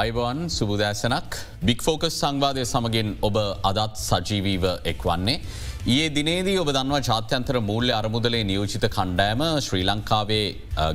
අයිබවන් 0.00 0.40
සුබදෑසනක් 0.56 1.36
බික්‍ෆෝකස් 1.68 2.16
සංවාදය 2.22 2.62
සමගින් 2.72 3.08
ඔබ 3.28 3.36
අදත් 3.70 3.94
සජීවීව 4.00 4.64
එක් 4.90 5.00
වන්නේ. 5.08 5.40
ඒ 5.94 6.04
දිනේදී 6.16 6.54
ඔබ 6.62 6.68
දන්වා 6.76 7.00
ජාත්‍යන්තර 7.08 7.56
මූල්‍ය 7.70 7.90
අරමුදලේ 7.98 8.42
නියෝජිත 8.50 8.84
කණ්ඩෑම 8.96 9.42
ශ්‍රී 9.66 9.86
ලංකාවේ 9.88 10.44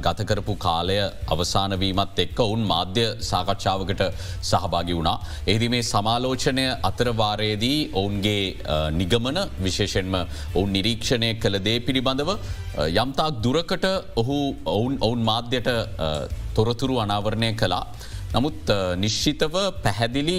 ගතකරපු 0.05 0.55
කාලය 0.65 0.97
අවසානවීමත් 1.35 2.21
එක්ක 2.25 2.39
ඔවුන් 2.45 2.63
මාධ්‍ය 2.71 3.05
සාකච්ඡාවකට 3.31 4.03
සහභාගි 4.51 4.95
වුණා. 4.99 5.17
එහිදි 5.49 5.69
මේ 5.73 5.83
සමාලෝචනය 5.91 6.65
අතරවාරයේදී 6.91 7.79
ඔවුන්ගේ 8.01 8.39
නිගමන 9.01 9.41
විශේෂෙන්ම 9.67 10.15
ඔවුන් 10.21 10.73
නිරීක්ෂණය 10.77 11.33
කළ 11.43 11.59
දේ 11.67 11.77
පිළිබඳව 11.89 12.31
යම්තාක් 12.95 13.43
දුරකට 13.47 13.91
ඔහු 14.23 14.39
ඔවුන් 14.77 14.97
ඔවුන් 15.01 15.29
මාධ්‍යයට 15.31 15.71
තොරතුරු 16.57 16.97
අනාවරණය 17.05 17.53
කලා. 17.63 17.85
නමුත් 18.35 18.69
නිශ්චිතව 18.97 19.55
පැහැදිලි 19.83 20.37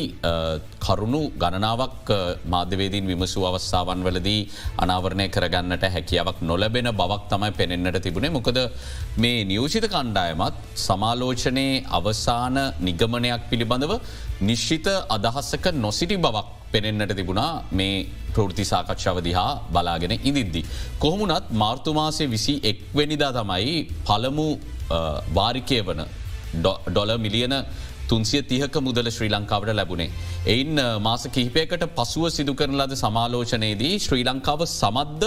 කරුණු 0.84 1.21
ගණනාවක් 1.34 2.09
මාධ්‍යවේදීන් 2.45 3.07
විමසු 3.11 3.45
අවස්ථාවන් 3.51 4.01
වලදී 4.07 4.41
අනාවරණය 4.79 5.27
කරගන්නට 5.29 5.84
හැකියාවක් 5.89 6.41
නොලබෙන 6.43 6.89
බවක් 6.93 7.23
තමයි 7.33 7.51
පෙනෙන්න්නට 7.53 7.98
තිබුණේ 8.07 8.33
මොකද 8.37 8.59
මේ 9.17 9.45
නියෝජිත 9.45 9.87
කණ්ඩායමත් 9.87 10.59
සමාලෝචනයේ 10.87 11.84
අවසාන 11.91 12.59
නිගමනයක් 12.80 13.47
පිළිබඳව 13.53 13.95
නිශ්චිත 14.42 14.89
අදහස්සක 15.17 15.67
නොසිටි 15.77 16.19
බවක් 16.19 16.48
පෙනෙන්න්නට 16.73 17.15
තිබුණා 17.15 17.53
මේ 17.72 17.95
ප්‍රෘති 18.34 18.65
සාකච්ඡාව 18.65 19.22
දිහා 19.22 19.53
බලාගෙන 19.70 20.17
ඉදිද්දි. 20.20 20.62
කොහොමුණත් 20.98 21.55
මාර්තුමාසය 21.55 22.27
විසි 22.27 22.56
එක්වැනිදා 22.65 23.33
තමයි 23.33 23.78
පළමු 24.05 24.48
වාරිකය 25.34 25.81
වන 25.87 26.03
ඩොල 26.58 27.12
මිලියන 27.19 27.55
තුන්සිය 28.08 28.42
තිහක 28.42 28.77
මුදල 28.86 29.08
ශ්‍රී 29.10 29.33
ලංකාවට 29.34 29.74
ලැබුණේ. 29.78 30.10
එයින් 30.47 30.74
මාස 31.00 31.24
කිහිපයකට 31.34 31.84
පසුව 31.98 32.28
සිදු 32.36 32.55
කරන 32.55 32.77
ලද 32.80 32.94
සමාලෝචනයේදී 32.97 33.94
ශ්‍රී 34.06 34.24
ලංකාව 34.30 34.62
සමද්ද 34.69 35.25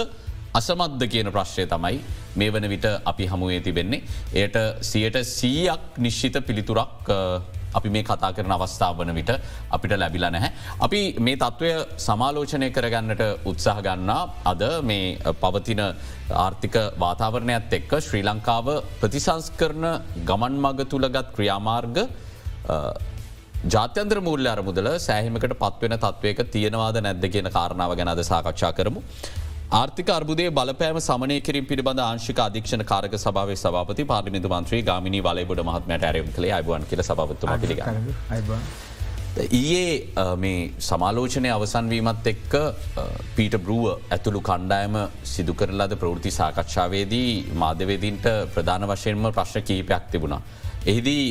අසමද්ද 0.54 1.02
කියන 1.12 1.30
ප්‍රශ්නය 1.34 1.66
තමයි 1.72 2.00
මේ 2.36 2.50
වන 2.54 2.66
විට 2.72 2.86
අපි 3.04 3.26
හමුවේ 3.26 3.60
තිබෙන්නේ. 3.60 4.02
එයට 4.34 4.56
සියට 4.82 5.16
සීයක් 5.36 5.98
නිශ්චිත 5.98 6.36
පිළිතුරක් 6.48 7.10
අපි 7.74 7.88
මේ 7.90 8.02
කතා 8.02 8.32
කරන 8.36 8.52
අවස්ථාව 8.56 9.00
වන 9.00 9.14
විට 9.18 9.32
අපිට 9.70 9.92
ලැබිලා 10.02 10.30
නැහැ. 10.30 10.52
අපි 10.80 11.00
මේ 11.20 11.36
තත්ත්වය 11.36 11.70
සමාලෝචනය 12.06 12.70
කරගන්නට 12.70 13.22
උත්සාහ 13.44 13.78
ගන්නා 13.82 14.22
අද 14.44 14.62
මේ 14.90 15.34
පවතින 15.42 15.82
ආර්ථික 16.44 16.76
වාතාවරණයත් 17.04 17.76
එක්ක 17.80 17.92
ශ්‍රී 18.00 18.24
ලංකාව 18.30 18.68
ප්‍රතිසංස් 19.00 19.52
කරන 19.60 19.86
ගමන් 20.30 20.56
මග 20.64 20.88
තුළගත් 20.92 21.34
ක්‍රියාමාර්ග 21.36 21.98
ජාත්‍යන්ත්‍ර 23.66 24.20
මුූල්‍ය 24.20 24.48
අරමුදල 24.48 24.88
සෑහිමකට 25.06 25.54
පත්වෙන 25.62 25.98
තත්වයක 25.98 26.40
තියෙනවාද 26.54 26.98
නැද්ද 27.02 27.24
කියන 27.34 27.50
කාරණාව 27.56 27.92
ගැනද 27.98 28.22
සාකච්ඡා 28.30 28.72
කරමු. 28.72 29.02
ආර්ථික 29.70 30.08
අර්බුදේ 30.08 30.50
බලපෑම 30.50 30.98
සමනය 30.98 31.34
කිරින් 31.46 31.64
පිළිබඳ 31.70 32.00
ආංශික 32.00 32.38
අධීක්ෂණ 32.40 32.82
කාරක 32.90 33.14
සභාව 33.16 33.50
සභාපති 33.54 34.04
පාර්මිතු 34.04 34.48
මන්ත්‍රී 34.48 34.82
ගාමිනි 34.82 35.18
වලබොඩ 35.20 35.60
මහත්මයට 35.68 36.04
ඇරම් 36.08 36.28
කළේ 36.36 36.52
අයිබුවන් 36.58 36.86
කියල 36.90 37.02
සභාවත්තුම 37.02 37.50
පිළිග. 37.64 37.82
ඊයේ 39.58 39.90
මේ 40.36 40.62
සමාලෝචනය 40.80 41.50
අවසන්වීමත් 41.50 42.30
එක්ක 42.32 42.54
පීට 43.36 43.56
බරුව 43.66 43.84
ඇතුළු 44.16 44.40
කණ්ඩායම 44.48 44.96
සිදු 45.32 45.54
කරලාද 45.54 45.92
ප්‍රවෘති 46.02 46.32
සාකච්ඡාවේදී 46.38 47.32
මාධ්‍යවේදීන්ට 47.64 48.28
ප්‍රධාන 48.54 48.88
වශයෙන්ම 48.92 49.28
ප්‍රශ්න 49.30 49.66
කීපයක් 49.70 50.06
තිබුණා. 50.14 50.40
එහිදී 50.86 51.26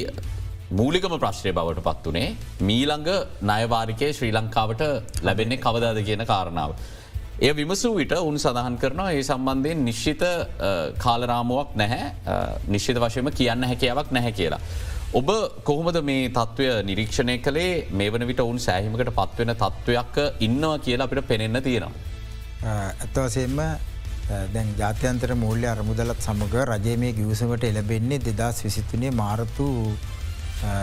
මූලිකම 0.73 1.17
ප්‍රශ්නය 1.17 1.55
බවට 1.57 1.87
පත් 1.87 2.05
වනේ 2.07 2.29
මීළඟ 2.61 3.09
නයවාරිකය 3.51 4.11
ශ්‍රී 4.11 4.31
ලංකාවට 4.37 4.85
ලැබෙන්නේ 5.23 5.63
කවදාද 5.65 5.99
කියන 6.09 6.25
කාරණාව. 6.33 6.77
එය 7.39 7.53
විමසූ 7.53 7.91
විට 7.93 8.13
උන් 8.19 8.37
සඳහන් 8.39 8.75
කරනවා 8.81 9.11
ඒ 9.13 9.23
සම්බන්ධයෙන් 9.23 9.81
නිශ්චිත 9.85 10.23
කාලරාමුවක් 10.97 11.75
නැහැ 11.75 12.07
නිශ්චිත 12.67 12.97
වශයම 12.97 13.29
කියන්න 13.31 13.63
හැකියාවක් 13.63 14.09
නැහැ 14.11 14.31
කියලා. 14.31 14.61
ඔබ 15.13 15.29
කොහොමද 15.63 15.99
මේ 16.03 16.23
තත්ත්වය 16.29 16.69
නිරීක්ෂණය 16.83 17.35
කළේ 17.39 17.85
මේ 17.91 18.09
වන 18.09 18.25
විට 18.25 18.41
ඔවුන් 18.45 18.57
සෑහිමකට 18.59 19.13
පත්වෙන 19.19 19.53
තත්ත්වයක් 19.55 20.17
ඉන්නවා 20.39 20.79
කියලා 20.79 21.05
අපිට 21.05 21.27
පෙනෙන්න 21.27 21.61
තියෙනවා. 21.61 21.93
ඇත්තවසයෙන්ම 22.65 23.61
දැන් 24.49 24.73
ජාත්‍යන්තර 24.75 25.35
මූල්‍ය 25.35 25.69
අරමුදලත් 25.75 26.19
සමඟ 26.19 26.57
රජය 26.65 26.97
මේ 26.97 27.13
ගියවසමට 27.13 27.69
එලබෙන්නේ 27.71 28.23
දෙදස් 28.31 28.65
විසිත්තුනේ 28.65 29.13
මාරතු 29.13 29.69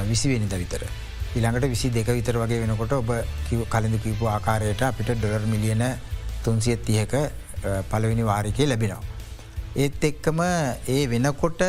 විසිවෙනිද 0.06 0.54
විතර. 0.54 0.86
ඉළඟට 1.34 1.68
විසි 1.68 1.90
දෙක 1.90 2.14
විතර 2.14 2.38
වගේ 2.38 2.62
වෙනකොට 2.62 2.92
ඔබ 2.94 3.14
කලින්ඳ 3.68 4.02
කිවපු 4.02 4.30
ආකාරයට 4.30 4.82
අපිට 4.84 5.16
ඩොර් 5.16 5.50
මිලියන 5.50 5.88
තුන්සියත් 6.44 6.84
තියක 6.84 7.14
පලවෙනි 7.90 8.24
වාරිකය 8.24 8.66
ලැබෙනවා. 8.66 9.02
ඒත් 9.76 10.02
එක්කම 10.02 10.40
ඒ 10.88 11.06
වෙනකොට 11.06 11.62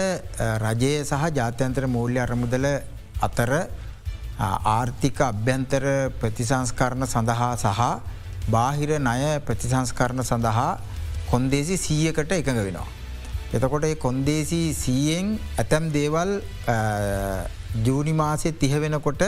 රජය 0.64 0.92
සහ 1.02 1.24
ජාත්‍යන්තර 1.34 1.86
මූල්‍ය 1.88 2.20
අරමුදල 2.20 2.68
අතර 3.22 3.52
ආර්ථික 4.40 5.22
අභ්‍යන්තර 5.22 5.86
ප්‍රතිසංස්කරණ 6.20 7.08
සඳහා 7.08 7.54
සහ 7.58 7.82
බාහිර 8.50 9.00
ණය 9.00 9.40
ප්‍රතිසංස්කරණ 9.42 10.24
සඳහා 10.24 10.70
කොන්දේසි 11.30 11.78
සීයකට 11.78 12.32
එකඟ 12.34 12.62
වෙනවා. 12.62 12.88
එතකොට 13.54 13.88
කොන්දේසි 13.98 14.62
සීයෙන් 14.76 15.40
ඇතැම් 15.58 15.90
දේවල් 15.92 16.32
ජූනි 17.82 18.14
මාසය 18.14 18.52
තිහ 18.54 18.74
වෙනකොට 18.78 19.24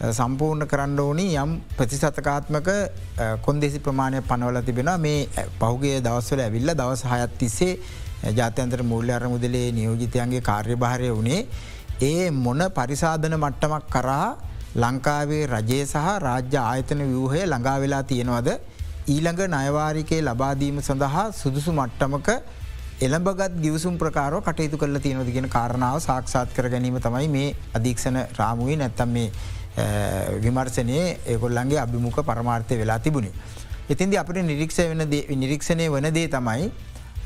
සම්පූර්ණ 0.00 0.66
කරන්න 0.66 0.98
ඕනි. 0.98 1.26
යම් 1.36 1.60
ප්‍රතිසතකාත්මක 1.76 2.70
කොන්දෙසි 3.42 3.78
ප්‍රමාණය 3.78 4.22
පනවල 4.22 4.62
තිබෙන 4.62 4.90
මේ 5.00 5.28
පහුගේ 5.58 6.00
දවස්වල 6.00 6.40
ඇවිල්ල 6.40 6.74
දවස් 6.74 7.04
හයත් 7.04 7.38
තිස්සේ 7.38 7.78
ජාත්‍යන්තර 8.32 8.82
මුල්ල 8.84 9.10
අර 9.10 9.28
මුදලේ 9.28 9.70
නියෝජිතයන්ගේ 9.72 10.40
කාර්යභාරය 10.42 11.10
වනේ 11.12 11.46
ඒ 12.02 12.30
මොන 12.32 12.62
පරිසාධන 12.70 13.36
මට්ටමක් 13.36 13.86
කරා 13.88 14.36
ලංකාවේ 14.76 15.46
රජය 15.48 15.80
සහ 15.84 16.06
රාජ්‍ය 16.20 16.58
ආයතන 16.58 17.02
ව්‍යහය 17.04 17.44
ළඟා 17.44 17.78
වෙලා 17.80 18.02
තියෙනවද? 18.04 18.48
ඊළඟ 19.06 19.42
නයවාරිකයේ 19.48 20.22
ලබාදීම 20.22 20.80
සඳහා 20.80 21.26
සුදුසු 21.32 21.72
මට්ටමක 21.72 22.28
එළඹගත් 23.00 23.54
ගිවසුම් 23.60 23.94
ප්‍රකාරව 23.96 24.40
කටයුතු 24.40 24.76
කල 24.76 24.98
තියෙනොද 24.98 25.28
ගෙන 25.28 25.48
කාරණාව 25.48 25.98
සාක්ෂාත් 26.00 26.50
කර 26.50 26.68
ගැනීම 26.68 26.98
තමයි 26.98 27.28
මේ 27.28 27.54
අධීක්ෂණ 27.74 28.18
රාමුවේ. 28.38 28.76
නැත්තම් 28.76 29.08
මේ 29.08 29.30
විමර්ශනය 30.44 30.98
ඒකොල්ලන්ගේ 31.26 31.78
අභිමුඛ 31.84 32.20
පරමාර්ථය 32.30 32.78
වෙලා 32.82 32.98
තිබුණේ. 32.98 33.34
ඉතින්දි 33.88 34.16
අපට 34.22 34.40
නිරික්ෂ 34.50 34.78
වෙන 34.90 35.04
නිරීක්ෂණය 35.42 35.88
වන 35.94 36.08
දේ 36.14 36.28
තමයි 36.28 36.70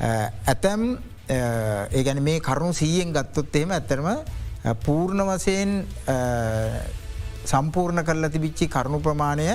ඇතැම් 0.01 0.85
ඒගැන 1.97 2.21
මේ 2.23 2.39
කරුණු 2.39 2.73
සීයෙන් 2.73 3.13
ගත්තොත් 3.13 3.55
එහෙම 3.55 3.71
ඇතරම 3.71 4.07
පූර්ණ 4.85 5.21
වසයෙන් 5.29 5.71
සම්පූර්ණ 7.45 8.03
කරලා 8.07 8.33
තිබිච්චි 8.35 8.67
කරුණු 8.67 8.99
ප්‍රමාණය 8.99 9.47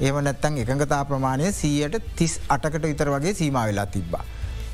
ඒම 0.00 0.16
නැත්තන් 0.24 0.60
එකඟතා 0.62 1.02
ප්‍රමාණය 1.10 1.52
සීයට 1.52 1.98
තිස් 2.16 2.38
අටකට 2.48 2.86
විතර 2.90 3.10
වගේ 3.14 3.34
සීම 3.34 3.58
වෙලා 3.60 3.86
තිබ්බා. 3.86 4.24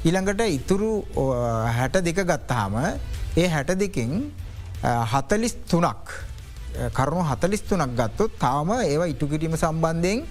ඊළඟට 0.04 0.44
ඉතුරු 0.58 0.92
හැට 1.78 1.98
දෙක 2.04 2.20
ගත්තාම 2.30 2.76
ඒ 3.36 3.48
හැට 3.48 3.72
දෙකින් 3.82 4.12
හතලිස් 5.12 5.54
තුනක් 5.70 6.14
කරුණු 6.98 7.24
හතලිස්තුනක් 7.30 7.94
ගත්තු 8.00 8.30
තාම 8.44 8.72
ඒවා 8.78 9.10
ඉටුකිරීම 9.14 9.56
සම්බන්ධයෙන් 9.56 10.24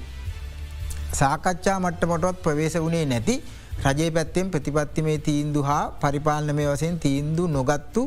සාකච්ඡා 1.13 1.77
මට්ටමටවත් 1.79 2.43
ප්‍රවේශ 2.43 2.77
වුණේ 2.85 3.05
නැති 3.05 3.35
රජයේ 3.85 4.11
පැත්තෙන් 4.17 4.51
ප්‍රතිපත්තිමේ 4.53 5.17
තීන්දු 5.29 5.61
හා 5.69 5.83
පරිපාලනමය 6.01 6.65
වසයෙන් 6.67 6.99
තීන්දු 6.99 7.45
නොගත්තු 7.49 8.03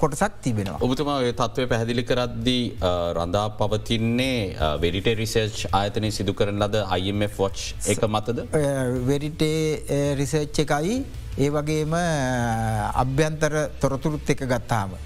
කොටසක් 0.00 0.36
තිබෙනවා. 0.42 0.78
ඔබතුමා 0.80 1.18
තත්වය 1.32 1.66
පැහැදිලි 1.66 2.04
කරද්දී 2.10 2.62
රඳා 3.18 3.48
පවතින්නේ 3.58 4.38
වෙඩිට 4.82 5.08
රිසර්ච් 5.20 5.58
ආයතනය 5.72 6.10
සිදු 6.10 6.34
කරන 6.34 6.62
ලද 6.64 6.76
IMF 7.00 7.40
ොච් 7.40 7.58
එක 7.86 8.04
මතද. 8.08 8.38
වෙරිටේ 9.10 10.14
රිසර්ච් 10.20 10.62
එකයි 10.64 10.96
ඒ 11.38 11.50
වගේම 11.50 11.94
අභ්‍යන්තර 13.02 13.54
තොරතුරුත් 13.80 14.30
එක 14.30 14.46
ගත්තාම. 14.46 14.96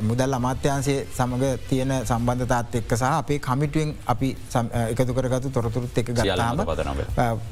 මුදල් 0.00 0.34
අමාත්‍යන්සේ 0.34 0.98
සමඟ 1.08 1.44
තියෙන 1.68 1.92
සම්බන්ධතාත් 2.00 2.74
එක්ක 2.80 2.92
සහ 2.96 3.06
අපේ 3.12 3.38
කමිටුවෙන් 3.38 3.94
අපි 4.06 4.28
එකතු 4.90 5.14
කරගතු 5.14 5.50
තොරතුරුත් 5.50 5.98
එක 5.98 6.12
ගලාම 6.12 6.62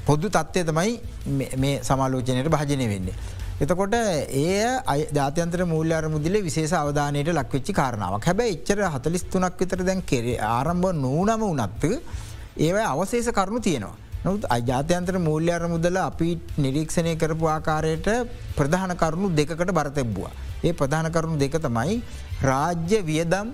පොදු 0.07 0.29
තත්ත්වය 0.29 0.65
තමයි 0.65 0.93
මේ 1.57 1.75
සමාලෝචනයට 1.83 2.49
භාජනය 2.49 2.87
වෙන්නේ. 2.89 3.17
එතකොට 3.61 3.95
ඒ 3.95 5.07
ජාතන්ත්‍ර 5.13 5.65
මූල්‍යාර 5.65 6.09
මුදලේ 6.09 6.43
විශේෂ 6.43 6.73
අවධානයට 6.75 7.33
ලක්වෙච්චි 7.33 7.73
කාරණාවක් 7.73 8.31
හැබැ 8.31 8.49
එච්චර 8.55 8.81
හතලිස්තුනක් 8.95 9.61
විතර 9.61 9.85
දැන් 9.85 10.03
කෙරේ 10.03 10.39
ආරම්භ 10.51 10.95
නූනම 11.05 11.45
වනත්ත 11.45 11.85
ඒව 12.59 12.77
අවශේෂ 12.85 13.31
කරුණු 13.33 13.61
තියෙනවා. 13.61 14.04
නොත් 14.25 14.45
අජාත්‍යන්ත්‍ර 14.49 15.17
මූල්‍යාර 15.19 15.65
මුදල 15.69 15.97
අපි 16.01 16.29
නිරීක්ෂණය 16.59 17.13
කරපු 17.17 17.47
ආකාරයට 17.47 18.09
ප්‍රධාන 18.57 18.97
කරුණු 18.97 19.29
දෙකට 19.31 19.71
බරතැබ්බවා. 19.71 20.33
ඒ 20.65 20.73
ප්‍රධාන 20.73 21.09
කරුණු 21.13 21.37
දෙක 21.39 21.57
තමයි 21.61 22.01
රාජ්‍ය 22.43 22.99
වියදම් 23.03 23.53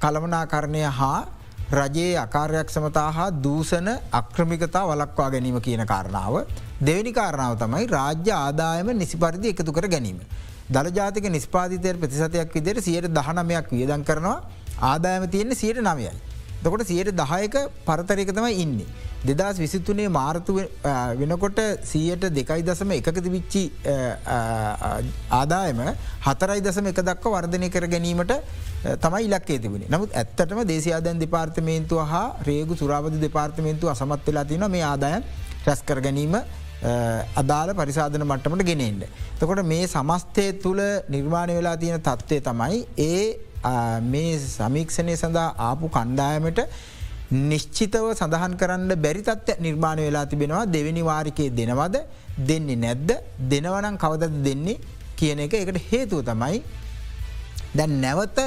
කළමනාකරණය 0.00 0.82
හා 0.98 1.26
රජයේ 1.72 2.14
අකාර්යක් 2.16 2.68
සමතා 2.70 3.10
හා 3.10 3.30
දූසන 3.42 3.88
අක්‍රමිකතා 4.12 4.84
වලක්වා 4.86 5.30
ගැනීම 5.30 5.60
කියන 5.60 5.82
කාරණාව. 5.84 6.34
දෙවැනි 6.80 7.12
කාරණාව 7.12 7.58
තමයි 7.58 7.86
රාජ්‍ය 7.88 8.30
ආදායම 8.34 8.94
නිසි 8.94 9.16
පරිදි 9.16 9.48
එකතු 9.48 9.72
කර 9.72 9.88
ගැනීම. 9.88 10.20
දළජාතික 10.68 11.26
නිස්පාතිතය 11.30 11.94
ප්‍රතිසතයක් 11.94 12.54
විදිර 12.54 12.78
සියට 12.80 13.10
දහනමයක් 13.10 13.66
වියදන් 13.72 14.04
කරනවා 14.04 14.38
ආදායම 14.82 15.28
තියෙන්නේ 15.28 15.54
සියට 15.54 15.82
නවයයි. 15.82 16.14
දකොට 16.62 16.86
සියට 16.86 17.10
දහයක 17.12 17.54
පරතරයක 17.84 18.30
තමයි 18.30 18.54
ඉන්නේ. 18.62 18.86
දෙදස් 19.28 19.58
විසිත්තුනේ 19.58 20.08
මාර්තු 20.10 20.58
වෙනකොට 21.20 21.60
සීයට 21.84 22.26
දෙකයි 22.30 22.62
දසම 22.62 22.92
එකකති 22.92 23.30
විච්චි 23.30 23.62
ආදායම 25.32 25.80
හතරයි 26.26 26.60
දසම 26.60 26.92
එක 26.92 27.00
දක්ව 27.02 27.34
වර්ධනය 27.36 27.70
කර 27.70 27.88
ගැනීමට 27.88 28.36
තමයි 28.98 29.24
ඉලක්කේ 29.24 29.58
තිබුණේ 29.58 29.90
නමුත් 29.90 30.14
ඇත්තටම 30.14 30.62
දේශයාදන් 30.66 31.18
දෙපාර්තමේන්තුව 31.18 32.04
හා 32.06 32.28
රේගු 32.42 32.76
සුරාවධ 32.76 33.18
දෙපාර්තමේන්තු 33.20 33.88
අසමත් 33.88 34.28
වෙලා 34.28 34.44
තින 34.44 34.70
මේ 34.70 34.84
ආදායන් 34.84 35.26
රැස් 35.66 35.82
කර 35.82 36.00
ගැනීම 36.00 36.36
අදාළ 37.34 37.72
පරිසාධන 37.74 38.24
මට්ටමට 38.24 38.64
ගෙනෙන්ට. 38.64 39.04
තකොට 39.38 39.64
මේ 39.64 39.86
සමස්තය 39.86 40.52
තුළ 40.54 40.82
නිර්මාණය 41.08 41.54
වෙලා 41.54 41.76
තියෙන 41.76 42.00
තත්ත්වය 42.00 42.40
තමයි 42.42 42.86
ඒ 42.98 44.00
මේ 44.02 44.38
සමීක්ෂණය 44.38 45.16
සඳහා 45.16 45.54
ආපු 45.60 45.88
කණ්ඩායමට 45.88 46.60
නිශ්චිතව 47.30 48.12
සඳහන් 48.14 48.54
කරන්න 48.56 48.94
බැරිතත්ව 48.96 49.60
නිර්මාණය 49.60 50.02
වෙලා 50.06 50.26
තිබෙනවා. 50.26 50.66
දෙවැනි 50.66 51.02
වාරිකයේ 51.04 51.50
දෙනවද? 51.50 51.96
දෙන්නේ 52.38 52.76
නැද්ද? 52.76 53.10
දෙනවනම් 53.50 53.96
කවදද 53.96 54.42
දෙන්නේ 54.44 54.80
කියන 55.16 55.38
එක 55.40 55.54
එකට 55.54 55.78
හේතුව 55.90 56.22
තමයි 56.22 56.62
දැන් 57.74 58.00
නැවත 58.00 58.38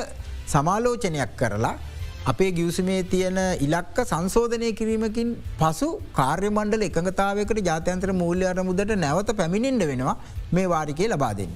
සමාලෝචනයක් 0.48 1.36
කරලා 1.36 1.76
අපේ 2.25 2.51
ගියවසමේ 2.51 3.04
තියෙන 3.04 3.38
ඉලක්ක 3.60 4.00
සංශෝධනය 4.04 4.71
කිරීමකින් 4.74 5.30
පසු 5.60 5.88
කාර්ය 6.13 6.50
මණ්ඩල 6.50 6.83
එකඟතාවකට 6.88 7.62
ජාතයන්ත්‍ර 7.66 8.12
මූල්‍ය 8.13 8.45
අරමුදට 8.45 8.94
නැවත 8.98 9.31
පැමිණෙන්ට 9.38 9.88
වෙනවා 9.92 10.16
මේ 10.51 10.68
වාරිකය 10.68 11.07
ලබා 11.07 11.33
දෙන්න. 11.33 11.54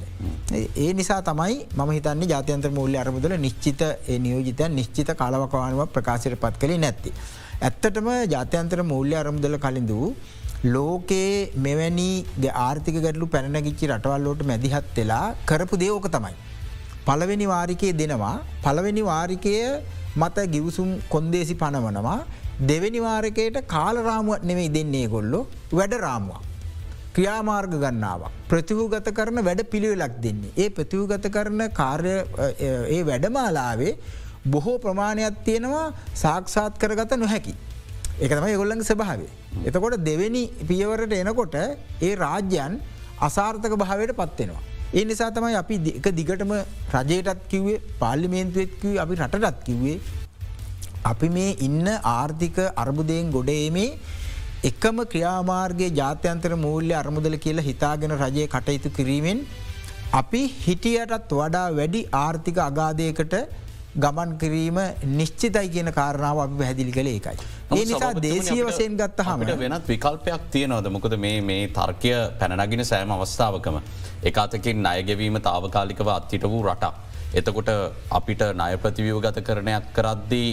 ඒ 0.77 0.93
නිසා 0.93 1.21
තමයි 1.21 1.57
ම 1.77 1.91
හිතන්නේ 1.91 2.31
ජාතයන්ත්‍ර 2.33 2.71
මූල්‍ය 2.71 2.97
අරමුදල 2.97 3.35
නිශ්චිත 3.37 3.83
නියෝජිතයන් 4.19 4.75
නිශ්චිත 4.75 5.11
කාලවකවානුව 5.15 5.87
ප්‍රකාශයට 5.87 6.39
පත් 6.39 6.55
කළේ 6.57 6.77
නැත්ති. 6.77 7.13
ඇත්තටම 7.61 8.07
ජාත්‍යන්තර 8.29 8.79
මූල්‍ය 8.83 9.15
අරමුදල 9.15 9.57
කලින්දූ 9.57 10.15
ලෝකයේ 10.65 11.51
මෙවැනි 11.57 12.09
ආර්ථික 12.65 12.97
ගැටලු 13.05 13.27
පැනගිච්චි 13.27 13.91
රටවල්ලෝට 13.91 14.43
මැදිහත් 14.43 14.97
වෙලා 14.97 15.35
කරපු 15.45 15.77
දේෝක 15.77 16.07
තමයි. 16.15 16.35
පළවෙනි 17.05 17.47
වාරිකයේ 17.47 17.93
දෙනවා 17.93 18.37
පළවෙනි 18.63 19.03
වාරිකය 19.03 19.53
මත 20.15 20.37
ගිවසුම් 20.51 20.89
කොන්දේසි 21.09 21.55
පනවනවා 21.55 22.19
දෙවැනි 22.61 22.99
වාරකයට 23.01 23.57
කාලරාමුවත් 23.67 24.43
නෙවෙයි 24.43 24.73
දෙන්නේ 24.73 25.07
ගොල්ලො 25.07 25.39
වැඩ 25.71 25.93
රාමුවක්. 25.99 26.41
ක්‍රියාමාර්ග 27.15 27.73
ගන්නාවක්. 27.75 28.31
ප්‍රතිවූගත 28.49 29.09
කරන 29.11 29.39
වැඩ 29.43 29.61
පිළිවෙලක් 29.71 30.15
දෙන්නේ. 30.21 30.53
ඒ 30.57 30.69
ප්‍රතිවූගත 30.69 31.25
කරන 31.29 31.61
කාර්ය 31.71 32.13
ඒ 32.89 33.01
වැඩමාලාවේ 33.03 33.93
බොහෝ 34.45 34.77
ප්‍රමාණයක් 34.79 35.43
තියෙනවා 35.45 35.93
සාක්ෂාත් 36.15 36.77
කරගත 36.77 37.17
නොහැකි. 37.17 37.55
එක 38.19 38.31
තමයි 38.31 38.55
ගොල්ලඟ 38.55 38.83
ස්භාවේ. 38.83 39.31
එතකොට 39.65 39.97
දෙවෙනි 39.99 40.43
පියවරට 40.67 41.13
එනකොට 41.13 41.55
ඒ 41.55 42.13
රාජ්‍යන් 42.15 42.77
අසාර්ථක 43.19 43.75
භාවයට 43.75 44.13
පත්වෙනවා. 44.13 44.63
ඒ 44.93 45.05
නිසා 45.09 45.29
තමයි 45.35 45.55
අපි 45.59 45.75
එක 45.99 46.07
දිගටම 46.17 46.51
රජයටත් 46.95 47.45
කිව්වේ 47.51 47.77
පාල්ලිමේන්තුවත්කිව 48.01 48.99
අපි 49.03 49.15
රටටත් 49.21 49.63
කිව්වේ. 49.67 49.95
අපි 51.11 51.29
මේ 51.37 51.55
ඉන්න 51.67 51.87
ආර්ථික 52.11 52.57
අර්බුදයෙන් 52.83 53.31
ගොඩේමේ 53.35 53.89
එකම 54.69 54.99
ක්‍රියාමාර්ගගේ 55.13 55.89
ජාත්‍යන්තර 55.99 56.53
මූල්‍ය 56.65 56.93
අරමුදල 57.01 57.37
කියලා 57.45 57.67
හිතාගෙන 57.69 58.13
රජය 58.19 58.45
කටයුතු 58.53 58.93
කිරීමෙන් 58.99 59.41
අපි 60.13 60.41
හිටියටත් 60.67 61.33
වඩා 61.33 61.65
වැඩි 61.79 62.01
ආර්ථික 62.21 62.61
අගාධයකට 62.69 63.35
ගමන් 63.97 64.37
කිරීම 64.37 64.77
නිශ්චිතයි 65.17 65.67
කියන 65.69 65.89
කාරණාව 65.99 66.45
අපි 66.45 66.55
පැහැදිලි 66.61 66.91
කළ 66.91 67.09
ඒකයි. 67.11 67.37
ඒ 67.71 67.83
නිසා 67.89 68.13
දේශය 68.21 68.61
වසයෙන් 68.63 68.95
ගත්ත 69.01 69.27
හමට 69.27 69.59
වෙනත් 69.59 69.91
විකල්පයක් 69.91 70.49
තියනවද 70.53 70.87
මොකද 70.95 71.19
මේ 71.25 71.37
මේ 71.43 71.67
තර්කය 71.77 72.15
පැනනගෙන 72.39 72.85
සෑම 72.85 73.13
අවස්ථාවකම. 73.17 73.77
එකතකින් 74.29 74.85
අයගෙවීම 74.93 75.39
තාවකාලිකව 75.47 76.07
අත්හිට 76.17 76.45
වූ 76.53 76.63
රටක්. 76.63 76.93
එතකොට 77.39 77.69
අපිට 78.17 78.41
නය 78.59 78.73
ප්‍රතිවියව 78.81 79.17
ගත 79.25 79.41
කරණයක් 79.47 79.85
කරද්දී 79.95 80.49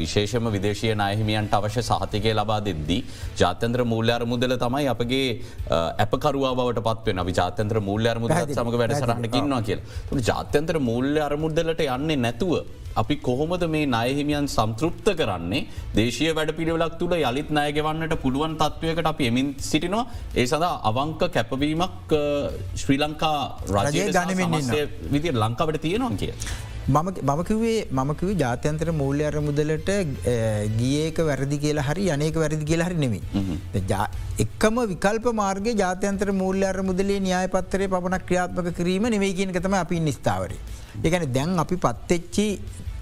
විශේෂම 0.00 0.46
විදේශය 0.56 0.92
නයහිමියන්ට 1.00 1.56
අවශ්‍ය 1.58 1.82
සහතිකය 1.88 2.34
ලබා 2.38 2.60
දෙද්දී. 2.68 3.00
ජාත්‍යන්ත්‍ර 3.40 3.82
මූල්‍යාර 3.92 4.22
මුදල 4.32 4.54
තමයි 4.64 4.86
අපගේ 4.94 5.26
ඇපකරුවා 6.04 6.54
බවට 6.60 6.86
පත්වෙන 6.88 7.24
අපි 7.24 7.36
ජාත්‍යන්ත්‍ර 7.40 7.80
මූල්‍ය 7.88 8.08
අරමුද 8.12 8.36
සමඟ 8.56 8.78
වැඩසරන්නකින්නවා 8.82 9.62
කියල. 9.68 9.80
ජාත්‍යන්ත්‍ර 10.30 10.78
මූල්‍ය 10.90 11.20
අරමුදලට 11.28 11.84
යන්නේ 11.88 12.22
නැතුව 12.26 12.54
අපි 13.02 13.16
කොහොමද 13.28 13.64
මේ 13.74 13.86
නයහිමියන් 13.94 14.46
සම්තෘප්ත 14.56 15.08
කරන්නේ 15.20 15.62
දේශය 15.98 16.28
වැඩ 16.38 16.52
පිළිවෙලක් 16.58 16.98
තුළ 17.00 17.14
යළිත් 17.20 17.50
නයගෙවන්නට 17.58 18.14
පුළුවන් 18.24 18.58
තත්ත්වයකට 18.62 19.10
අපි 19.12 19.30
එමින් 19.32 19.48
සිටිනවා 19.70 20.04
ඒ 20.40 20.46
සඳහා 20.52 20.74
අවංක 20.90 21.24
කැපවීමක් 21.38 22.14
ශ්‍රී 22.82 23.00
ලංකා 23.04 23.38
රජය 23.78 24.06
ගනමින් 24.18 24.54
විදි 25.16 25.34
ලංකාවට 25.42 25.82
තියෙනවා 25.86 26.20
කිය. 26.22 26.32
මමකිවේ 27.30 27.76
මමකිව 27.98 28.30
ජාත්‍යන්තර 28.42 28.88
මූල්‍ය 28.98 29.24
අර 29.28 29.36
මුදලට 29.46 29.90
ගියක 30.80 31.18
වැරදි 31.28 31.58
කියලා 31.64 31.86
හරි 31.88 32.04
අනේක 32.16 32.36
වැරදි 32.42 32.64
කියලා 32.70 32.88
හරි 32.88 32.98
නෙමි. 33.04 33.20
එක්කම 34.44 34.78
විකල්ප 34.92 35.26
මාර්ග 35.40 35.68
ජාත්‍යන්තර 35.82 36.30
මූල්‍ය 36.42 36.64
අර 36.72 36.78
මුදලේ 36.90 37.18
න්‍යාය 37.26 37.48
පත්තරය 37.56 37.88
පමණක් 37.94 38.26
ක්‍රියාත්මක 38.30 38.70
කිරීම 38.78 39.06
නෙවේගෙනකතම 39.16 39.76
අපි 39.82 40.00
නිස්ථාවරේ. 40.08 40.60
ඒගැන 41.04 41.32
දැන් 41.36 41.58
අපි 41.64 41.76
පත්තෙච්චි 41.86 42.46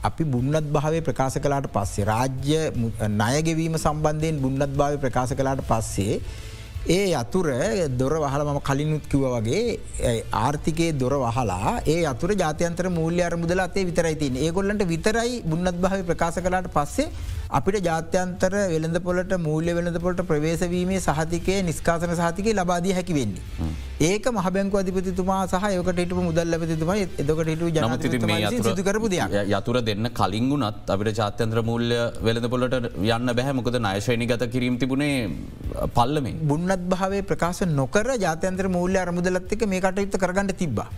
අපි 0.02 0.25
බුන්නත් 0.26 0.69
භාවය 0.69 1.00
ප්‍රකාශ 1.00 1.37
කලාට 1.38 1.66
පස්සේ 1.72 2.06
රාජ්‍ය 2.06 2.62
ණයගෙවීම 3.12 3.76
සම්බන්ධයෙන් 3.78 4.40
බුන්නත් 4.40 4.73
භාව 4.75 4.97
ප්‍රකාශ 4.99 5.35
කලාට 5.35 5.62
පස්සේ 5.64 6.16
ඒ 6.88 7.14
අතුර 7.14 7.47
දොර 7.97 8.14
වහල 8.16 8.42
මම 8.44 8.59
කලිනුත් 8.61 9.04
කිව 9.04 9.25
වගේ 9.26 10.16
ආර්ථිකයේ 10.37 10.94
දොර 10.94 11.14
වහලා 11.16 11.75
ඒ 11.87 12.00
අතුර 12.04 12.30
ජාතයන්තර 12.35 12.87
මූල්‍ය 12.90 13.23
අර 13.23 13.35
මුදල 13.37 13.61
අතේ 13.61 13.85
විතරයි 13.85 14.16
තින් 14.16 14.37
ඒගොල්ලන්ට 14.38 14.82
විතරයි 14.87 15.37
බුන්නත් 15.44 15.78
භාව 15.78 16.02
ප්‍රකාශ 16.04 16.40
කලාට 16.40 16.68
පස්සේ 16.71 17.09
අපිට 17.50 17.78
ජාත්‍යන්තර 17.82 18.52
වෙළඳ 18.68 18.99
පොලට 19.00 19.32
මූල්‍ය 19.38 19.73
වෙළඳ 19.73 20.00
පොලට 20.00 20.23
ප්‍රවේශවීමේ 20.25 21.00
සහතිකය 21.00 21.56
නිස්කාසන 21.62 22.14
සහතිකය 22.16 22.54
ලබාදී 22.54 22.92
හැකි 22.92 23.14
වෙන්නේ. 23.14 23.42
ඒක 24.09 24.25
මහබැංකු 24.37 24.76
අධිපතිතුමා 24.80 25.40
සහ 25.50 25.66
යකට 25.80 25.99
හිට 26.02 26.12
මුදල් 26.28 26.49
ලබතිතුමා 26.54 26.97
එදකට 27.02 27.50
හිටු 27.50 27.66
ජන 27.76 28.82
කරපු 28.88 29.09
දෙයක්. 29.12 29.37
යතුර 29.56 29.76
දෙන්න 29.88 30.09
කලින් 30.18 30.47
වුනත් 30.52 30.90
අපිට 30.94 31.21
ජාත්‍යන්ත්‍ර 31.21 31.61
මූල්‍ය 31.68 31.99
වෙළඳ 32.26 32.49
පොලට 32.54 32.75
යන්න 32.78 33.32
බැහැ. 33.38 33.54
මොකද 33.59 33.78
නයශයනි 33.87 34.28
ගත 34.32 34.50
කිරීම 34.54 34.78
තිබුණේ 34.82 35.30
පල්ලමේ. 35.99 36.35
බුන්නත් 36.52 36.88
භාවේ 36.94 37.23
ප්‍රකාශ 37.30 37.62
නොකර 37.80 38.09
ජාත්‍යන්ත්‍ර 38.26 38.68
මූල්‍ය 38.78 38.99
අරමුදලත්ක 39.04 39.64
මේ 39.75 39.85
කටයුත්ත 39.87 40.18
කරගන්න 40.25 40.52
තිබ්බා. 40.64 40.88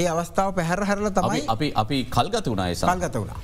ඒ 0.00 0.06
අවස්ථාව 0.16 0.52
පැහැර 0.58 0.82
හරල 0.90 1.08
තමයි 1.20 1.46
අපි 1.54 1.72
අපි 1.84 1.96
කල්ගත 2.16 2.46
වුණයි 2.52 2.74
සල්ගත 2.82 3.16
වුණා. 3.22 3.40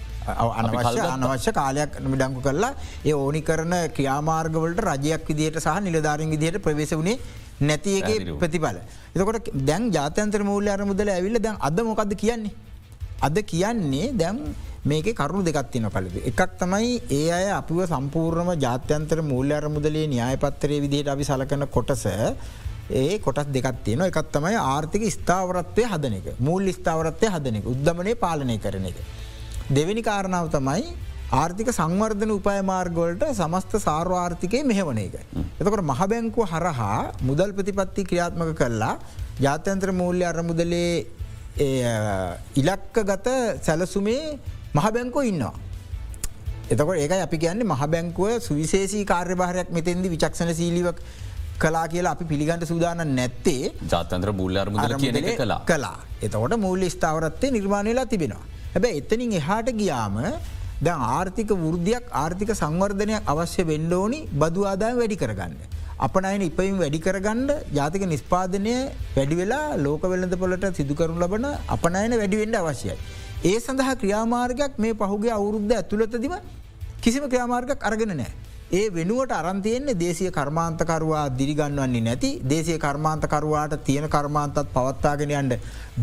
අනවශ්‍ය 0.60 1.00
අනවශ්‍ය 1.14 1.52
කාලයක් 1.62 2.02
මිඩංගු 2.12 2.40
කරලා 2.46 2.74
ඒ 3.08 3.14
ඕනි 3.22 3.42
කරන 3.48 3.74
ක්‍රියාමාර්ගවලට 3.96 4.86
රජයක් 4.90 5.26
විදියට 5.30 5.64
සහ 5.64 5.82
නිලධාරින් 5.88 6.32
විදියට 6.34 6.64
ප්‍රවේශ 6.64 6.94
වුණේ 7.00 7.18
නැතියගේ 7.60 8.36
ප්‍රතිඵල. 8.38 8.78
එතකොට 9.14 9.50
දැන් 9.54 9.90
ජාතන්ත්‍ර 9.90 10.44
මූල්‍ය 10.44 10.70
අර 10.70 10.84
මුදල 10.84 11.08
ඇවිල්ල 11.08 11.38
දැන් 11.40 11.56
අද 11.60 11.80
මොකක්ද 11.82 12.14
කියන්නේ. 12.16 12.54
අද 13.20 13.36
කියන්නේ 13.42 14.12
දැම් 14.12 14.38
මේක 14.84 15.08
කරුණු 15.14 15.42
දෙකත්තින 15.44 15.88
කලද. 15.90 16.16
එකක් 16.30 16.58
තමයි 16.60 17.00
ඒ 17.10 17.30
අය 17.30 17.48
අපිව 17.50 17.80
සම්පූර්ණම 17.86 18.52
ජාත්‍යන්තර 18.60 19.22
මූල්‍ය 19.22 19.54
අර 19.54 19.68
මුදලේ 19.68 20.06
න්‍යායපත්තරය 20.06 20.80
විදිහයට 20.84 21.08
අපි 21.08 21.24
සලකන 21.24 21.66
කොටස 21.68 22.06
ඒ 22.90 23.18
කොටස් 23.18 23.48
දෙකත් 23.56 23.82
තියෙන 23.84 24.04
එකත් 24.06 24.30
තමයි 24.36 24.54
ආර්ථික 24.54 25.04
ස්ථාවරත්වය 25.16 25.84
හදන 25.92 26.14
එක 26.20 26.26
මූල් 26.38 26.70
ස්ථාවරත්වය 26.78 27.32
හදන 27.34 27.58
එක 27.60 27.66
උද්දමනය 27.72 28.14
පාලනය 28.24 28.58
කරන 28.58 28.86
එක. 28.90 28.98
දෙවැනි 29.70 30.02
කාරණාව 30.02 30.50
තමයි 30.56 30.84
ආර්ථික 31.32 31.68
සංවර්ධන 31.72 32.30
උපය 32.30 32.62
මාර්ගවලට 32.62 33.22
සමස්ත 33.32 33.72
සාර්වාර්ථිකය 33.78 34.62
මෙහවන 34.64 34.98
එක. 34.98 35.14
එතකොට 35.58 35.82
මහබැංකුව 35.82 36.46
හරහා 36.46 37.12
මුදල් 37.22 37.52
ප්‍රතිපත්ති 37.52 38.04
ක්‍රියාත්මක 38.04 38.54
කරලා 38.54 38.94
ජාත්‍යන්ත්‍ර 39.40 39.90
මූල්‍ය 39.92 40.24
අරමුදලේ 40.24 41.06
ඉලක්ක 42.54 42.96
ගත 43.02 43.28
සැලසුමේ 43.60 44.38
මහබැංකෝ 44.74 45.22
ඉන්නවා. 45.22 45.54
එතකොට 46.70 46.96
ඒක 46.96 47.12
අපි 47.18 47.38
කියන්නේ 47.38 47.66
මහබැංකුව 47.66 48.38
සුවිශේෂී 48.40 49.04
කාර්යභාරයක් 49.04 49.70
මෙතෙන්දි 49.70 50.08
විචක්ෂණ 50.08 50.54
සීලිවක් 50.54 50.98
කලා 51.58 51.86
කියලා 51.88 52.12
අපි 52.12 52.24
පිළිගන්ට 52.24 52.66
සූදාන 52.66 53.02
නැත්තේ 53.14 53.74
ජාතන්ත්‍ර 53.90 54.30
මූල්්‍ය 54.32 54.58
අරමුදල 54.58 54.94
කියන 55.02 55.34
කලා 55.36 55.62
කලා 55.66 55.96
එතකොට 56.22 56.54
මූල්‍ය 56.56 56.86
ස්ථාවරත්තේ 56.88 57.50
නිර්මාණයලා 57.50 58.06
තිබෙනවා. 58.06 58.44
හැබැ 58.74 58.98
එතනින් 59.00 59.32
එහාට 59.32 59.70
ගියාම 59.72 60.16
දැන් 60.84 61.00
ආර්ථික 61.16 61.50
වෘද්ධයක් 61.64 62.04
ආර්ථික 62.22 62.50
සංවර්ධනයක් 62.60 63.30
අවශ්‍ය 63.32 63.62
වෙන්ඩෝනි 63.72 64.20
බදු 64.40 64.64
ආදායම 64.70 64.96
වැඩි 65.02 65.16
කරගන්න. 65.22 65.54
අපනයින 66.06 66.42
ඉපයිම් 66.48 66.76
වැඩි 66.82 66.98
කරගන්න 67.06 67.50
ජාතික 67.78 68.02
නිස්පාදනය 68.12 68.74
වැඩි 69.16 69.36
වෙලා 69.40 69.76
ලෝක 69.84 70.02
වෙළඳ 70.12 70.34
පොලට 70.42 70.66
සිදුකරු 70.78 71.14
ලබන 71.22 71.46
අපනයන 71.76 72.18
වැඩිවෙන්ඩ 72.20 72.60
අවශ්‍යයි. 72.62 72.96
ඒ 73.44 73.58
සඳහා 73.66 73.96
ක්‍රියාමාර්ගයක් 74.02 74.74
මේ 74.78 74.94
පහුගේ 75.02 75.32
අවුරුද්ධ 75.38 75.76
ඇතුළතදිම 75.78 76.34
කිසිම 77.04 77.24
ක්‍රියාමාර්ගක් 77.32 77.88
අරගෙන 77.90 78.12
නෑ. 78.20 78.32
ඒ 78.70 78.90
වෙනුවට 78.90 79.30
අරන්තියෙන්නේ 79.30 79.94
දේශය 79.94 80.30
කර්මාන්තකරවා 80.30 81.26
දිරිගන්වන්නේ 81.38 82.00
නැති 82.00 82.30
දේශය 82.50 82.78
කර්මාන්තකරවාට 82.78 83.74
තියෙන 83.86 84.08
කර්මාන්තත් 84.08 84.58
පවත්තාගෙන 84.74 85.30
යන්ට 85.30 85.54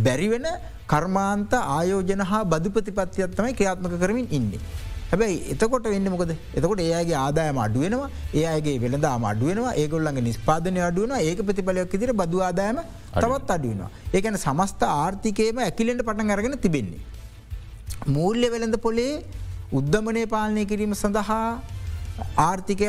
බැරිවෙන 0.06 0.48
කර්මාන්ත 0.88 1.54
ආයෝජන 1.54 2.24
හා 2.32 2.44
බදු 2.46 2.72
ප්‍රතිපත්තියත්තමයි 2.72 3.54
ක්‍රියාත්මක 3.54 3.96
කරමින් 4.00 4.28
ඉන්නේ. 4.32 4.62
හැබැයි 5.12 5.42
එතකොට 5.54 5.90
වෙන්න 5.94 6.08
මොකද 6.14 6.32
එතකොට 6.32 6.80
ඒගේ 6.80 7.18
ආදායම 7.26 7.60
අඩුවෙනවා 7.66 8.10
ඒගේ 8.34 8.78
වෙළදාම 8.86 9.28
අඩුවෙනවා 9.32 9.76
ඒගොල්ලන්ගේ 9.82 10.26
නිස්පාදනය 10.30 10.80
අඩුවන 10.88 11.14
ඒක 11.20 11.44
ප්‍රතිඵලයක් 11.48 11.94
ඉදිර 12.00 12.14
බදු 12.14 12.48
ආදායම 12.48 12.80
තවත් 13.14 13.50
අඩුවෙනවා. 13.58 13.92
ඒකන 14.16 14.40
සමස්ත 14.46 14.82
ආර්ථිකයම 14.94 15.60
ඇකිලෙන්ට 15.68 16.08
පටන් 16.08 16.34
අරගෙන 16.38 16.58
තිබෙන්නේ. 16.66 17.04
මූල්‍ය 18.08 18.48
වෙළඳ 18.56 18.78
පොලේ 18.88 19.14
උද්ධමනය 19.80 20.28
පාලනය 20.34 20.66
කිරීම 20.72 20.96
සඳහා 20.96 21.46
ආර්ථිකය 22.38 22.88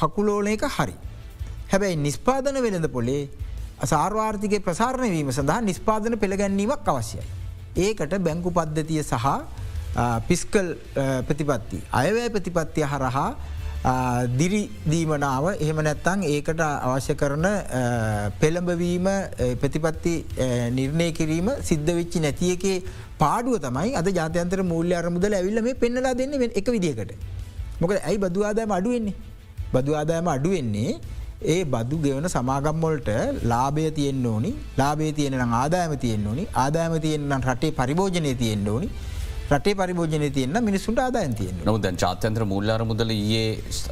හකුලෝලයක 0.00 0.62
හරි. 0.76 0.94
හැබැයි 1.72 1.96
නිස්පාදන 2.06 2.62
වෙළඳ 2.64 2.88
පොලේ 2.96 3.28
සාර්වාර්ථිකය 3.84 4.60
ප්‍රසාරණය 4.60 5.10
වීම 5.10 5.30
සඳහා 5.32 5.60
නිස්පාදන 5.70 6.18
පෙළගැන්වීමක් 6.18 6.88
අවශ්‍යයි. 6.94 7.22
ඒකට 7.76 8.18
බැංකු 8.26 8.50
පද්ධතිය 8.50 9.02
සහ 9.02 9.26
පිස්කල් 10.28 10.66
ප්‍රතිපත්ති. 11.28 11.78
අයවැය 11.92 12.30
ප්‍රතිපත්තිය 12.30 12.86
හරහා 12.92 13.28
දිරිදීමනාව 14.38 15.44
එහෙම 15.54 15.80
නැත්තං 15.86 16.24
ඒකට 16.34 16.60
අවශ්‍ය 16.60 17.14
කරන 17.14 17.46
පෙළඹවීම 18.40 19.06
ප්‍රතිපත්ති 19.62 20.14
නිර්ණය 20.78 21.08
කිරීම 21.18 21.50
සිද්ධ 21.70 21.90
වෙච්චි 21.98 22.24
නැති 22.26 22.52
එකේ 22.56 22.82
පාඩුව 23.18 23.58
තමයි 23.66 23.94
අද 24.00 24.08
ජාතයන්තර 24.18 24.62
මූල්‍ය 24.72 24.94
අරමුදල 25.02 25.38
ඇවිල්ල 25.38 25.62
මේ 25.62 25.74
පෙන්නලා 25.74 26.14
දෙන්න 26.14 26.34
එක 26.48 26.70
විදිකට. 26.76 27.12
මොකද 27.80 27.96
ඇයි 28.08 28.18
බදු 28.24 28.40
ආදායම 28.48 28.72
අඩුවෙන්නේ. 28.78 29.16
බදු 29.72 29.92
ආදායම 30.00 30.28
අඩුවෙන්නේ 30.36 30.92
ඒ 31.52 31.60
බදු 31.64 31.96
ගෙවන 32.04 32.26
සමාගම්මොල්ට 32.36 33.10
ලාබය 33.50 33.84
තියෙන් 33.98 34.26
ඕනි. 34.26 34.50
ලාබේ 34.78 35.12
තියෙන 35.18 35.34
ආදායම 35.62 35.92
තියෙන් 36.04 36.26
ඕනි. 36.30 36.44
ආදායම 36.64 36.94
තියෙන් 37.04 37.32
රටේ 37.48 37.70
පරිභෝජනය 37.70 38.32
තියෙන් 38.42 38.68
ඕනි. 38.68 38.88
රටේ 39.50 39.74
පරිභෝජනය 39.74 40.28
තියන්න 40.30 40.56
මිනිසුන්ට 40.64 40.98
ආදායන් 41.00 41.34
තියෙන 41.36 41.60
නොද 41.64 41.86
චාත්‍යන්ත්‍ර 42.02 42.42
මුල්ලාර 42.50 42.82
මුදල 42.90 43.12
ඒ 43.12 43.46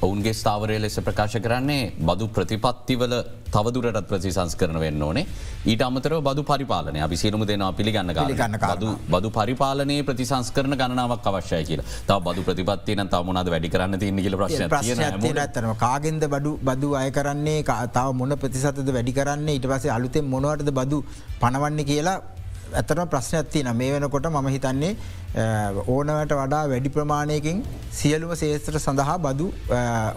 ඔවුන්ගේ 0.07 0.35
ස්ථාවරය 0.41 0.77
ලෙස 0.85 0.97
ප්‍රකාශ 1.01 1.37
කරන්නේ 1.47 1.85
බදු 2.09 2.27
ප්‍රතිපත්තිවල 2.29 3.15
තවදුරටත් 3.55 4.09
ප්‍රතිසංස් 4.11 4.55
කරන 4.55 4.79
වෙන්න 4.79 5.03
ඕනේ. 5.03 5.25
ඊට 5.65 5.83
අමතරව 5.83 6.21
බදු 6.21 6.43
පරිපාලනය. 6.43 7.01
අපි 7.01 7.17
සිරුම 7.17 7.47
දෙනවා 7.51 7.73
පිළිගන්න 7.73 8.13
ගන්න 8.13 8.59
බදු 8.65 8.91
බදු 9.09 9.31
පරිපාලනයේ 9.31 10.07
ප්‍රතිසංස් 10.11 10.53
කරන 10.53 10.77
ගණනාවක් 10.77 11.27
අවශ්‍යය 11.33 11.65
කියලා. 11.65 11.89
තව 12.07 12.21
බදු 12.29 12.47
ප්‍රතිපත්තියන 12.49 13.05
තමුණද 13.09 13.53
වැඩි 13.55 13.73
කරන්න 13.75 13.99
තියන්න 13.99 14.23
කියල 14.23 14.39
ප්‍රශ්න 14.43 15.39
ඇතරම 15.39 15.75
කාගෙන්ද 15.79 16.29
බඩු 16.29 16.57
බදු 16.63 16.95
අය 16.95 17.11
කරන්නේ? 17.11 17.59
තාව 17.91 18.15
මොන 18.15 18.39
ප්‍රතිසතද 18.39 18.89
වැඩි 18.93 19.19
කරන්නේ? 19.21 19.59
ඉට 19.59 19.69
පසේ 19.75 19.95
අලුතෙන් 19.99 20.33
මොනවටද 20.35 20.73
බදු 20.81 21.05
පනවන්න 21.41 21.85
කියලා 21.93 22.19
ඇතරම 22.73 23.09
ප්‍රශ්න 23.09 23.37
ඇත්තින 23.37 23.71
මේ 23.75 23.93
වෙනකොට 23.93 24.27
මම 24.27 24.49
හිතන්නේ 24.49 24.97
ඕනවට 25.87 26.33
වඩා 26.35 26.63
වැඩි 26.69 26.91
ප්‍රමාණයකින් 26.91 27.65
සියලුම 27.93 28.35
සේස්ත්‍ර 28.35 28.79
සඳහා 28.79 29.19
බදු 29.19 29.53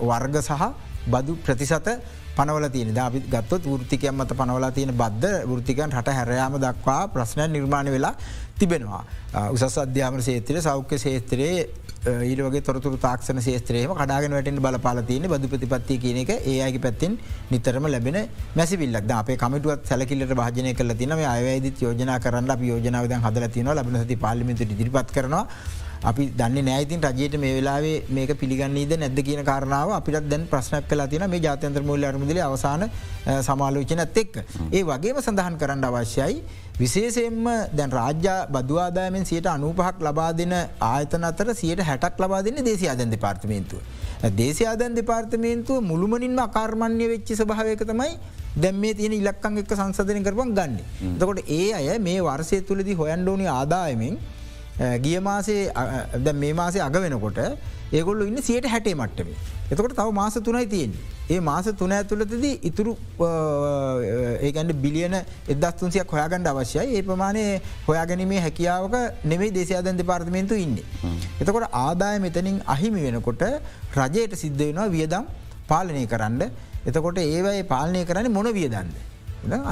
වර්ග 0.01 0.41
සහ 0.41 0.71
බදු 1.07 1.35
ප්‍රතිසත 1.37 1.89
පනවල 2.35 2.69
තියෙන 2.69 2.97
අපි 2.97 3.19
ගත්තොත් 3.27 3.63
ෘතිකයන් 3.75 4.15
මත 4.15 4.31
පනවලා 4.33 4.71
තියෙන 4.71 4.93
බද්ධ 4.93 5.43
ෘතිකන් 5.51 5.91
හට 5.91 6.13
හැරයාම 6.13 6.55
දක්වා 6.57 7.01
ප්‍රශ්න 7.07 7.51
නිර්මාණ 7.51 7.91
වෙලා 7.91 8.13
තිබෙනවා. 8.55 9.03
උසස් 9.51 9.77
අධ්‍යාමන 9.77 10.21
සේත්‍රය 10.21 10.61
සෞඛ්‍ය 10.61 10.97
සේත්‍රයේ 10.97 11.69
ඊට 12.05 12.39
වගේ 12.39 12.61
තොරතුර 12.61 12.93
තාක්ෂණ 12.97 13.41
ශේත්‍රයම 13.41 13.91
කඩාගෙන 13.91 14.31
වැටෙන් 14.31 14.55
බලපාල 14.57 15.01
තියෙන 15.03 15.27
බදු 15.27 15.49
ප්‍රතිපත්තිය 15.51 15.99
කියන 15.99 16.19
එක 16.21 16.31
ඒයගේ 16.31 16.79
පැත්තිෙන් 16.79 17.17
නිතරම 17.51 17.87
ලැබෙන 17.87 18.29
මැසිවිල්ලක්. 18.55 19.11
අපේ 19.11 19.37
කමිටුවත් 19.37 19.83
සැලකිල්ලට 19.85 20.33
භාජනය 20.33 20.73
කල 20.73 20.93
තින 20.95 21.11
අයවැදි 21.11 21.73
යෝජන 21.81 22.15
කරන්න 22.23 22.63
යෝජනාවද 22.71 23.13
හදල 23.19 23.47
තින 23.49 23.67
ලබන 23.67 24.03
සති 24.03 24.15
පාලිමිතු 24.15 24.63
ඉදිරිපත් 24.63 25.11
කරනවා. 25.11 25.45
අපි 26.01 26.31
දන්න 26.39 26.65
නෑතින් 26.65 27.01
රජයට 27.03 27.35
මේ 27.37 27.55
වෙලාවේ 27.57 28.03
මේක 28.09 28.31
පිළිගන්නේද 28.39 28.95
නැද්ද 28.97 29.19
කියන 29.27 29.43
කාරණාව 29.43 29.91
අපිට 29.91 30.29
දැන් 30.31 30.47
ප්‍රශ්නක් 30.47 30.87
කලා 30.87 31.07
තින 31.07 31.27
මේ 31.29 31.41
ජාතන්ත්‍ර 31.41 31.83
මුල්ල 31.83 32.03
අරමුදල 32.03 32.39
අවසාන 32.39 32.87
සමාලෝචනත් 33.47 34.17
එක්. 34.23 34.39
ඒ 34.71 34.83
වගේම 34.83 35.19
සඳහන් 35.19 35.59
කරන්න 35.59 35.83
අවශ්‍යයි 35.83 36.43
විශේෂයෙන්ම 36.79 37.47
දැන් 37.71 37.91
රාජ්‍ය 37.91 38.35
බදවාදායමෙන් 38.49 39.25
සියට 39.25 39.47
අනූපහක් 39.47 39.97
ලබා 39.99 40.31
දෙන 40.33 40.53
ආයතන 40.81 41.25
අතර 41.29 41.47
සියට 41.53 41.81
හැටක් 41.81 42.21
ලබා 42.23 42.41
දෙන්න 42.41 42.59
දේශයාදන් 42.63 43.11
දෙපාර්තමේන්තුව. 43.11 43.79
දේශයාදන් 44.33 44.95
දෙපාර්තමේන්තුව 44.95 45.83
මුළුමනින්ම 45.83 46.39
අකාර්මණ්‍ය 46.39 47.07
වෙච්චි 47.13 47.35
සභාවක 47.35 47.83
තමයි 47.83 48.11
දැම් 48.57 48.75
මේ 48.75 48.93
තියෙන 48.93 49.13
ඉලක්කං 49.13 49.59
එක් 49.61 49.73
සංසධන 49.75 50.23
කරපන් 50.23 50.53
ගන්න. 50.53 50.77
දකොට 51.19 51.43
ඒ 51.49 51.73
අය 51.73 51.99
මේ 51.99 52.21
වර්සය 52.21 52.61
තුළදි 52.61 52.95
හොයන්ඩෝනි 52.95 53.47
ආදායමෙන් 53.49 54.15
ගිය 54.99 55.19
මාසේ 55.21 55.61
මේ 56.35 56.53
මාසේ 56.53 56.81
අග 56.81 56.95
වෙනකොට 56.97 57.39
ඒගොල්ල 57.97 58.21
ඉන්න 58.27 58.41
සියට 58.47 58.67
හැටේ 58.73 58.95
මට්ටම. 58.95 59.29
එතකොට 59.71 59.95
තව 59.99 60.11
මාස 60.19 60.35
තුනයි 60.47 60.67
තියෙන්. 60.73 60.93
ඒ 61.33 61.39
මාස 61.47 61.67
තුන 61.79 61.91
ඇතුළතද 61.97 62.45
ඉතුරු 62.69 62.93
ඒකන්ට 64.47 64.73
බිලියන 64.85 65.15
එදස්තුන්සියක් 65.53 66.13
හොයාගණඩ 66.15 66.49
අවශ්‍යයි 66.51 66.95
ඒ 66.97 67.03
ප්‍රමාණය 67.09 67.43
හොයාගැනීමේ 67.87 68.41
හැකියාවක 68.45 68.95
නෙමේ 69.31 69.51
දේශයාදන් 69.57 70.01
දෙපාර්තමේන්තු 70.01 70.57
ඉන්න. 70.65 70.77
එතකොට 71.41 71.67
ආදාය 71.83 72.17
මෙතනින් 72.25 72.57
අහිමි 72.75 73.05
වෙනකොට 73.07 73.45
රජයට 73.99 74.35
සිද්ධ 74.43 74.63
වෙනවා 74.63 74.89
වියදම් 74.97 75.29
පාලනය 75.71 76.03
කරන්න 76.13 76.43
එතකොට 76.89 77.21
ඒවයි 77.25 77.63
පාලනය 77.73 78.03
කරන්න 78.11 78.31
මොන 78.37 78.49
වියදන්න. 78.59 78.93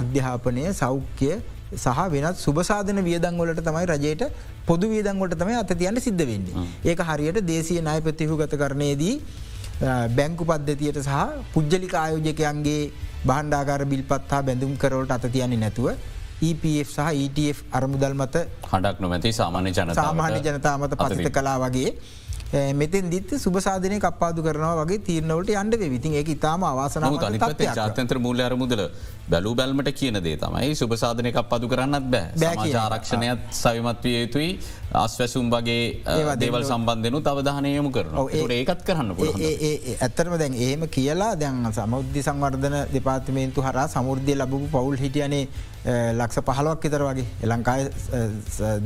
අධ්‍යාපනය 0.02 0.66
සෞඛ්‍ය 0.82 1.32
සහ 1.76 2.00
වෙනත් 2.10 2.38
සුබසාධන 2.38 3.04
වියදංවලට 3.04 3.62
තමයි 3.62 3.86
රජයට 3.88 4.24
පොදු 4.66 4.90
වියදංවට 4.90 5.36
තමයි 5.38 5.56
අත 5.56 5.72
තියන්න 5.74 6.00
සිද්ධ 6.00 6.24
වෙන්නේ. 6.26 6.68
ඒක 6.86 7.00
හරියට 7.02 7.42
දේශය 7.46 7.82
නය 7.82 8.00
ප්‍රතිහු 8.02 8.38
ගත 8.38 8.56
කරනයේදී 8.56 9.16
බැංකු 10.16 10.46
පද්ධතියට 10.46 11.02
සහ 11.04 11.18
පුද්ජලික 11.54 11.94
ආයෝජකයන්ගේ 11.96 12.92
බහන්්ඩාගර 13.26 13.86
බිල්පත් 13.86 14.32
හා 14.32 14.42
බැඳුම් 14.42 14.78
කරවලට 14.78 15.12
අත 15.12 15.28
තියන්නේ 15.28 15.60
නැතුව 15.60 15.92
EPF 16.42 16.90
සහ 16.90 17.10
ETF 17.26 17.58
අරමුදල් 17.74 18.16
මත 18.16 18.46
හඩක් 18.64 18.98
නොමැති 19.00 19.34
සාමාන්‍ය 19.34 19.72
ජන 19.72 19.94
සාමාන්‍ය 19.94 20.40
ජනතා 20.40 20.78
මත 20.78 20.94
පසිත 20.96 21.30
කලා 21.38 21.58
වගේ 21.60 21.92
මෙතන් 22.54 23.10
දිත් 23.10 23.30
සුභසාධනය 23.38 24.00
කප්පාදු 24.00 24.42
කරනවා 24.42 24.76
වගේ 24.80 25.00
තීරණවලට 25.00 25.56
අන්ඩ 25.56 25.76
විතින් 25.86 26.14
ඒ 26.14 26.24
ඉතාම 26.26 26.64
අවාසනාව 26.64 27.18
ජාතන්ත්‍ර 27.76 28.20
මුල්ල 28.20 28.40
අරමුදල 28.40 28.84
බැලූ 29.28 29.54
බැල්මට 29.54 29.92
කියන 29.94 30.22
දේ 30.24 30.38
තමයි 30.38 30.76
සුභසාධනය 30.76 31.32
කප්පදු 31.32 31.68
කරන්නත් 31.68 32.08
බෑ. 32.08 32.72
ආරක්ෂණයත් 32.78 33.52
සවිමත් 33.54 34.04
විය 34.04 34.22
යුතුයි. 34.22 34.50
අස්වැසුම් 34.96 35.50
වගේ 35.50 36.04
දේවල් 36.40 36.64
සම්බන්ධනු 36.64 37.20
තවධානයමු 37.22 37.92
කරන 37.92 38.16
ඒකත් 38.52 38.84
කරන්න 38.88 39.12
ඇත්තරම 40.00 40.38
දැන් 40.38 40.54
ඒම 40.58 40.88
කියලා 40.90 41.34
දැන් 41.36 41.72
සමුද්ධි 41.74 42.24
සංවර්ධන 42.24 42.78
දෙපාතිමේන්තු 42.94 43.62
හර 43.62 43.88
සමුෘද්ධය 43.90 44.36
ලබපු 44.36 44.68
පවුල් 44.72 44.96
හිටියනේ 44.98 45.48
ලක්ෂ 46.14 46.46
පහලොක් 46.50 46.80
විතර 46.82 47.04
වගේ. 47.04 47.28
එලංකාය 47.44 47.90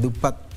දුප්පත් 0.02 0.51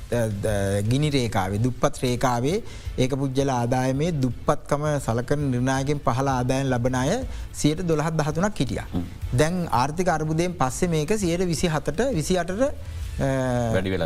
ගිනි 0.90 1.10
රේකාවේ 1.10 1.58
දුප්පත් 1.58 2.00
රේකාවේ 2.02 2.56
ඒක 2.98 3.12
පුද්ජල 3.16 3.50
ආදායමේ 3.50 4.10
දුප්පත්කම 4.22 4.84
සලකන 4.98 5.40
නිර්ණයගෙන් 5.52 6.00
පහල 6.06 6.28
ආදායන් 6.28 6.70
ලබනය 6.70 7.24
සියට 7.52 7.80
දොළහත් 7.82 8.16
දහතුනක් 8.20 8.58
හිටිය. 8.58 8.82
දැන් 9.34 9.68
ආර්ථික 9.72 10.08
අර්බුදයෙන් 10.08 10.54
පස්සේ 10.54 10.88
මේක 10.88 11.16
සියට 11.18 11.46
විසි 11.46 11.68
හතට 11.68 12.10
විසි 12.14 12.38
අටට 12.38 12.62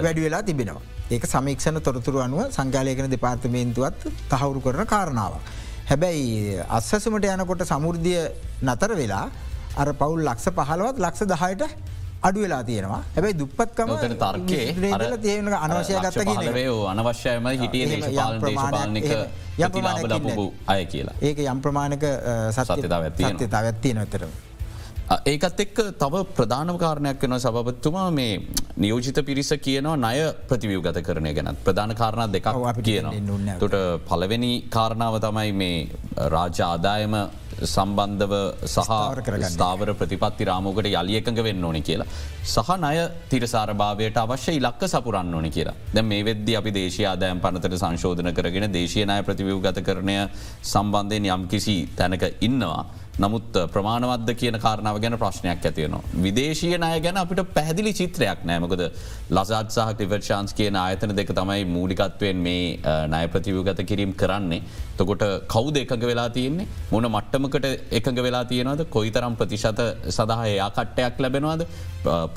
වැඩි 0.02 0.20
වෙලා 0.20 0.42
තිබෙනවා. 0.42 0.82
ඒක 1.10 1.24
සමීක්ෂණ 1.26 1.80
තොරතුරු 1.80 2.20
අනුව 2.20 2.50
සංකාලයකන 2.50 3.10
දෙපාර්තමේන්තුවත් 3.10 4.08
තහවුරු 4.30 4.60
කරන 4.60 4.86
කාරණාව. 4.86 5.34
හැබැයි 5.90 6.62
අස්සසුමට 6.68 7.28
යනකොට 7.34 7.62
සමුෘද්ධිය 7.64 8.18
නතර 8.62 8.92
වෙලා 9.02 9.26
අර 9.76 9.88
පවුල් 9.94 10.20
ලක්ෂ 10.28 10.50
පහලවත් 10.58 10.98
ලක්ෂ 10.98 11.24
දහයට 11.32 11.62
අඩු 12.26 12.40
වෙලා 12.44 12.62
තියෙනවා. 12.64 13.02
හැබයි 13.14 13.34
දුප්පත්කම 13.40 13.90
තර්කේ 14.22 14.64
තියෙන 15.22 15.48
අනවශය 15.54 15.94
ගත්ත 16.04 16.18
අනවශ්‍යයම 16.92 17.46
හිටිය 17.62 17.84
දේශපාලනික 17.92 19.10
යපු 20.26 20.44
අය 20.66 20.82
කියලා. 20.92 21.16
ඒක 21.22 21.38
යම් 21.38 21.60
ප්‍රමාණක 21.64 22.04
සත්‍යතාව 22.58 23.02
ඇත්තිය 23.70 23.94
නොතරම. 24.00 24.32
ඒකත් 25.32 25.60
එක්ක 25.64 25.78
තව 26.02 26.14
ප්‍රධානම 26.36 26.76
කාරණයක් 26.84 27.22
වෙන 27.22 27.34
සභපත්තුමා 27.40 28.08
මේ 28.18 28.32
නියෝජිත 28.76 29.18
පිරිස 29.28 29.50
කියනවා 29.66 29.96
ණය 29.96 30.18
ප්‍රතිවියව 30.48 30.82
ගත 30.86 30.98
කරනය 31.06 31.32
ගැනත්. 31.38 31.58
ප්‍රධාන 31.66 31.94
කාරණ 32.00 32.32
දෙකක් 32.34 32.48
කියනවා. 32.88 33.58
තුට 33.62 33.76
පලවෙනි 34.08 34.52
කාරණාව 34.76 35.14
තමයි 35.26 35.52
මේ 35.52 35.78
රාජ්‍ය 36.34 36.62
ආදායම 36.70 37.14
සම්බන්ධව 37.64 38.34
සහ 38.64 38.90
ස්ථාවර 39.48 39.94
ප්‍රතිපත්ති 39.94 40.44
රාමෝකට 40.44 40.90
යළි 40.92 41.18
එකඟ 41.20 41.42
වෙන්න 41.42 41.64
ඕනි 41.64 41.82
කියලා. 41.82 42.06
සහ 42.44 42.70
නය 42.78 42.94
තිරසාරභාවයට 43.28 44.16
අවශ්‍ය 44.16 44.52
ඉලක්ක 44.52 44.86
සපුරන්න 44.86 45.34
ඕනි 45.34 45.50
කියලා 45.50 45.76
දැ 45.94 46.02
මේ 46.02 46.22
වෙද්දි 46.24 46.56
අපි 46.56 46.70
දේශයාදෑම් 46.72 47.40
පනතට 47.40 47.76
සංශෝධන 47.76 48.32
කරගෙන 48.32 48.70
දේශයනය 48.70 49.18
ප්‍රතිවියව 49.22 49.60
ගත 49.60 49.84
කරනය 49.84 50.16
සම්බන්ධයෙන් 50.64 51.30
යම් 51.30 51.48
කිසි 51.48 51.76
තැනක 51.96 52.24
ඉන්නවා. 52.40 52.84
නමුත් 53.22 53.56
ප්‍රමාණවද 53.74 54.30
කියන 54.40 54.56
කාරණාව 54.64 54.98
ගැන 55.04 55.16
ප්‍රශ්නයක් 55.22 55.64
ඇතියනවා. 55.68 56.02
විදේශය 56.24 56.68
නය 56.84 56.90
ගැන 57.06 57.16
අපිට 57.22 57.40
පැහදිලි 57.56 57.92
චිත්‍රයක් 58.00 58.44
නෑමකද 58.50 58.82
ලසාත් 59.36 59.74
සහ 59.76 59.88
ටිවර්ශාන්ස් 59.92 60.54
කියන 60.58 60.78
ආයතන 60.82 61.14
දෙක 61.20 61.32
තමයි 61.38 61.64
මූලිකත්වයෙන් 61.76 62.44
මේ 62.46 62.78
නය 63.14 63.22
ප්‍රතිවගත 63.34 63.82
කිරීම් 63.90 64.12
කරන්නේ. 64.22 64.62
තකොට 64.98 65.24
කවුද 65.54 65.76
එකඟ 65.82 66.06
වෙලා 66.12 66.28
තියන්නේ 66.38 66.68
මොන 66.92 67.10
මට්ටමකට 67.10 67.66
එකඟ 67.98 68.22
වෙලා 68.28 68.44
තියෙනවද 68.52 68.84
කොයි 68.96 69.10
තරම් 69.10 69.36
ප්‍රතිශත 69.42 69.82
සඳහා 70.16 70.48
එයා 70.54 70.70
කට්ටයක් 70.78 71.20
ලැබෙනවාද 71.24 71.66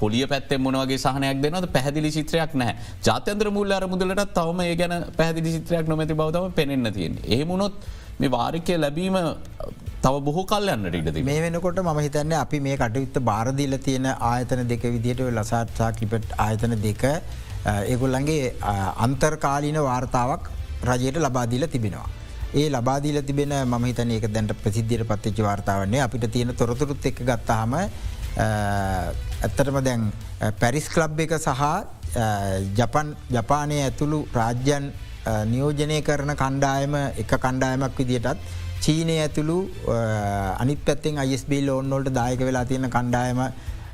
පොලිය 0.01 0.25
පැත්තෙ 0.33 0.61
මොනවගේ 0.65 1.01
සහනයක් 1.05 1.41
දෙනවද 1.45 1.71
පැහදිලි 1.77 2.15
චිත්‍රයක් 2.17 2.57
නෑ 2.63 2.75
ජාත්‍යන්ත්‍ර 3.07 3.53
මුල්ල 3.57 3.77
අර 3.79 3.85
මුදලට 3.93 4.27
තවම 4.39 4.67
ඒ 4.67 4.75
ගැන 4.81 4.95
පැහදිලි 5.19 5.57
චිත්‍රයක් 5.57 5.87
නොමැති 5.87 6.21
බවතම 6.21 6.53
පෙනෙන්න්න 6.59 6.93
තියෙන්. 6.93 7.17
ඒමුණොත් 7.37 7.75
මේ 8.21 8.31
වාරිකය 8.31 8.75
ලැබීම 8.83 9.17
තව 10.03 10.13
බොහෝ 10.27 10.45
කල්යන්නට 10.51 10.95
ඉඩද 10.99 11.19
මේ 11.29 11.41
වෙනකොට 11.45 11.79
ම 11.83 11.99
හිතන්න 12.05 12.33
අපි 12.39 12.59
මේ 12.67 12.77
කටයුත්ත 12.81 13.17
බාරදිල 13.29 13.75
තියෙන 13.87 14.07
ආයතන 14.31 14.63
දෙක 14.71 14.83
විදිට 14.95 15.21
ලසාත්සා 15.37 15.91
කිපට් 15.99 16.35
ආයතන 16.45 16.75
දෙක 16.87 17.03
ඒගොල්ලන්ගේ 17.83 18.55
අන්තර්කාලීන 19.05 19.79
වාර්තාවක් 19.81 20.49
රජයට 20.83 21.17
ලබාදීල 21.17 21.67
තිබෙනවා. 21.67 22.09
ඒ 22.53 22.67
ලබාදීල 22.69 23.21
තිබෙන 23.23 23.53
ම 23.65 23.85
හිතන 23.85 24.11
ඒක 24.11 24.25
දැන්ට 24.29 24.53
ප්‍රසිද්ධියට 24.63 25.07
පත්තිච්ච 25.07 25.43
වාර්තාවන්නේ 25.47 26.01
අපිට 26.01 26.25
තියෙන 26.31 26.55
තොරතුරුත් 26.55 27.05
එක් 27.05 27.21
ගත්තහම 27.21 27.77
ඇත්තටම 28.39 29.77
දැන් 29.83 30.11
පැරිස් 30.59 30.89
කලබ් 30.89 31.23
එක 31.27 31.37
සහ 31.37 31.63
ජපන් 32.79 33.15
ජපානය 33.29 33.77
ඇතුළු 33.85 34.19
රාජ්‍යන් 34.33 34.91
නියෝජනය 35.25 36.01
කරන 36.01 36.35
කණ්ඩායම 36.35 36.95
එක 37.23 37.33
කණ්ඩායමක් 37.45 37.97
විදිටත් 37.97 38.47
චීනය 38.81 39.17
ඇතුළු 39.25 39.57
අනිත් 40.61 40.79
පැත්තෙන් 40.85 41.21
අයිස්බිල් 41.25 41.69
ඕන්නොල්ට 41.69 42.13
දායක 42.19 42.41
වෙලා 42.47 42.65
තියෙන 42.65 42.89
කණ්ඩායම 42.89 43.41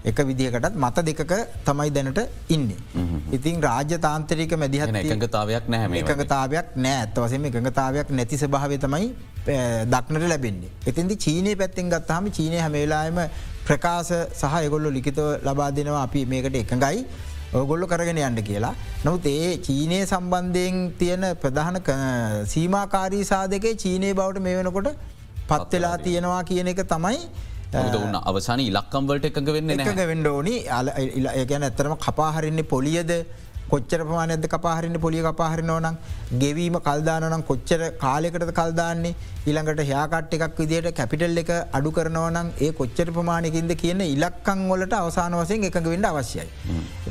එක 0.10 0.20
විදිහකටත් 0.30 0.76
මත 0.84 1.04
දෙකක 1.08 1.32
තමයි 1.68 1.90
දැනට 1.96 2.20
ඉන්න. 2.56 2.70
ඉතින් 3.38 3.62
රාජ්‍ය 3.62 3.98
තාන්තරික 4.06 4.54
මැදිහත් 4.62 4.96
එකඟතාවයක් 5.02 5.68
නැහැ 5.74 6.00
එකඟතාවයක් 6.02 6.68
නෑ 6.86 7.02
ඇත්ත 7.02 7.20
වසම 7.24 7.48
එකඟතාවයක් 7.50 8.14
නැති 8.20 8.40
ස්භාව 8.44 8.78
තමයි 8.86 9.10
දක්නට 9.94 10.30
ලැබෙන්නේ. 10.34 10.72
එතින්දි 10.90 11.16
චීනය 11.26 11.56
පැත්තෙන් 11.62 11.90
ගත්තාම 11.94 12.32
චීනය 12.38 12.58
හැමේලාම 12.64 13.20
ප්‍රකාශ 13.68 14.14
සහ 14.40 14.54
එගොල්ලො 14.68 14.90
ලිකිතව 14.98 15.44
ලබා 15.44 15.72
දෙනවා. 15.72 16.04
අපි 16.08 16.26
මේකට 16.26 16.56
එකඟයි 16.64 17.04
ඔගොල්ලො 17.54 17.88
කරගෙන 17.88 18.18
යන්න 18.20 18.44
කියලා. 18.44 18.74
නොත් 19.06 19.26
ඒ 19.26 19.58
චීනය 19.58 20.00
සම්බන්ධයෙන් 20.06 20.94
තියෙන 21.00 21.26
ප්‍රධාන 21.42 21.78
සීමාකාරී 22.46 23.24
සාධකේ 23.24 23.76
චීනය 23.76 24.14
බවට 24.14 24.42
මේ 24.42 24.56
වෙනකොට 24.56 24.90
පත්වෙලා 25.48 25.98
තියෙනවා 25.98 26.44
කියන 26.44 26.68
එක 26.68 26.82
තමයි 26.88 27.20
උන්න 27.76 28.16
අවසාන 28.22 28.60
ඉලක්කම්වලට 28.60 29.26
එකඟ 29.30 29.52
වෙන්න 29.54 29.70
එකඟ 29.70 30.04
වෙන්ඩ 30.12 30.28
ඕනි. 30.28 30.56
අ 30.68 31.46
ගැන 31.46 31.64
ඇතරම 31.64 31.96
කපාහරන්නේ 31.96 32.64
පොලියද 32.64 33.12
කොච්චර 33.72 34.00
පමානද 34.04 34.48
කපාහරන්න 34.54 34.98
පොලිය 35.06 35.24
කපාහරන 35.28 35.70
ඕනම් 35.70 35.98
ගෙවීම 36.42 36.78
කල්දානනම් 36.80 37.44
කොච්චර 37.50 37.82
කාලෙකට 38.04 38.48
කල්දාන්නේ 38.60 39.14
ඊළඟට 39.46 39.84
හයාකට් 39.92 40.34
එකක් 40.38 40.58
විදිට 40.62 40.90
කැපිටල් 41.00 41.42
එක 41.44 41.52
අඩු 41.72 41.92
කරනවනම් 41.92 42.50
ඒ 42.60 42.72
කොච්චර 42.80 43.08
ප්‍රමාණයකින්ද 43.12 43.76
කියන 43.84 44.04
ඉලක්කං 44.08 44.66
වලට 44.72 45.00
අවසාන 45.02 45.38
වසයෙන් 45.42 45.70
එකඟ 45.70 45.92
වෙන්ඩ 45.94 46.10
අවශ්‍යයි. 46.12 46.48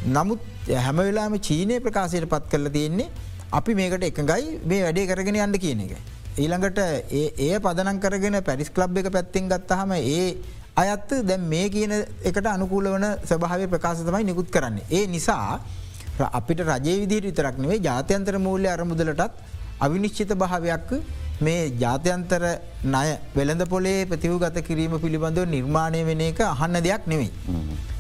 නමුත් 0.09 0.41
හැම 0.85 0.99
වෙලාම 0.99 1.39
චීනය 1.41 1.81
ප්‍රකාශයට 1.81 2.29
පත් 2.35 2.53
කරල 2.53 2.69
තියෙන්නේ 2.71 3.09
අපි 3.53 3.75
මේකට 3.75 4.11
එකඟයි 4.11 4.61
මේ 4.65 4.83
වැඩේ 4.83 5.07
කරගෙන 5.07 5.39
යන්න 5.39 5.59
කියන 5.59 5.83
එක. 5.87 5.97
ඊළඟට 6.37 6.79
ඒ 7.41 7.57
පදනන් 7.61 7.99
කරගෙන 8.01 8.43
පැරිස් 8.45 8.71
කලබ් 8.71 9.03
එක 9.03 9.11
පැත්තිෙන් 9.13 9.49
ගත්තහම 9.49 9.93
ඒ 9.97 10.27
අයත් 10.77 11.13
දැන් 11.25 11.49
මේ 11.49 11.69
කියන 11.71 11.93
එකට 12.23 12.47
අනුකූල 12.47 12.89
වන 12.93 13.07
ස්භාව 13.25 13.63
ප්‍රකාශ 13.73 14.03
තමයි 14.05 14.25
නිකුත් 14.25 14.51
කරන්නේ. 14.51 14.85
ඒ 14.91 15.07
නිසා 15.07 15.61
අපිට 16.25 16.61
රජය 16.61 16.95
විදිහට 17.03 17.29
විතරක් 17.31 17.59
නෙවේ 17.59 17.79
ජාත්‍යන්තර 17.89 18.39
මූල්‍ය 18.39 18.69
අරමුදලටත් 18.69 19.33
අවිනිශ්චිත 19.81 20.33
භාවයක් 20.43 20.91
මේ 21.41 21.71
ජාත්‍යන්තර 21.83 22.43
ණය 22.85 23.09
වෙළඳ 23.35 23.65
පොලේ 23.69 24.07
ප්‍රතිව 24.07 24.39
ගත 24.43 24.65
කිරීම 24.69 24.95
පිළිබඳව 25.05 25.45
නිර්මාණය 25.57 26.05
වෙන 26.05 26.21
එක 26.21 26.41
අහන්න 26.41 26.81
දෙයක් 26.87 27.05
නෙවෙයි. 27.07 27.31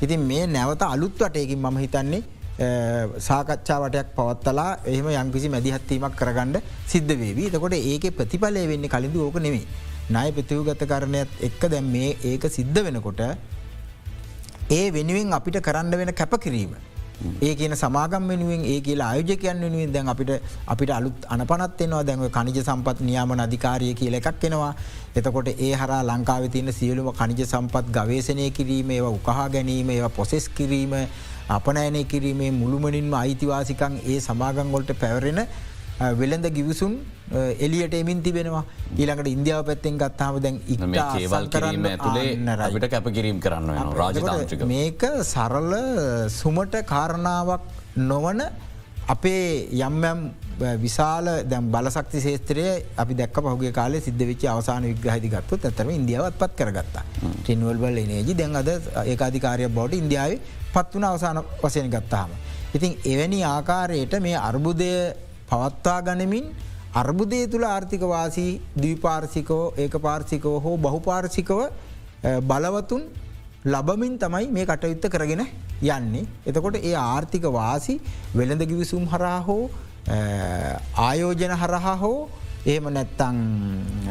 ඉතින් 0.02 0.20
මේ 0.20 0.46
නැවත 0.46 0.82
අලුත් 0.82 1.18
වටයකින් 1.18 1.60
මම 1.60 1.78
හිතන්නේ 1.84 2.22
සාකච්ඡාවටයක් 3.28 4.14
පවත්තලා 4.16 4.70
එහම 4.86 5.08
යම්කිසි 5.10 5.48
මැදිහත්වීමක් 5.48 6.16
කරගන්න 6.16 6.56
සිද්ධ 6.86 7.12
වේවී 7.22 7.50
තකොට 7.50 7.74
ඒක 7.74 8.06
ප්‍රතිඵලය 8.18 8.64
වෙන්නේ 8.72 8.88
කලින්ඳ 8.88 9.16
ඕක 9.16 9.38
නෙවෙයි. 9.46 9.66
ණය 10.10 10.28
ප්‍රතිව 10.32 10.64
ගත 10.64 10.88
කරණයත් 10.88 11.30
එක්ක 11.42 11.62
දැම් 11.68 11.92
මේ 11.92 12.16
ඒක 12.24 12.48
සිද්ධ 12.58 12.80
වෙනකොට 12.88 13.20
ඒ 14.70 14.84
වෙනුවෙන් 14.90 15.32
අපිට 15.32 15.60
කරන්න 15.60 15.98
වෙන 16.00 16.12
කැපකිරීම. 16.14 16.72
ඒ 17.42 17.54
කියන 17.54 17.74
සමාගම් 17.74 18.28
වෙනුවෙන් 18.28 18.64
ඒ 18.64 18.80
කියලා 18.80 19.08
ආයෝජකයන් 19.10 19.60
වෙනුවෙන් 19.60 19.92
දැන් 19.92 20.08
අපිට 20.08 20.32
අපිට 20.66 20.90
අලුත් 20.90 21.26
අනපනත්වෙනවා 21.28 22.02
දැන්ව 22.04 22.26
කනිජ 22.30 22.58
සම්පත් 22.62 23.00
නියාමන 23.00 23.40
අධිකාරය 23.40 23.94
කියල 23.94 24.14
එකක් 24.14 24.44
එෙනවා. 24.44 24.72
එතකොට 25.16 25.48
ඒ 25.48 25.72
හර 25.74 25.92
ලංකාව 26.02 26.48
තියන 26.48 26.72
සියලුම 26.72 27.08
කනිජ 27.12 27.42
සම්පත් 27.44 27.86
ගවේශනය 27.90 28.50
කිරීම 28.50 28.90
ඒවා 28.90 29.16
උකහා 29.18 29.48
ගැනීම 29.48 29.90
ඒවා 29.90 30.12
පොසෙස් 30.12 30.48
කිරීම 30.50 30.94
අපනෑනය 31.50 32.04
කිරීමේ 32.04 32.50
මුළුමනින්ම 32.52 33.12
අයිතිවාසිකං 33.14 34.00
ඒ 34.04 34.18
සමාගංගොල්ට 34.20 34.92
පැවරෙන 35.00 35.40
වෙළඳ 36.20 36.48
ගිවිසුන් 36.50 36.96
එලියට 37.58 37.94
එමින් 37.94 38.22
තිබෙනවා. 38.22 38.64
ඊළඟට 38.96 39.28
ඉන්දියාව 39.28 39.64
පැත්තෙන් 39.64 39.98
ගත්තාම 39.98 40.40
දැන් 40.40 40.60
ඒවල් 40.68 41.48
කරන්න 41.48 41.86
ඇතුළේ 41.86 42.56
රවිට 42.60 42.90
කැපකිරීම් 42.90 43.40
කරන්න 43.40 43.92
රාජතාන්ත්‍රික. 43.94 44.64
මේක 44.66 45.02
සරල 45.24 45.72
සුමට 46.30 46.76
කාරණාවක් 46.84 47.62
නොවන 47.96 48.42
අපේ 49.08 49.68
යම්යම් 49.72 50.30
විශාල 50.76 51.26
දැම් 51.44 51.70
බලසක්ති 51.70 52.20
ශේත්‍රය 52.20 52.66
අපි 52.96 53.14
දැක් 53.14 53.38
පහුගේ 53.38 53.72
කාලේ 53.72 54.00
සිද්ධ 54.00 54.22
වෙච්ච 54.22 54.46
අවසාන 54.46 54.82
විග්‍රහදි 54.84 55.28
ගත්තු 55.28 55.58
ඇතරම 55.58 55.90
ඉදියාවත් 55.92 56.38
පත් 56.38 56.56
කරගත්තා. 56.58 57.04
ටින්වල්බල් 57.42 57.98
නේජි 58.04 58.34
දැන් 58.34 58.56
අද 58.56 58.70
ඒකාධිකාරය 59.04 59.68
බෝඩ 59.70 59.94
ඉන්දියාවේ 59.94 60.40
පත් 60.72 60.94
වන 60.94 61.04
අවසාන 61.04 61.42
වසයෙන් 61.60 61.90
ගත්තාම. 61.90 62.30
ඉතින් 62.74 62.92
එවැනි 63.04 63.42
ආකාරයට 63.44 64.14
මේ 64.20 64.36
අර්බුදය 64.40 64.90
පවත්වා 65.46 66.00
ගනමින් 66.02 66.46
අර්බුදය 66.96 67.38
තුළ 67.46 67.64
ආර්ථිකවාසී 67.66 68.50
දීපාර්සිකෝ 68.82 69.64
ඒක 69.76 69.94
පාර්සිකව 70.00 70.46
හෝ 70.64 70.76
බහුපාර්සිකව 70.78 71.60
බලවතුන් 72.42 73.02
ලබමින් 73.66 74.14
තමයි 74.18 74.46
මේ 74.48 74.66
කටයුත්ත 74.66 75.08
කරගෙන 75.08 75.42
යන්නේ. 75.82 76.24
එතකොට 76.46 76.76
ඒ 76.80 76.94
ආර්ථික 76.96 77.44
වාසි 77.50 77.94
වෙළඳ 78.34 78.62
ගිවිසුම් 78.62 79.04
හරා 79.06 79.40
හෝ 79.40 79.64
ආයෝජන 80.98 81.54
හරහා 81.54 81.96
හෝ 81.96 82.28
එහෙම 82.66 82.88
නැත්තං 82.90 83.42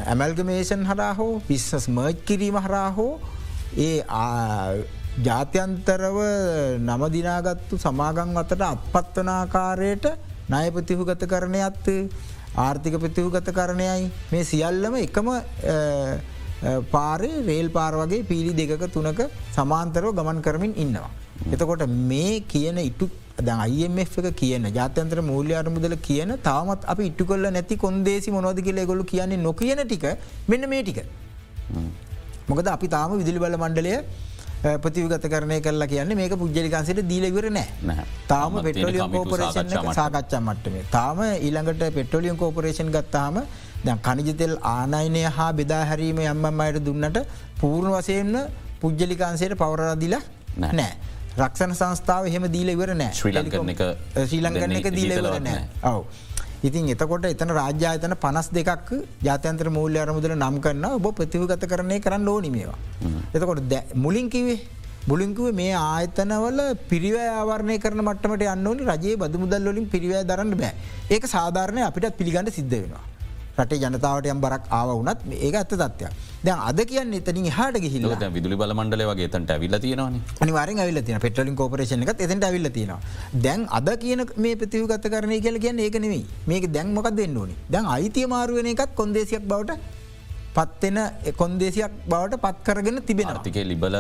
ඇමල්ගමේෂන් 0.06 0.86
හරා 0.86 1.14
හෝ 1.14 1.32
පිස්සස් 1.48 1.88
මර්ජ් 1.90 2.22
කිරීම 2.28 2.60
හරා 2.60 2.90
හෝ 2.92 3.12
ඒ 3.80 3.98
ජාත්‍යන්තරව 5.24 6.18
නමදිනාගත්තු 6.82 7.76
සමාගං 7.80 8.38
අතට 8.38 8.62
අත්පත්වනාකාරයට 8.64 10.08
ණය 10.48 10.66
ප්‍රතිහුගත 10.72 11.24
කරණයත් 11.26 11.88
ආර්ථික 12.58 12.96
ප්‍රතිහුගත 13.04 13.52
කරණයයි 13.58 14.08
මේ 14.32 14.44
සියල්ලම 14.52 14.96
එකම 15.04 15.30
පාරේ 16.96 17.44
රේල් 17.50 17.70
පාර 17.78 17.92
වගේ 18.02 18.24
පීලි 18.32 18.54
දෙකක 18.62 18.86
තුනක 18.96 19.22
සමාන්තරව 19.58 20.10
ගමන් 20.20 20.42
කරමින් 20.48 20.74
ඉන්නවා. 20.86 21.12
එතකොට 21.54 21.86
මේ 22.12 22.34
කියන 22.54 22.78
ඉටු 22.90 23.10
IMF 23.78 24.14
එක 24.20 24.28
කියන 24.42 24.66
ජාත්‍යන්ත්‍ර 24.78 25.20
මූල්‍ය 25.30 25.54
අරමුදල 25.62 25.96
කියන 26.08 26.30
තාමත් 26.48 26.86
අප 26.94 27.00
ඉට්ටු 27.10 27.26
කොල්ල 27.32 27.48
නැති 27.58 27.76
කොන්දේසි 27.86 28.32
මොනොද 28.32 28.62
කියල 28.68 28.80
ගොලු 28.92 29.04
කියන්නේ 29.04 29.44
නොකියන 29.48 29.82
ටික 29.84 30.06
මෙන්න 30.48 30.70
මේ 30.74 30.84
ටික. 30.84 31.04
මොකද 32.50 32.68
අපි 32.76 32.88
තාම 32.96 33.18
විදිලි 33.20 33.40
බල 33.44 33.58
මණ්ඩලය 33.64 33.94
ප්‍රතිවගත 34.66 35.26
කරනය 35.30 35.58
කරලා 35.62 35.88
කියන්නේ 35.88 36.18
මේක 36.20 36.34
පුද්ජලිකාන්සට 36.42 37.02
දීලවර 37.12 37.48
නෑ. 37.58 38.06
තාම 38.28 38.58
පෙට්‍රලියම් 38.68 39.12
කෝපරේෂන් 39.14 39.74
සාකච්ඡා 39.94 40.42
මට්ටමේ. 40.42 40.86
තාම 40.92 41.22
ඊළඟට 41.22 41.84
පෙට්‍රලියම් 41.98 42.38
කෝපරේෂන් 42.38 42.90
ගත්තාම 42.96 43.42
දැන් 43.86 44.00
කනිජතෙල් 44.00 44.56
ආනයිනය 44.66 45.24
හා 45.38 45.52
බෙදා 45.54 45.84
හැරීම 45.86 46.22
යම්ම 46.26 46.62
අයට 46.62 46.80
දුන්නට 46.88 47.20
පූර්ණ 47.62 47.98
වසයෙන්න්න 47.98 48.38
පුද්ජලිකාන්සයට 48.82 49.58
පවරදිලා 49.58 50.24
නෑ. 50.58 50.92
රක්ෂණ 51.38 51.76
සංස්ථාව 51.76 52.30
එහෙම 52.30 52.48
දීල 52.52 52.70
ඉවර 52.76 52.96
නෑ. 52.96 53.14
ශ්‍රී 53.14 53.36
ලංකන් 53.36 53.74
එක 53.74 53.84
ශ්‍රී 54.22 54.42
ලංකන 54.42 54.80
එක 54.80 54.86
දෙන්නේ 54.86 54.96
දීල 54.98 55.12
ඉවර 55.12 55.26
ජීතලවත් 55.26 55.44
නෑ. 55.48 55.64
ඔව. 55.84 56.02
ඉතින් 56.64 56.90
එතකොට 56.90 57.26
එතන 57.26 57.52
රාජ්‍යාතන 57.60 58.16
පනස් 58.16 58.50
දෙකක් 58.58 58.94
ජාතන්ත්‍ර 59.24 59.70
මූල්‍ය 59.70 60.00
අරමුදල 60.00 60.36
නම් 60.36 60.62
කරන්න 60.62 60.86
ඔබ 60.92 61.08
ප්‍රතිවගත 61.20 61.68
කරණය 61.68 62.00
කරන්න 62.00 62.28
ඕනි 62.28 62.50
මේවා. 62.50 62.80
එතකොට 63.34 63.96
මුලින් 63.96 64.30
කිවේ 64.30 64.60
බුලින්කුව 65.08 65.54
මේ 65.54 65.74
ආයතනවල 65.74 66.60
පිරිව 66.90 67.16
ආවරණය 67.22 67.78
කරන 67.80 68.02
මටමට 68.02 68.48
අන්නනි 68.54 68.88
රජයේ 68.92 69.18
බදු 69.18 69.42
මුදල් 69.44 69.68
වලින් 69.72 69.90
පිරිවෑ 69.90 70.24
දරන්න 70.24 70.56
බෑ. 70.58 70.74
ඒක 71.12 71.26
සාධාරණය. 71.26 71.82
අපිටත් 71.90 72.18
පිළිගන්න 72.18 72.50
සිද්ධ 72.52 72.74
වෙනවා. 72.74 73.15
රටේ 73.60 73.82
ජනතාවට 73.84 74.32
යම් 74.34 74.40
බරක් 74.46 74.64
ආව 74.78 74.90
වනත් 75.00 75.20
ඒ 75.48 75.52
ඇත්ත 75.60 75.76
තත්වයක් 75.82 76.14
දැන් 76.48 76.60
අද 76.70 76.80
කියන්න 76.90 77.14
එතනින් 77.20 77.48
හාට 77.58 77.78
ගිහිල්ල 77.84 78.08
දැන් 78.22 78.34
විදුලි 78.38 78.58
බල 78.62 78.74
මණ්ඩල 78.78 79.04
වගේ 79.10 79.30
තන්ට 79.36 79.56
ඇවිල්ල 79.56 79.78
තියෙනවාන. 79.86 80.16
අනිවාරෙන් 80.44 80.82
ඇවිල්ල 80.84 81.02
තින 81.08 81.20
පෙටලින් 81.26 81.56
කෝපරේෂණ 81.62 82.06
එකත් 82.06 82.24
එතට 82.26 82.48
ඇවිල්ල 82.50 82.70
තියෙනවා. 82.78 83.00
දැන් 83.46 83.68
අද 83.80 83.90
කියන 84.04 84.24
මේ 84.46 84.56
ප්‍රතිවගත 84.62 85.08
කරනය 85.14 85.40
කියල 85.46 85.60
කියන්න 85.66 85.84
ඒක 85.86 86.00
නෙවෙයි. 86.06 86.26
මේක 86.52 86.68
දැන් 86.78 86.94
මොකක් 86.98 87.12
දෙන්න 87.22 87.38
ඕනි? 87.44 87.56
දැන් 87.76 87.92
අයිතිය 87.96 88.28
මාරුවන 88.36 88.72
එකත් 88.74 88.98
කොන්දේසියක් 89.02 89.48
බවට 89.54 89.80
පත්වෙන 90.58 91.00
කොන්දේසියක් 91.42 91.96
බවට 92.12 92.42
පත් 92.44 92.68
කරගෙන 92.68 93.02
තිබෙන 93.08 93.32
ආර්ථිකය 93.32 93.64
ලිබල 93.72 93.98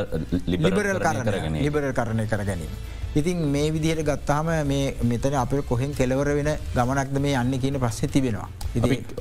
ලිබරල් 0.53 1.01
කරගෙන 1.07 1.57
ලිබරල් 1.65 1.91
කරණය 1.99 2.27
කර 2.33 2.45
ගැනීම. 2.51 2.75
ඉතින් 3.15 3.37
මේ 3.47 3.67
විදිහයට 3.71 4.03
ගත්තාම 4.03 4.47
මේ 4.67 4.93
මෙතන 5.03 5.35
අප 5.35 5.51
කොහෙන් 5.69 5.91
කෙලවර 5.93 6.29
වෙන 6.37 6.49
ගමනක්ද 6.75 7.17
මේ 7.19 7.35
යන්න 7.41 7.59
කියන 7.59 7.77
ප්‍රශ්ය 7.79 8.07
තිබෙනවා. 8.07 8.47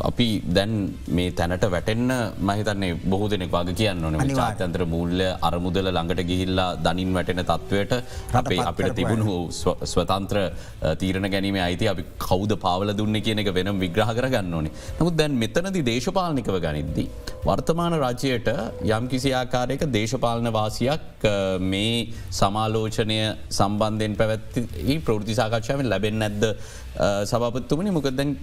අපි 0.03 0.27
දැන් 0.49 0.73
මේ 1.09 1.31
තැනට 1.33 1.67
වැටෙන්න 1.71 2.11
මහිතන්නේ 2.41 2.97
බොහෝ 3.05 3.29
දෙනෙක් 3.29 3.53
වගේ 3.53 3.75
කියන්න 3.75 4.05
ඕන. 4.05 4.17
ජාත්‍යන්ත්‍ර 4.41 4.85
මූල්‍ය 4.87 5.29
අරමුදල 5.43 5.89
ළඟට 5.89 6.23
ගිහිල්ලා 6.25 6.69
දනින් 6.87 7.13
වැටෙන 7.15 7.43
තත්ත්වයට 7.45 7.93
අපේ 8.35 8.59
අපිට 8.63 8.95
තිබුණු 8.97 9.37
ස්ව- 9.53 9.79
ස්වතන්ත්‍ර 9.85 10.39
තීරණ 10.99 11.31
ගැනීම 11.31 11.61
අයිති 11.69 11.89
අපි 11.89 12.05
කෞද 12.19 12.57
පාවල 12.59 12.93
දුන්න 12.95 13.21
කියන 13.21 13.39
එක 13.39 13.53
වෙනම් 13.55 13.79
විග්‍රහ 13.79 14.11
කර 14.19 14.29
ගන්න 14.29 14.55
ඕනේ 14.55 14.73
නමුත් 14.99 15.17
දැන් 15.17 15.39
මෙතනදි 15.39 15.85
දේශපාලනිකව 15.85 16.59
ගනිද්දී. 16.67 17.09
වර්තමාන 17.47 17.95
රජයට 18.03 18.49
යම් 18.89 19.09
කිසි 19.09 19.31
ආකාරයක 19.35 19.83
දේශපාලන 19.93 20.51
වාසියක් 20.53 21.25
මේ 21.63 21.95
සමාලෝචනය 22.33 23.19
සම්බන්ධයෙන් 23.85 24.17
පැවැත්ති 24.21 24.99
ප්‍රෘතිසාකච්ඡාවෙන් 25.07 25.89
ලැබෙන් 25.93 26.19
නැද්ද 26.23 26.45
සභපත්තුමනි? 27.31 27.91
මොකදැන් 27.91 28.37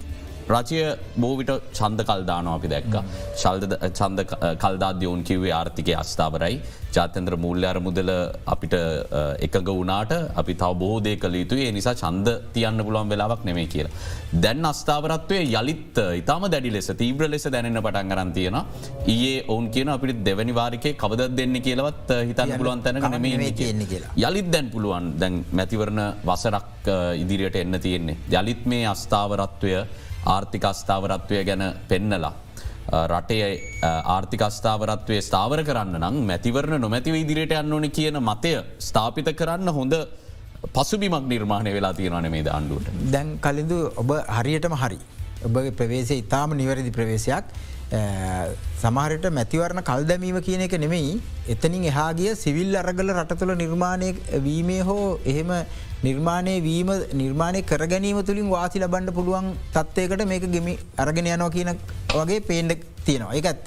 රචය 0.50 0.82
බෝවිට 1.16 1.52
චන්ද 1.78 2.06
කල්දානෝ 2.10 2.54
අපි 2.58 2.72
දැක්ක 2.74 2.94
ශල්ද 3.42 3.74
චන්ද 3.98 4.20
කල්දාද්‍යයෝන් 4.64 5.26
කිව්වේ 5.30 5.54
ආර්ථිකය 5.60 5.94
අස්ථාවරයි 5.94 6.56
ජාතන්ත්‍ර 6.96 7.34
මූල්්‍යාර 7.44 7.78
මුදල 7.86 8.10
අපිට 8.54 8.74
එකග 9.46 9.68
වුණාට 9.68 10.12
අපි 10.40 10.54
තව 10.62 10.72
බෝධය 10.82 11.14
කළ 11.22 11.36
යුතු 11.42 11.56
ඒ 11.64 11.70
නිසා 11.76 11.94
චන්ද 12.02 12.28
තියන්න 12.54 12.84
පුළුවන් 12.86 13.12
වෙලාවක් 13.12 13.42
නෙමේ 13.48 13.66
කියලා. 13.74 13.92
දැන් 14.44 14.68
අස්ථාවරත්වය 14.72 15.38
යළිත් 15.60 16.00
ඉතාම 16.20 16.44
දැඩි 16.54 16.74
ලෙස 16.76 16.90
තීබ්‍ර 17.02 17.28
ලෙස 17.34 17.46
දැනන්න 17.54 17.80
පටන් 17.86 18.12
කරන් 18.12 18.32
තියෙන. 18.38 18.58
ඒ 19.14 19.34
ඔවුන් 19.48 19.70
කියන 19.74 19.92
අපිට 19.96 20.22
දෙවැනි 20.28 20.54
වාරිකය 20.60 20.92
කවද 21.02 21.30
දෙන්න 21.40 21.56
කියලවත් 21.66 22.14
හිතන්න 22.30 22.54
පුළුවන් 22.58 22.82
කමක් 22.84 23.12
නෙමේ 23.16 23.52
කියලා. 23.92 24.12
යළිත් 24.28 24.52
දැන් 24.54 24.70
පුළුවන් 24.74 25.12
දැන් 25.22 25.44
මැතිවරණ 25.52 26.02
වසරක් 26.30 26.88
ඉදිරියට 27.24 27.60
එන්න 27.64 27.80
තියෙන්නේ. 27.86 28.18
යළිත් 28.40 28.64
මේ 28.66 28.86
අස්ථාවරත්වය 28.94 29.74
ආර්ථික 30.26 30.64
අස්ථාවරත්වය 30.64 31.44
ගැන 31.44 31.62
පෙන්නලා. 31.88 32.32
අ, 32.88 33.06
රටේ 33.08 33.46
අ, 33.82 33.90
ආර්ථිකස්ථාවරත්වය 34.16 35.20
ස්ථාවර 35.20 35.62
කරන්න 35.64 35.98
නම් 36.00 36.16
මැතිවරණ 36.26 36.80
නොමැතිව 36.80 37.14
ඉදිරියට 37.14 37.52
යන්න 37.52 37.72
ඕන 37.72 37.88
කියන 37.90 38.18
මතය 38.20 38.52
ස්ථාපිත 38.80 39.30
කරන්න 39.36 39.68
හොඳ 39.70 39.94
පසුබිමක් 40.74 41.26
නිර්මාණය 41.26 41.72
වෙලා 41.72 41.92
තියෙනවන 41.92 42.30
මේ 42.30 42.44
ආණ්ඩුවට. 42.48 42.88
දැන් 43.10 43.38
කලින්දු 43.38 43.78
ඔබ 43.96 44.10
හරියටම 44.38 44.74
හරි. 44.76 44.98
ඔබගේ 45.44 45.70
ප්‍රවේශය 45.72 46.18
ඉතාම 46.22 46.54
නිවැරදි 46.54 46.90
ප්‍රවේශයක් 46.90 47.44
සමහරට 48.82 49.26
මැතිවරණ 49.30 49.82
කල් 49.82 50.04
දැමීම 50.04 50.38
කියන 50.40 50.62
එක 50.66 50.74
නෙමෙයි 50.78 51.20
එතනින් 51.48 51.84
එහාගිය 51.84 52.34
සිවිල් 52.34 52.76
අරගල 52.76 53.10
රටතුළ 53.12 53.54
නිර්මාණය 53.54 54.10
වීමේ 54.46 54.80
හෝ 54.80 55.18
එහෙම 55.24 55.50
නිර්මාණය 56.06 56.54
වීම 56.66 56.88
නිර්මාණය 57.20 57.60
කර 57.70 57.82
ගැනීම 57.92 58.18
තුළින් 58.28 58.48
වාසි 58.54 58.82
ලබන්ඩ 58.84 59.14
පුළුවන් 59.18 59.52
තත්වයකට 59.74 60.24
මේක 60.32 60.46
ගෙමි 60.54 60.74
අරගෙන 61.02 61.28
යනවා 61.34 61.52
කියන 61.56 61.70
වගේ 62.14 62.40
පේන්ඩ 62.48 62.72
තියෙනවා 63.06 63.36
එක 63.40 63.46
ඇත්ත. 63.50 63.66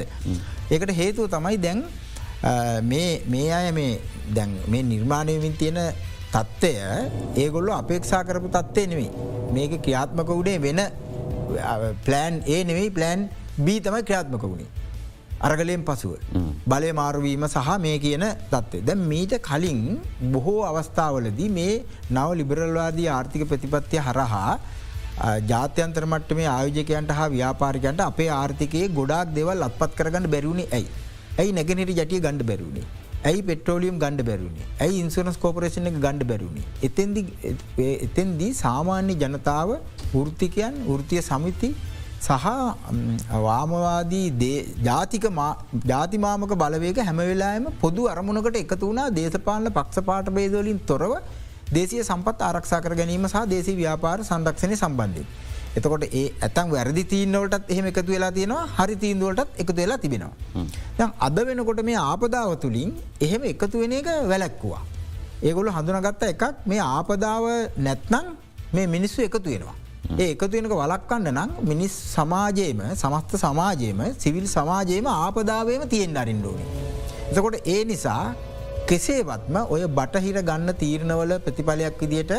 ඒකට 0.71 0.91
හේතුව 0.99 1.29
තමයි 1.35 1.57
දැන් 1.65 1.85
මේ 3.31 3.47
අය 3.59 3.71
මේ 3.79 3.93
දැන් 4.35 4.51
මේ 4.67 4.83
නිර්මාණයමින් 4.91 5.55
තියෙන 5.61 5.79
තත්ත්වය 6.33 6.73
ඒගොල්ලො 7.43 7.73
අපේක්ෂා 7.81 8.23
කරපු 8.27 8.51
තත්වේ 8.57 8.87
නෙවෙයි. 8.91 9.11
මේක 9.55 9.81
ක්‍රියාත්මක 9.85 10.29
උඩේ 10.39 10.59
වෙන 10.67 10.81
ප්ලෑන් 12.05 12.43
ඒ 12.55 12.63
නෙවෙයි 12.63 12.95
ප්ලෑන් 12.97 13.29
බී 13.65 13.79
තමයි 13.85 14.03
ක්‍රියාත්මක 14.09 14.43
වුණේ. 14.43 14.69
අරගලයෙන් 15.47 15.83
පසුව. 15.89 16.13
බලය 16.71 16.89
මාරුවීම 16.99 17.45
සහ 17.47 17.69
මේ 17.85 17.97
කියන 18.05 18.25
තත්වේ. 18.53 18.85
දැ 18.87 18.95
මීට 19.11 19.35
කලින් 19.49 19.81
බොහෝ 20.35 20.61
අවස්ථාවලදී 20.71 21.51
මේ 21.59 21.75
නව 22.15 22.29
ලිබරල්වාදී 22.41 23.07
ආර්ථික 23.17 23.45
ප්‍රතිපත්තිය 23.51 24.01
හරහා 24.07 24.51
ජාත්‍යන්තර 25.51 26.05
මට්ට 26.11 26.37
මේ 26.39 26.49
ආයෝජකයන්ට 26.55 27.15
හා 27.19 27.31
ව්‍යාපාරිකන්ට 27.37 28.05
අපේ 28.09 28.29
ආර්ථිකයේ 28.41 28.91
ගොඩක් 28.99 29.33
දෙවල් 29.39 29.65
අත්පත් 29.69 29.97
කරගන්න 29.99 30.27
බැරුණේ 30.35 30.69
ඇයි. 30.77 30.87
ඇයි 31.41 31.57
නැගෙනට 31.57 31.95
ජටිය 31.99 32.21
ගණඩ 32.25 32.47
බැරුණේ. 32.51 32.85
ඇයි 33.29 33.41
පෙට්‍රෝලියම් 33.49 33.97
ගණඩ 34.03 34.27
බැරුණේ 34.29 34.65
ඇයි 34.83 35.01
ඉන්සුරන්ස් 35.05 35.37
කෝපරේෂණ 35.43 35.89
එක 35.91 35.97
ගණඩ 36.05 36.29
බැරුණේ. 36.31 36.65
එතෙන්දි 36.87 37.21
එතෙන්දී 38.07 38.51
සාමාන්‍ය 38.63 39.15
ජනතාව 39.23 39.69
වෘතිකයන් 40.15 40.75
වෘතිය 40.91 41.21
සමිති 41.29 41.69
සහ 42.25 42.45
වාමවාදී 43.45 44.59
ජාතික 44.87 45.25
ජාතිමාමක 45.91 46.53
බලවේක 46.61 46.99
හැමවෙලාම 47.07 47.65
පොදු 47.81 48.03
අරමුණකට 48.13 48.57
එකතු 48.63 48.85
වුණා 48.89 49.09
දේශපාලන 49.17 49.69
පක්ෂ 49.77 50.07
පාට 50.09 50.29
බේදවලින් 50.37 50.79
තොරව 50.91 51.13
දේශය 51.75 51.99
සම්පත් 52.03 52.39
ආරක්ෂා 52.49 52.81
කර 52.85 52.95
ගැනීම 53.01 53.27
සහ 53.31 53.43
දේශී 53.53 53.77
ව්‍යාපාර 53.81 54.17
සංරක්ෂණය 54.29 54.77
සම්බන්ධය. 54.83 55.23
එතකොට 55.77 56.05
ඒ 56.19 56.25
ඇතන් 56.47 56.67
වැරදි 56.73 57.03
තීන්නවලටත් 57.13 57.71
එහෙම 57.73 57.85
එකතු 57.91 58.11
වෙලා 58.15 58.31
තියෙනවා 58.37 58.65
හරි 58.77 58.95
තීන්දුවලටත් 59.03 59.61
එකතු 59.61 59.77
වෙලා 59.81 60.01
තිබෙනවා. 60.03 60.33
දැන් 60.97 61.15
අද 61.27 61.39
වෙනකොට 61.49 61.81
මේ 61.89 62.01
ආපදාව 62.03 62.51
තුළින් 62.65 62.91
එහෙම 63.21 63.49
එකතු 63.53 63.81
වෙන 63.83 63.95
එක 64.01 64.09
වැලැක්කුවා. 64.31 64.83
ඒගොලු 65.47 65.77
හඳුනගත්ත 65.77 66.29
එකක් 66.33 66.43
මේ 66.71 66.83
ආපදාව 66.91 67.43
නැත්නං 67.87 68.29
මේ 68.75 68.87
මිනිස්සු 68.95 69.27
එකතු 69.29 69.49
වෙනවා. 69.49 69.79
ඒ 70.13 70.27
එකතු 70.33 70.47
වෙනක 70.53 70.73
වලක්කන්න 70.73 71.27
නම් 71.33 71.51
මිනිස් 71.69 71.93
සමාජයේම 72.15 72.81
සමස්ත 72.93 73.31
සමාජයේම 73.43 74.01
සිවිල් 74.23 74.45
සමාජයේම 74.47 75.07
ආපදාවයම 75.13 75.83
තියෙන් 75.93 76.17
අරින්ඩෝනි. 76.23 76.65
එතකොට 77.29 77.57
ඒ 77.65 77.81
නිසා 77.91 78.23
කෙසේවත්ම 78.89 79.55
ඔය 79.73 79.81
බටහිර 79.97 80.37
ගන්න 80.49 80.71
තීරණවල 80.81 81.33
ප්‍රතිඵලයක් 81.45 81.99
විදියට 82.03 82.33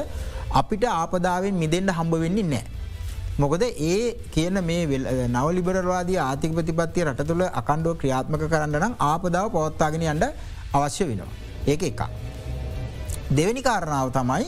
අපිට 0.61 0.85
ආපදාවෙන් 0.93 1.55
මිදෙන්ට 1.63 1.97
හම්බ 1.99 2.15
වෙන්නේ 2.25 2.49
නෑ. 2.53 2.65
මොකද 3.39 3.63
ඒ 3.63 3.99
කියන 4.35 4.59
මේ 4.69 5.01
නවලිබරවාදී 5.29 6.21
ආතික 6.29 6.55
ප්‍රතිපත්තිය 6.59 7.07
රට 7.09 7.27
තුළ 7.31 7.45
අකණ්ඩුව 7.61 7.99
ක්‍රියාත්මක 8.03 8.45
කරන්න 8.53 8.79
නම් 8.83 8.95
ආපදාව 9.11 9.51
පවත්තාගෙන 9.57 10.07
යන්ට 10.13 10.25
අවශ්‍ය 10.77 11.05
වෙනවා. 11.11 11.33
ඒක 11.67 11.83
එකක්. 11.91 12.03
දෙවැනි 13.37 13.63
කාරණාව 13.69 14.09
තමයි 14.19 14.47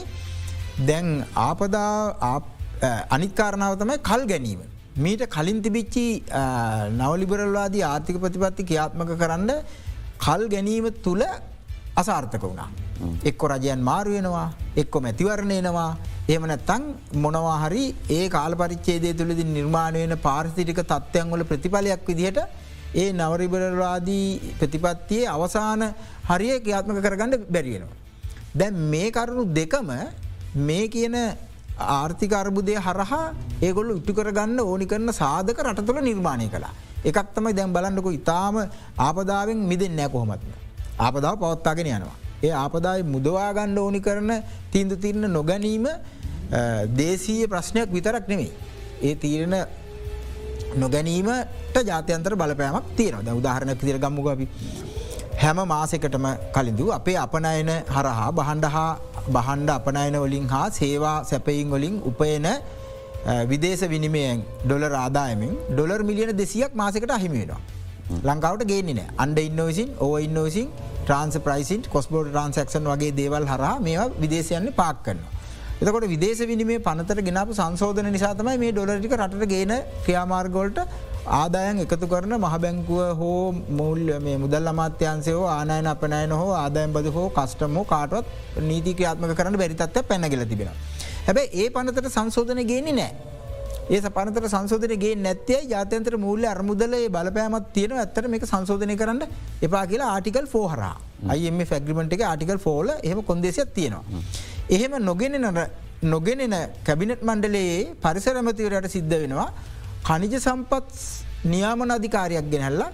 දැන් 0.88 1.08
ආපදා 1.46 1.92
අනිත්කාරණාව 3.10 3.78
තමයි 3.78 3.98
කල් 4.00 4.24
ගැනීම. 4.26 4.60
මීට 4.96 5.22
කලින් 5.28 5.62
තිබිච්චි 5.62 6.06
නවලිබරල්වාදී 6.92 7.84
ආර්ථික 7.84 8.18
ප්‍රතිපත්ති 8.20 8.68
ක්‍රියාත්මක 8.70 9.10
කරන්න 9.22 9.50
කල් 10.18 10.44
ගැනීම 10.48 10.86
තුළ 11.02 11.24
අසාර්ථක 11.96 12.42
වුණා. 12.42 12.68
එක්කො 13.24 13.48
රජයන් 13.48 13.82
මාරුවෙනවා 13.82 14.46
එක්කො 14.76 15.00
මැතිවරණයනවා 15.00 15.90
එමනැත්තං 16.28 16.82
මොනවාහරි 17.16 17.84
ඒ 18.10 18.24
කාල 18.28 18.54
පරිච්චේදය 18.54 19.12
තුළදි 19.14 19.44
නිර්මාණය 19.48 20.00
වෙන 20.04 20.16
පාරිසිටික 20.18 20.80
තත්ත්වයන්වල 20.84 21.44
ප්‍රතිඵලයක් 21.50 22.02
විදිහට 22.08 22.40
ඒ 22.94 23.08
නවරිබරවාදී 23.12 24.54
ප්‍රතිපත්තියේ 24.60 25.32
අවසාන 25.36 25.82
හරිය 26.30 26.54
ක්‍රියාත්මක 26.60 27.02
කරගන්න 27.06 27.34
බැරිවෙනවා. 27.48 27.96
දැන් 28.54 28.74
මේ 28.92 29.10
කරුණු 29.10 29.44
දෙකම 29.54 29.90
මේ 30.68 30.86
කියන 30.88 31.16
ආර්ථික 31.78 32.32
අර්බුදය 32.32 32.74
හරහා 32.86 33.34
ඒගොල්ල 33.62 33.90
ඉට්ටු 33.96 34.12
කරගන්න 34.18 34.60
ඕනි 34.60 34.86
කරන 34.86 35.10
සාධක 35.22 35.58
රට 35.64 35.86
තුළ 35.86 36.00
නිර්මාණය 36.08 36.48
කලා. 36.54 36.72
එකක් 37.04 37.28
තමයි 37.34 37.52
දැම් 37.58 37.72
බලන්නකු 37.72 38.10
ඉතාම 38.18 38.56
ආපදාවෙන් 39.08 39.58
මිදෙන් 39.70 39.94
නෑ 39.96 40.10
කොහොමත්ම. 40.14 40.50
ආපදාව 41.06 41.34
පවත්තාගෙන 41.42 41.90
යනවා. 41.96 42.16
ඒ 42.46 42.52
ආපදායි 42.62 43.02
මුදවාගණ්ඩ 43.14 43.78
ඕනි 43.78 44.00
කරන 44.00 44.30
තීන්දු 44.72 44.96
තිරණ 45.04 45.30
නොගැනීම 45.38 45.86
දේශීය 47.00 47.46
ප්‍රශ්නයක් 47.52 47.92
විතරක් 47.96 48.26
නෙමෙයි. 48.32 48.50
ඒ 49.02 49.14
තීරණ 49.14 49.56
නොගැනීමට 50.76 51.76
ජාතයන්තර 51.90 52.34
බලපෑමක් 52.42 52.86
තියෙන 52.98 53.24
ද 53.26 53.38
උදාහරණයක් 53.40 53.80
තිර 53.80 53.98
ගම්මුගපි. 53.98 54.46
හැම 55.38 55.58
මාසකටම 55.66 56.26
කලින්දු 56.54 56.86
අපේ 56.90 57.16
අපනයන 57.16 57.70
හරහා 57.88 58.28
බහන්ඩ 58.32 58.66
හා 58.74 58.90
බහන්ඩ 59.28 59.70
අපනයන 59.70 60.16
වලින් 60.24 60.46
හා 60.48 60.66
සේවා 60.70 61.16
සැපයින් 61.24 61.68
වලින් 61.70 61.94
උපයන 62.10 62.48
විදේශ 63.50 63.84
විනිමයෙන් 63.86 64.42
ඩොලර් 64.64 64.94
ආදායමින් 64.96 65.52
ඩොලර් 65.70 66.00
මිලියන 66.02 66.32
දෙසියක් 66.36 66.72
මාසකට 66.74 67.10
අහිමිවෙනවා. 67.10 67.60
ලංකාවට 68.24 68.64
ගේන්නේ 68.64 69.06
අන්ඩ 69.16 69.38
ඉන්නෝසින් 69.40 69.88
ඕ 70.00 70.14
ඉන්නෝසින් 70.18 70.68
ට්‍රන්ස් 71.00 71.36
ප්‍රයිසින් 71.46 71.82
කොස්බෝඩ 71.94 72.30
ට්‍රන්සක්ෂන් 72.30 72.88
වගේ 72.92 73.12
දේවල් 73.12 73.44
හර 73.52 73.64
මේවා 73.80 74.08
විදේශයන්නේ 74.22 74.78
පාක් 74.80 74.98
කරනවා. 75.04 75.34
එතකොට 75.80 76.06
විදේශ 76.08 76.42
විනිමේ 76.50 76.80
පනතර 76.80 77.20
ගෙනපු 77.28 77.52
සංශෝධන 77.54 78.10
නිසා 78.10 78.34
තමයි 78.34 78.56
මේ 78.58 78.72
ඩොලරික 78.72 79.14
රට 79.18 79.46
ගේන 79.46 79.72
ක්‍රියාමාර්ගෝල්ට 80.04 80.78
ආදායන් 81.30 81.80
එකතු 81.84 82.06
කරන 82.12 82.34
මහබැංකුව 82.36 83.00
හෝ 83.20 83.52
මුල් 83.70 84.04
මේ 84.26 84.36
මුදල් 84.36 84.68
අමාත්‍යන්සයෝ 84.72 85.46
ආනයන 85.48 85.86
අපනයන 85.86 86.32
හෝ 86.32 86.52
ආදායම් 86.56 86.92
බද 86.92 87.14
හෝ 87.16 87.28
කස්ටමෝ 87.30 87.84
කාටවත් 87.84 88.26
නීති 88.68 88.94
ක්‍රියාත්මක 88.98 89.34
කරන්න 89.40 89.58
බැරිතත්ව 89.62 90.04
පැනගල 90.10 90.44
තිබෙන. 90.52 90.70
හැබැ 91.26 91.48
ඒ 91.54 91.68
පනතට 91.70 92.08
සංශෝධන 92.10 92.62
ගේන්නේ 92.70 92.96
නෑ. 93.00 93.12
ඒ 93.90 94.00
පනතර 94.10 94.46
සංශෝධනගේ 94.48 95.14
නැත්තේ 95.18 95.60
ජාතන්ත්‍ර 95.70 96.16
මූල්‍ය 96.16 96.46
අරමුදලේ 96.46 97.04
බලපෑමත් 97.08 97.68
තියෙන 97.74 97.94
ඇත්තර 97.96 98.24
මේක 98.28 98.44
සංශෝධනය 98.44 98.96
කරන්න 99.02 99.22
එපා 99.62 99.84
කියලා 99.92 100.10
ආටිකල් 100.14 100.46
ෆෝහර 100.46 100.82
අයම 101.34 101.60
ෆැග්‍රිමට 101.70 102.16
එක 102.16 102.24
ආටිකල් 102.24 102.60
ෆෝල 102.66 102.88
එහම 103.00 103.20
කොන්දේසියක් 103.22 103.70
තියෙනවා. 103.74 104.04
එහෙම 104.68 104.94
නොගෙනන 105.02 105.48
නොගෙනෙන 106.04 106.54
කැබිනට් 106.84 107.22
මණ්ඩලයේ 107.22 107.80
පරිසරමතිවරයට 108.02 108.88
සිද්ධ 108.88 109.16
වෙනවා 109.22 109.48
කනිජ 110.04 110.34
සම්පත් 110.38 110.88
නියාමන 111.44 111.90
අධිකාරයක් 111.90 112.46
ගෙනැල්ලා 112.50 112.90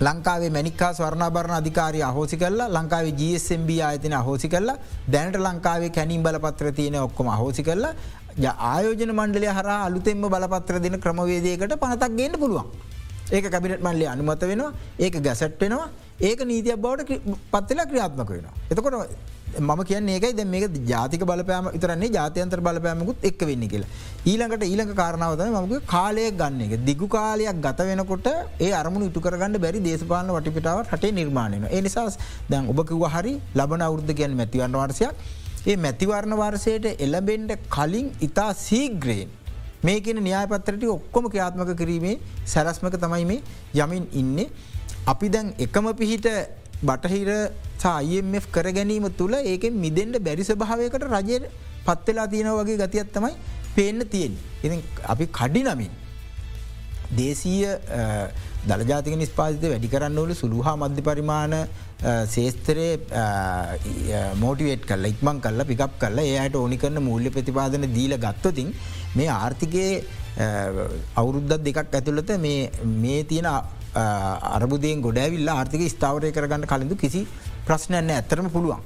ලංකාවේ 0.00 0.50
මැනිකා 0.50 0.90
ස්වර්ණාභරණ 0.92 1.56
අධිකාරය 1.56 2.02
අහෝසි 2.02 2.36
කරලා 2.36 2.68
ලංකාවේ 2.70 3.14
GSMB 3.20 3.70
ආයතන 3.80 4.14
අහෝසි 4.14 4.48
කරලා 4.48 4.76
දැනට 5.08 5.38
ලංකාවේ 5.38 5.90
කැනින් 5.90 6.22
බලපත්‍ර 6.22 6.72
තියෙන 6.72 6.98
ඔක්කොම 7.00 7.28
අහෝසි 7.28 7.62
කරලා 7.62 7.94
ආයෝජන 8.68 9.12
මණ්ඩලය 9.12 9.48
හර 9.50 9.70
අලුතෙම 9.78 10.22
බලපත්‍ර 10.26 10.78
දෙන 10.80 11.00
ක්‍රමවේදයකට 11.00 11.74
පනතක් 11.76 12.12
ගන්න 12.12 12.38
පුළුවන්. 12.38 12.68
ඒක 13.30 13.46
කැබිනට 13.46 13.82
මල්ලි 13.82 14.06
අනුමත 14.06 14.42
වෙනවා 14.42 14.70
ඒක 14.98 15.16
ගැසට් 15.20 15.58
වෙනවා 15.60 15.88
ඒක 16.20 16.40
නීතියක් 16.42 16.78
බවට 16.78 17.10
පත්වෙලා 17.52 17.86
ක්‍රියාත්මක 17.86 18.30
වෙනවා. 18.30 18.54
එතකොට 18.70 18.94
මම 19.60 19.80
කියන්නේ 19.84 20.14
ඒකයි 20.16 20.34
දැ 20.38 20.44
මේක 20.44 20.76
ජාතික 20.90 21.22
බලපෑම 21.30 21.68
ඉතරන්නේ 21.78 22.10
ජාතයන්තර 22.16 22.60
බලපෑමකුත් 22.60 23.24
එක් 23.30 23.40
වෙන්න 23.40 23.64
කියලා. 23.72 23.88
ඊළඟට 24.26 24.64
ඊළඟ 24.68 24.92
කාරණාවතම 25.00 25.56
මගේ 25.58 25.80
කාලය 25.86 26.26
ගන්න 26.32 26.60
එක 26.66 26.84
දිගු 26.84 27.08
කාලයක් 27.08 27.60
ගත 27.66 27.88
වෙනකොට 27.90 28.28
ඒ 28.60 28.70
අරමුණ 28.72 29.08
ඉටු 29.08 29.20
කරගන්න 29.20 29.58
බැරි 29.64 29.80
දේශපාලන 29.80 30.30
වටිපිටාව 30.36 30.84
හටේ 30.92 31.12
නිර්මාණයන. 31.12 31.66
ඒ 31.66 31.80
නිසා 31.80 32.06
දැන් 32.50 32.70
ඔබ 32.72 32.80
කිව 32.90 33.04
හරි 33.14 33.34
ලබන 33.54 33.84
අවුද්ධ 33.88 34.14
කියන්න 34.14 34.38
මැතිවන්න 34.40 34.78
වර්සයක් 34.82 35.12
ඒ 35.66 35.76
මැතිවරණ 35.78 36.34
වර්සයට 36.36 36.86
එළබෙන්ඩ 36.98 37.52
කලින් 37.68 38.08
ඉතා 38.20 38.50
සීග්‍රයෙන් 38.56 39.30
මේකන 39.82 40.22
න්‍යායපත්තරට 40.22 40.84
ඔක්කොම 40.88 41.26
ක්‍යාත්මක 41.30 41.72
කිරීමේ 41.76 42.16
සැරස්මක 42.46 42.94
තමයි 42.96 43.24
මේ 43.24 43.42
යමින් 43.74 44.06
ඉන්න. 44.12 44.38
අපි 45.06 45.28
දැන් 45.28 45.52
එකම 45.58 45.86
පිහිට 45.94 46.26
බටහිර 46.82 47.30
සයිF 47.76 48.50
කර 48.52 48.66
ගැනීම 48.72 49.08
තුළ 49.16 49.34
ඒක 49.34 49.64
මිදෙන්ට 49.74 50.18
බැරි 50.20 50.44
ස්භාවයකට 50.44 51.06
රජය 51.06 51.38
පත්වෙලා 51.86 52.28
තියෙන 52.28 52.50
වගේ 52.50 52.76
ගතියත් 52.76 53.12
තමයි 53.12 53.32
පේන්න 53.74 54.04
තියෙන්. 54.08 54.36
ඉ 54.64 54.82
අපි 55.04 55.26
කඩි 55.32 55.62
නමින්. 55.64 55.90
දේශීය 57.10 57.68
දළජාතික 58.66 59.16
නිස්පාතිත 59.16 59.62
වැඩි 59.62 59.88
කරන්න 59.88 60.18
ඕල 60.18 60.32
සුළුහා 60.34 60.76
මධ්‍ය 60.76 61.02
පරිමාණ 61.02 61.54
සේස්තරය 62.26 62.88
මෝටිවේට් 64.36 64.86
කල්ල 64.86 65.10
ඉක්මන් 65.12 65.40
කල්ල 65.40 65.64
පිකප් 65.64 65.98
කල්ල 65.98 66.18
ඒයට 66.18 66.56
ඕනි 66.56 66.76
කරන 66.76 67.02
මූල්‍ය 67.02 67.30
ප්‍රතිපාදන 67.30 67.88
දීල 67.94 68.14
ගත්තොතින් 68.16 68.70
මේ 69.16 69.28
ආර්ථිකයේ 69.28 70.04
අවුරුද්ධත් 71.16 71.64
දෙකක් 71.64 71.78
ඇතුළත 71.90 72.30
මේ 72.38 73.24
තියෙන 73.24 73.48
අරබුදයෙන් 74.56 75.02
ගොඩැවිල්ලා 75.06 75.56
ආර්ථික 75.60 75.84
ස්ථාවරය 75.94 76.30
කරගන්න 76.36 76.68
කලින්ඳු 76.72 76.96
කිසි 77.04 77.26
ප්‍රශ්නයන්න 77.66 78.14
ඇත්තරම 78.18 78.50
පුළුවන්. 78.56 78.84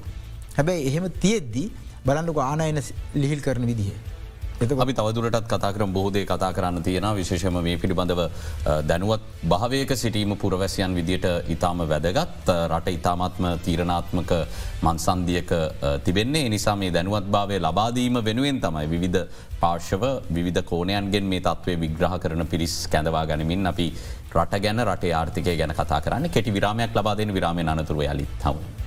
හැබැයි 0.57 0.87
එහෙම 0.89 1.05
තියෙද්දී 1.25 1.67
බලන්නක 2.07 2.41
ආනයන 2.47 2.81
ලිහිල් 3.21 3.41
කරන 3.45 3.65
විදිහ. 3.71 3.93
අපි 4.61 4.93
තවදුරටත් 4.93 5.47
කතා 5.47 5.71
කරම්. 5.75 5.91
බෝධය 5.93 6.25
කතා 6.25 6.51
කරන්න 6.53 6.83
තියෙන 6.83 7.07
විශේෂම 7.19 7.57
මේ 7.67 7.77
පිළිබඳව 7.77 8.21
දැනුවත් 8.89 9.23
භාවයක 9.51 9.91
සිටීම 10.03 10.35
පුරවැසියන් 10.37 10.95
විදියට 10.95 11.25
ඉතාම 11.55 11.79
වැදගත්. 11.91 12.51
රට 12.69 12.93
ඉතාමත්ම 12.97 13.45
තීරණාත්මක 13.65 14.31
මන්සන්දියක 14.83 15.51
තිබෙන්නේ. 16.05 16.49
නිසා 16.49 16.75
මේ 16.75 16.91
දැනුවත් 16.91 17.27
භාවය 17.35 17.59
ලබාදීම 17.59 18.21
වෙනුවෙන් 18.29 18.61
තමයි 18.61 18.87
විවිධ 18.93 19.25
පාර්ශව 19.61 20.03
විධ 20.29 20.61
කෝනයන්ගෙන් 20.71 21.25
මේ 21.33 21.41
තත්වේ 21.41 21.79
විග්‍රහ 21.83 22.15
කරන 22.23 22.47
පිරිස් 22.47 22.75
කැඳවා 22.87 23.25
ගනිමින් 23.25 23.67
අපි 23.73 23.87
රට 24.35 24.61
ගැන 24.63 24.85
රට 24.85 25.11
ආර්ථිකය 25.13 25.57
ගැන 25.57 25.73
කතා 25.79 25.99
කරන්න 26.05 26.31
කෙටි 26.35 26.55
විරාමයක් 26.57 26.95
ලබාදෙන 26.97 27.33
විරාමය 27.33 27.69
අනතුරුව 27.73 28.01
යලිත් 28.13 28.33
තවු. 28.43 28.82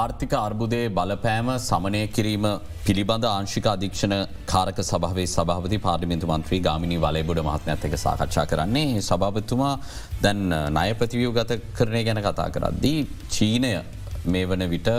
ආර්ථික 0.00 0.32
අර්බුදයේ 0.36 0.86
බලපෑම 0.96 1.48
සමනය 1.66 2.00
කිරීම 2.14 2.46
පිළිබඳ 2.86 3.24
ආංශික 3.28 3.66
අධීක්ෂණ 3.72 4.14
කාරක 4.52 4.78
සභාවේ 4.88 5.26
සභාපති 5.34 5.78
පාර්ලිමින්තු 5.84 6.30
මන්ත්‍රී 6.30 6.60
ගාමිනි 6.66 6.96
වලබොඩ 7.04 7.40
මහත්න 7.48 7.70
ඇතක 7.74 7.94
සාකච්ඡා 8.04 8.46
කරන්නේ. 8.52 8.88
සභාපතුමා 9.10 9.74
දැන් 10.24 10.42
නයපතිවියූ 10.78 11.32
ගත 11.38 11.60
කරණය 11.78 12.02
ගැන 12.08 12.20
කතා 12.26 12.48
කරද්දී 12.56 12.98
චීනය 13.36 13.72
මේ 14.34 14.44
වන 14.50 14.66
විට 14.74 14.90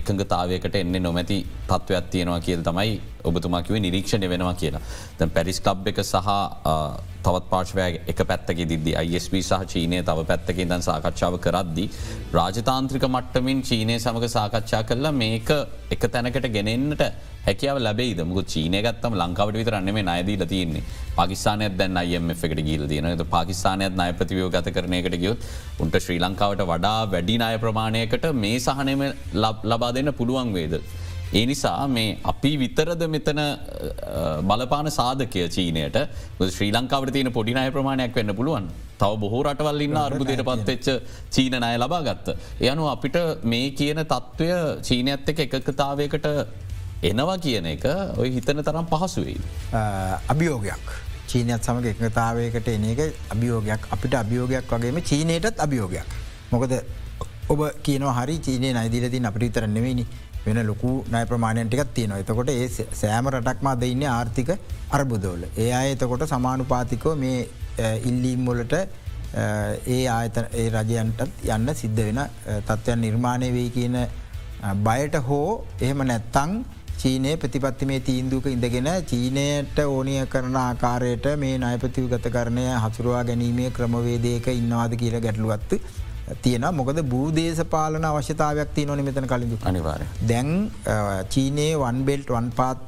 එකඟතාවයකට 0.00 0.76
එන්නේ 0.82 1.04
නොමැති 1.06 1.38
තත්ත්වයක් 1.68 2.10
තියෙනවා 2.14 2.40
කියල් 2.46 2.62
තමයි 2.68 3.00
ඔබතුමාකිව 3.24 3.78
නිරීක්ෂණය 3.84 4.28
වෙනවා 4.32 4.54
කියලා. 4.54 4.82
දැ 5.18 5.28
පැරිස් 5.36 5.60
කලබ් 5.60 5.88
එක 5.92 6.00
සහ 6.04 6.28
තවත් 7.26 7.46
පාශවය 7.52 7.86
එක 8.12 8.20
පැත්තක 8.30 8.60
දිදදි 8.72 8.92
අයිස්B 9.02 9.34
සහ 9.42 9.62
චීනය 9.72 10.02
තව 10.08 10.26
පැත්තකින් 10.30 10.68
දන් 10.72 10.82
සාකච්ඡාව 10.88 11.38
කරද්දි. 11.46 11.86
රාජතාන්ත්‍රික 12.38 13.06
මට්ටමින් 13.08 13.62
චීනය 13.62 13.96
සමඟ 13.98 14.28
සාකච්ඡා 14.36 14.82
කරලා 14.90 15.14
මේක 15.22 15.50
එක 15.90 16.06
තැනකට 16.12 16.46
ගෙනෙන්න්නට 16.56 17.02
හැකියාව 17.46 17.78
ලැබේ 17.86 18.24
මුක 18.24 18.46
චීනය 18.52 18.78
ගත්තම 18.82 19.18
ලංකාවට 19.22 19.58
විතරන්න 19.60 19.90
මේ 19.96 20.06
අයදීල 20.14 20.44
තියන්නේ 20.52 20.82
පකිස්ානයක් 21.16 21.76
දැන් 21.80 21.96
අයම 21.96 22.30
එකට 22.30 22.62
ගීල 22.68 22.86
තියන 22.92 23.24
පාකිස්ානයක් 23.34 23.98
නය 24.00 24.08
ප්‍රතිවියෝ 24.20 24.50
ගත 24.50 24.74
කරනයකට 24.76 25.18
ගියොත් 25.22 25.48
උන්ට 25.80 25.98
ශ්‍රී 26.04 26.20
ලංකාවට 26.26 26.62
වඩා 26.72 27.00
වැඩි 27.12 27.38
නාය 27.42 27.58
ප්‍රමාණයකට 27.64 28.30
මේ 28.44 28.58
සහනම 28.58 29.02
ලබා 29.72 29.92
දෙන්න 29.94 30.12
පුළුවන් 30.20 30.54
වේද. 30.58 30.76
ඒ 31.38 31.44
නිසා 31.50 31.86
මේ 31.96 32.08
අපි 32.32 32.50
විතරද 32.62 33.02
මෙතන 33.14 33.40
බලපාන 34.50 34.88
සාධකය 34.98 35.46
චීනයට 35.56 35.96
ශ්‍රී 36.56 36.72
ලංකාවට 36.76 37.14
තියෙන 37.16 37.32
පොඩිනය 37.38 37.64
ප්‍රමාණයක් 37.76 38.18
වෙන්න 38.20 38.34
පුළුවන් 38.40 38.68
තව 39.00 39.12
බොහෝ 39.22 39.42
රටවල්ලින්න 39.48 39.98
අර්බුදයට 40.04 40.42
පත්වෙච්ච 40.48 40.86
චීන 41.34 41.56
අය 41.68 41.76
ලබා 41.78 42.02
ගත්ත. 42.08 42.36
යනු 42.70 42.84
අපිට 42.94 43.18
මේ 43.52 43.70
කියන 43.80 44.00
තත්ත්වය 44.04 44.48
චීනඇත්ත 44.88 45.32
එක 45.32 45.40
එකකතාවයකට 45.46 46.28
එනවා 47.02 47.38
කියන 47.46 47.66
එක 47.74 47.84
ඔය 48.22 48.28
හිතන 48.36 48.62
තරම් 48.68 48.86
පහසුවෙයි. 48.92 49.38
අභියෝගයක්. 50.32 50.86
චීනයත් 51.30 51.66
සමඟ 51.66 51.88
එකතාවයකට 51.94 52.68
එන 52.68 52.86
එක 52.92 53.02
අභියෝගයක් 53.34 53.90
අපිට 53.90 54.14
අභියෝගයක් 54.22 54.70
වගේම 54.72 55.02
චීනයටත් 55.10 55.64
අභියෝගයක්. 55.66 56.08
මොකද 56.52 56.72
ඔබ 57.48 57.60
කියන 57.82 58.02
හරි 58.18 58.38
චීනය 58.38 58.72
නයිදිලතින් 58.78 59.28
අපිට 59.28 59.42
විතරන්නෙවෙනි 59.42 60.06
වෙන 60.46 60.60
ලොකු 60.66 60.92
නය 61.12 61.22
ප්‍රමාණයන්ටිකත් 61.30 61.94
තියෙනවා 61.96 62.20
එතකොට 62.24 62.52
ඒ 62.54 62.68
සෑම 63.00 63.30
රටක්මා 63.32 63.74
දෙන්න 63.82 64.04
ආර්ථික 64.10 64.52
අර්බුදෝල. 64.90 65.42
ඒ 65.56 65.70
අය 65.72 65.88
එතකොට 65.92 66.24
සමානුපාතිකෝ 66.26 67.14
මේ 67.16 67.40
ඉල්ලීම්මොලට 68.04 68.74
ඒ 69.88 70.02
ආයත 70.08 70.38
ඒ 70.54 70.68
රජයන්ටත් 70.70 71.50
යන්න 71.50 71.74
සිද්ධ 71.74 72.00
වෙන 72.08 72.22
තත්ත්වයන් 72.62 73.04
නිර්මාණය 73.06 73.50
වෙයි 73.52 73.70
කියන 73.70 73.98
බයට 74.86 75.16
හෝ 75.28 75.64
එහෙම 75.80 76.02
නැත්තං 76.06 76.52
චීනය 76.98 77.32
ප්‍රතිපත්ති 77.36 77.86
මේ 77.86 78.00
තීන්දුක 78.00 78.46
ඉඳගෙන 78.46 78.88
චීනයට 79.10 79.78
ඕනිය 79.84 80.22
කරන 80.26 80.56
ආකාරයට 80.58 81.26
මේ 81.42 81.58
නයපතිව 81.58 82.08
ගත 82.12 82.32
කරණය 82.32 82.64
හසුරවා 82.84 83.24
ගැනීමේ 83.30 83.70
ක්‍රමවේදයක 83.70 84.48
ඉන්නවාද 84.54 84.94
කියල 85.02 85.16
ගැටලුවත්තු 85.20 85.80
තියෙන 86.44 86.64
මොකද 86.80 86.98
බූදේශපාලන 87.14 88.04
අවශ්‍යතාවයක් 88.10 88.70
තිය 88.76 88.86
නොන 88.90 89.02
මෙතන 89.08 89.26
කලින්දු 89.32 89.56
අනිවාර. 89.70 90.02
දැන් 90.30 90.52
චීනයේ 91.34 91.72
වන්බෙල්ට් 91.82 92.30
වන් 92.36 92.48
පාත් 92.60 92.78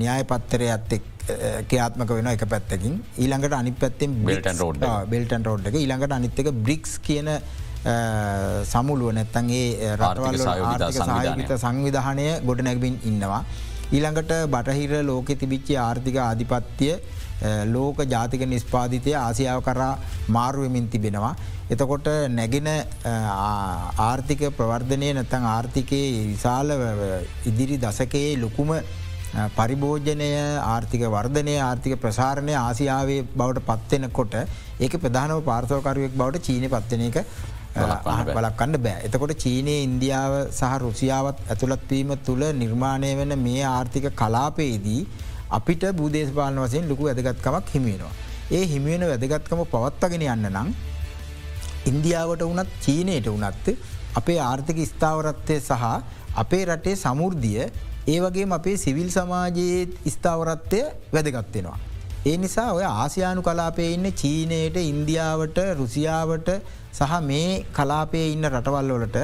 න්‍යාය 0.00 0.24
පත්තරය 0.32 0.68
ඇත්තෙක් 0.74 1.04
ක්‍යාත්මක 1.70 2.10
වෙන 2.18 2.28
එක 2.32 2.44
පැත්තකින්. 2.54 2.94
ඊළඟට 3.22 3.56
අනි 3.60 3.72
පැත්තෙන් 3.84 4.18
බෙල්ටන් 4.28 4.60
රෝඩ් 4.62 4.84
බෙල්ටන් 5.14 5.48
රෝඩ් 5.48 5.66
එක. 5.70 5.80
ඊළඟට 5.82 6.18
අනිත්තක 6.18 6.52
බ්‍රික්ස් 6.66 6.92
කියන 7.08 7.30
සමුළුව 8.72 9.12
නැත්තන්ගේ 9.18 9.94
රටවල් 9.96 10.38
සහයෝගිතා 10.44 10.92
සහයවිත 10.98 11.52
සංවිධානය. 11.64 12.28
ගොඩ 12.48 12.62
නැගබින් 12.68 12.96
ඉන්නවා. 13.10 13.42
ඊළඟට 13.96 14.32
බටහිර 14.54 14.92
ලෝකෙ 15.10 15.34
තිබිච්චි 15.42 15.74
ආර්ථික 15.84 16.16
ආධිපත්තිය 16.28 16.94
ලෝක 17.66 17.98
ජාතික 18.06 18.42
නිස්පාධිතය 18.46 19.14
ආසියාව 19.16 19.62
කරා 19.62 19.98
මාරුවමින් 20.28 20.88
තිබෙනවා. 20.88 21.34
එතකොට 21.70 22.08
නැගෙන 22.30 22.68
ආර්ථික 24.02 24.44
ප්‍රවර්ධනය 24.56 25.10
නැතන් 25.14 25.44
ආර්ථිකයේ 25.46 26.24
විශාල 26.26 26.72
ඉදිරි 27.46 27.76
දසකයේ 27.78 28.38
ලොකුම 28.38 28.72
පරිභෝජනය 29.56 30.30
ආර්ථික 30.64 31.02
වර්ධනය 31.08 31.54
ආර්ථික 31.60 32.00
ප්‍රසාරණය 32.00 32.54
ආසියාවේ 32.56 33.20
බවට 33.34 33.66
පත්වෙන 33.68 34.10
කොට 34.10 34.34
ඒක 34.80 34.96
ප්‍රධානව 34.96 35.44
පාර්ථවකරුවෙක් 35.44 36.16
බවට 36.16 36.44
චීන 36.46 36.68
පත්වන 36.68 37.06
එක 37.10 37.18
බලක්කන්න 38.36 38.76
බෑ. 38.84 39.04
එතකොට 39.06 39.34
චීනය 39.36 39.74
ඉන්දියාව 39.84 40.32
සහ 40.50 40.74
රුසියාවත් 40.84 41.38
ඇතුළත්වීම 41.46 42.16
තුළ 42.26 42.44
නිර්මාණය 42.54 43.12
වන 43.20 43.38
මේ 43.38 43.64
ආර්ථික 43.66 44.08
කලාපයේදී 44.14 45.02
අපිට 45.50 45.84
බුදේශපාලන 45.92 46.60
වසයෙන් 46.64 46.88
ලොකු 46.88 47.08
වැදගත්කමක් 47.08 47.74
හිමියෙනවා. 47.74 48.14
ඒ 48.50 48.64
හිමියෙන 48.66 49.04
වැදගත්කම 49.10 49.60
පවත්වගෙන 49.72 50.24
යන්න 50.26 50.48
නම් 50.50 50.68
ඉන්දියාවට 51.86 52.42
වනත් 52.42 52.70
චීනයට 52.84 53.28
වනත් 53.28 53.76
අපේ 54.14 54.38
ආර්ථික 54.40 54.80
ස්ථාවරත්වය 54.84 55.58
සහ 55.60 55.84
අපේ 56.42 56.64
රටේ 56.66 56.96
සමුෘද්ධිය 56.96 57.60
ඒ 58.06 58.18
වගේ 58.24 58.48
අපේ 58.58 58.76
සිවිල් 58.76 59.10
සමාජයේ 59.10 60.10
ස්ථාවරත්වය 60.14 60.80
වැදගත්වෙනවා. 61.14 61.78
ඒ 62.26 62.36
නිසා 62.36 62.70
ඔය 62.72 62.84
ආසියානු 62.86 63.42
කලාපය 63.42 63.84
ඉන්න 63.94 64.06
චීනයට 64.22 64.76
ඉන්දියාවට 64.82 65.58
රුසියාවට 65.80 66.48
සහ 66.92 67.14
මේ 67.28 67.62
කලාපය 67.76 68.22
ඉන්න 68.34 68.48
රටවල් 68.50 68.92
වලට 68.94 69.18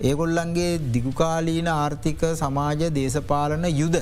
ඒගොල්ලන්ගේ 0.00 0.72
දිගුකාලීන 0.94 1.68
ආර්ථික 1.72 2.22
සමාජ 2.40 2.80
දේශපාලන 2.98 3.66
යුද. 3.80 3.96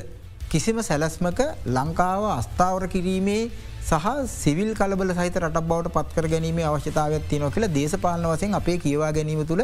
කිසිම 0.50 0.78
සැලස්මක 0.82 1.40
ලංකාව 1.68 2.24
අස්ථාවර 2.30 2.84
කිරීමේ 2.86 3.42
සහ 3.82 4.06
සිවිල් 4.32 4.70
කලබල 4.74 5.12
සහිත 5.12 5.36
රට 5.38 5.62
බවට 5.62 5.92
පත්කර 5.94 6.26
ගැනීම 6.26 6.58
අවශ්‍යතාවත් 6.64 7.24
තියනො 7.28 7.50
කියල 7.50 7.66
දේශපාලන 7.70 8.26
වසෙන් 8.26 8.54
අපේ 8.54 8.76
කියවා 8.78 9.12
ගැනීම 9.12 9.42
තුළ 9.46 9.62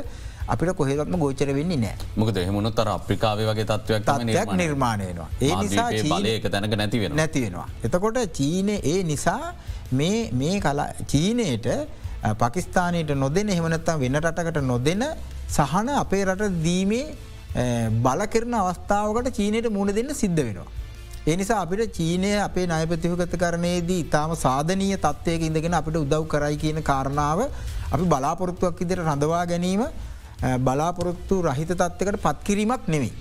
අපිට 0.48 0.72
කොහෙවත්ම 0.72 1.18
ගෝචර 1.18 1.50
වෙන්නේ 1.50 1.78
නෑ 1.78 2.08
මොකද 2.16 2.36
එහමුණු 2.36 2.70
තර 2.70 2.88
අප්‍රිකාව 2.88 3.42
වගේ 3.42 3.66
තත්වයක් 3.66 4.08
තත්වයක් 4.08 4.54
නිර්මාණයනවා 4.54 5.28
ඒ 5.40 5.52
නිසා 5.56 5.88
ඒක 6.26 6.48
තැනක 6.48 6.76
නැතිවෙන 6.76 7.16
නැතිවෙනවා. 7.16 7.68
එතකොට 7.84 8.18
චීන 8.32 8.70
ඒ 8.70 8.98
නිසා 9.02 9.54
මේ 9.92 10.60
චීනයට 11.06 11.68
පකිස්ානයට 12.34 13.16
නොදෙන 13.16 13.48
එහෙමනත්තම් 13.48 13.98
වෙන 14.00 14.20
රටකට 14.20 14.62
නොදෙන 14.64 15.02
සහන 15.48 15.88
අපේ 15.96 16.24
රට 16.24 16.52
දීමේ 16.62 17.06
බලකරන 18.06 18.54
අවස්ථාවකට 18.54 19.30
චීනයට 19.38 19.68
මුණ 19.70 19.94
දෙන්න 19.98 20.14
සිද්ධ 20.14 20.42
වෙනවා. 20.46 20.66
එනිසා 21.26 21.60
අපිට 21.64 21.92
චීනය 21.98 22.32
අපේ 22.38 22.66
නයපතිහකත 22.66 23.36
කරනයේදී 23.42 24.00
ඉතාම 24.04 24.32
සාධනීය 24.36 24.98
තත්වයක 24.98 25.46
ඉඳගෙන 25.48 25.78
අපිට 25.80 25.96
උදව් 25.96 26.26
කරයි 26.32 26.56
කියන 26.56 26.82
කාරණාව 26.82 27.40
අපි 27.92 28.04
බලාපොරොත්තුවක් 28.04 28.82
ඉදිර 28.86 29.00
රඳවා 29.02 29.44
ගැනීම 29.46 29.84
බලාපොරොත්තු 30.60 31.40
රහිත 31.42 31.72
තත්වකට 31.72 32.20
පත්කිරීමක් 32.20 32.84
නෙමේ. 32.88 33.14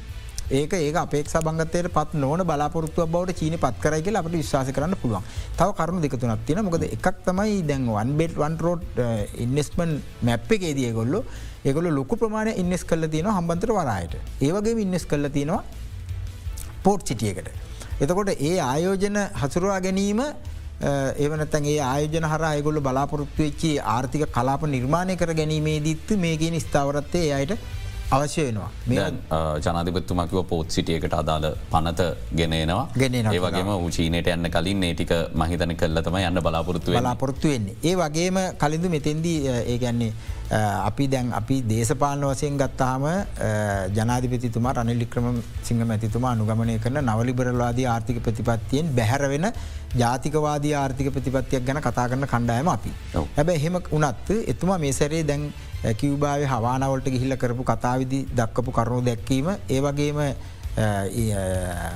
ඒක 0.52 0.74
ඒ 0.74 0.94
අපේක් 0.96 1.32
බංගතයට 1.42 1.90
පත් 1.90 2.14
නොන 2.16 2.44
බලාපොරත්තුව 2.44 3.10
බවට 3.10 3.40
චීන 3.40 3.58
පත් 3.58 3.82
කරයි 3.82 4.04
කියලා 4.04 4.22
අපට 4.22 4.32
විශවාස 4.34 4.70
කරන්න 4.70 4.96
පුළුවන් 5.02 5.24
තව 5.58 5.70
කරුණු 5.74 6.02
දෙකතුනක් 6.02 6.46
තියෙන 6.46 6.66
මොකද 6.66 6.84
එකක් 6.86 7.08
තමයි 7.26 7.64
දැන් 7.64 7.88
one 7.90 8.12
belt 8.20 8.36
one 8.38 8.58
road 8.60 9.02
investment 9.38 9.96
map 10.22 10.52
එකේදිය 10.52 10.92
ඒගොල 11.70 11.88
ලොකු 12.00 12.16
ප්‍රමාණ 12.22 12.50
ඉන්නෙස් 12.62 12.84
කල්ල 12.90 13.08
තියෙන 13.14 13.30
හම්බන්තර 13.36 13.72
වරයට 13.78 14.18
ඒවගේ 14.48 14.82
ඉන්නෙස් 14.88 15.06
කල්ල 15.12 15.30
තියෙනවා 15.38 15.64
පෝට් 16.84 17.08
සිටියකට. 17.10 17.48
එතකොට 18.02 18.30
ඒ 18.50 18.58
ආයෝජන 18.72 19.18
හසුරවා 19.42 19.80
ගැනීම 19.86 20.22
ඒවනතන්ගේ 21.24 21.80
ආයෝජන 21.92 22.28
හර 22.32 22.44
අයගොල්ල 22.52 22.82
බලාපොරොත්තු 22.88 23.42
වෙච්චි 23.46 23.72
ආර්ථික 23.96 24.28
කලාප 24.38 24.68
නිර්මාණය 24.76 25.16
කර 25.22 25.34
ගැනීමේ 25.42 25.80
දිත්ත 25.88 26.14
මේගෙන 26.26 26.60
ස්ථාවරත්තය 26.66 27.24
අයට 27.40 27.56
අවශ්‍ය 28.16 28.42
වෙනවා. 28.48 28.70
මේ 28.90 29.06
ජනාධිපත්තුමකිව 29.66 30.44
පෝත් 30.52 30.70
සිටියකට 30.76 31.14
අදාළ 31.22 31.48
පනත 31.74 32.02
ගෙනනවා. 32.40 32.84
ගෙන 33.02 33.16
ඒවගේම 33.22 33.72
චීනයට 33.98 34.30
යන්න 34.36 34.52
කලින් 34.58 34.84
ඒටික 34.90 35.14
මහිතන 35.42 35.76
කල්ලතම 35.82 36.18
යන්න 36.22 36.42
බලාපොරත්තු 36.48 36.98
බලාපොරොත්තු 37.00 37.48
වෙන්නේ. 37.54 37.76
ඒ 37.90 37.96
වගේම 38.04 38.38
කලින්දු 38.64 38.94
මෙතෙන්දී 38.96 39.38
ඒ 39.58 39.78
ගැන්නේ 39.86 40.14
අපි 40.52 41.08
දැන් 41.08 41.34
අපි 41.34 41.62
දේශපාලන 41.64 42.24
වසයෙන් 42.24 42.58
ගත්තාම 42.58 43.04
ජනාධිපතිතුමා 43.94 44.74
රනිලික්‍රම 44.74 45.42
සිංහ 45.64 45.82
මැතිතුමා 45.84 46.32
අනුගමනය 46.32 46.78
කරන 46.80 47.02
නවලිබරවාදී 47.04 47.86
ආර්ථික 47.86 48.22
ප්‍රතිපත්තියෙන් 48.22 48.94
බැහැරවෙන 48.96 49.52
ජාතිකවාදී 49.96 50.74
ආර්ථික 50.76 51.12
ප්‍රතිපත්තියක් 51.12 51.66
ගැන 51.66 51.82
කතා 51.82 52.08
කරන 52.10 52.28
කණ්ඩායම 52.28 52.68
අපි. 52.68 52.92
හැබැ 53.38 53.56
එහෙම 53.56 53.76
උනත් 53.92 54.30
එතුමා 54.48 54.78
මේ 54.78 54.94
සැරේ 54.94 55.24
දැන් 55.24 55.54
කිව්බාව 55.94 56.46
හවානවලට 56.46 57.10
ගිහිල්ල 57.10 57.38
කරපු 57.38 57.64
කතාවිදි 57.64 58.28
දක්කපු 58.32 58.72
කරුණු 58.72 59.02
දැක්කීම 59.02 59.50
ඒවගේම 59.70 60.22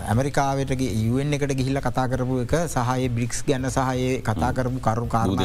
ඇමරිකාවටගේ 0.07 0.91
යුවෙන් 0.97 1.33
එකට 1.33 1.53
ගිහිල්ල 1.53 1.79
කතා 1.81 2.07
කරපු 2.07 2.41
එක 2.41 2.57
සහය 2.67 3.07
බ්‍රික්ස් 3.09 3.45
ගැන්න 3.45 3.69
සහයේ 3.69 4.11
කතා 4.23 4.51
කරපු 4.53 4.79
කරු 4.81 5.07
කාරු 5.07 5.39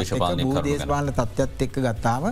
දේශපාලන 0.63 1.13
තත්ත්ත් 1.13 1.61
එක්ක 1.61 1.81
ගත්තාම 1.87 2.31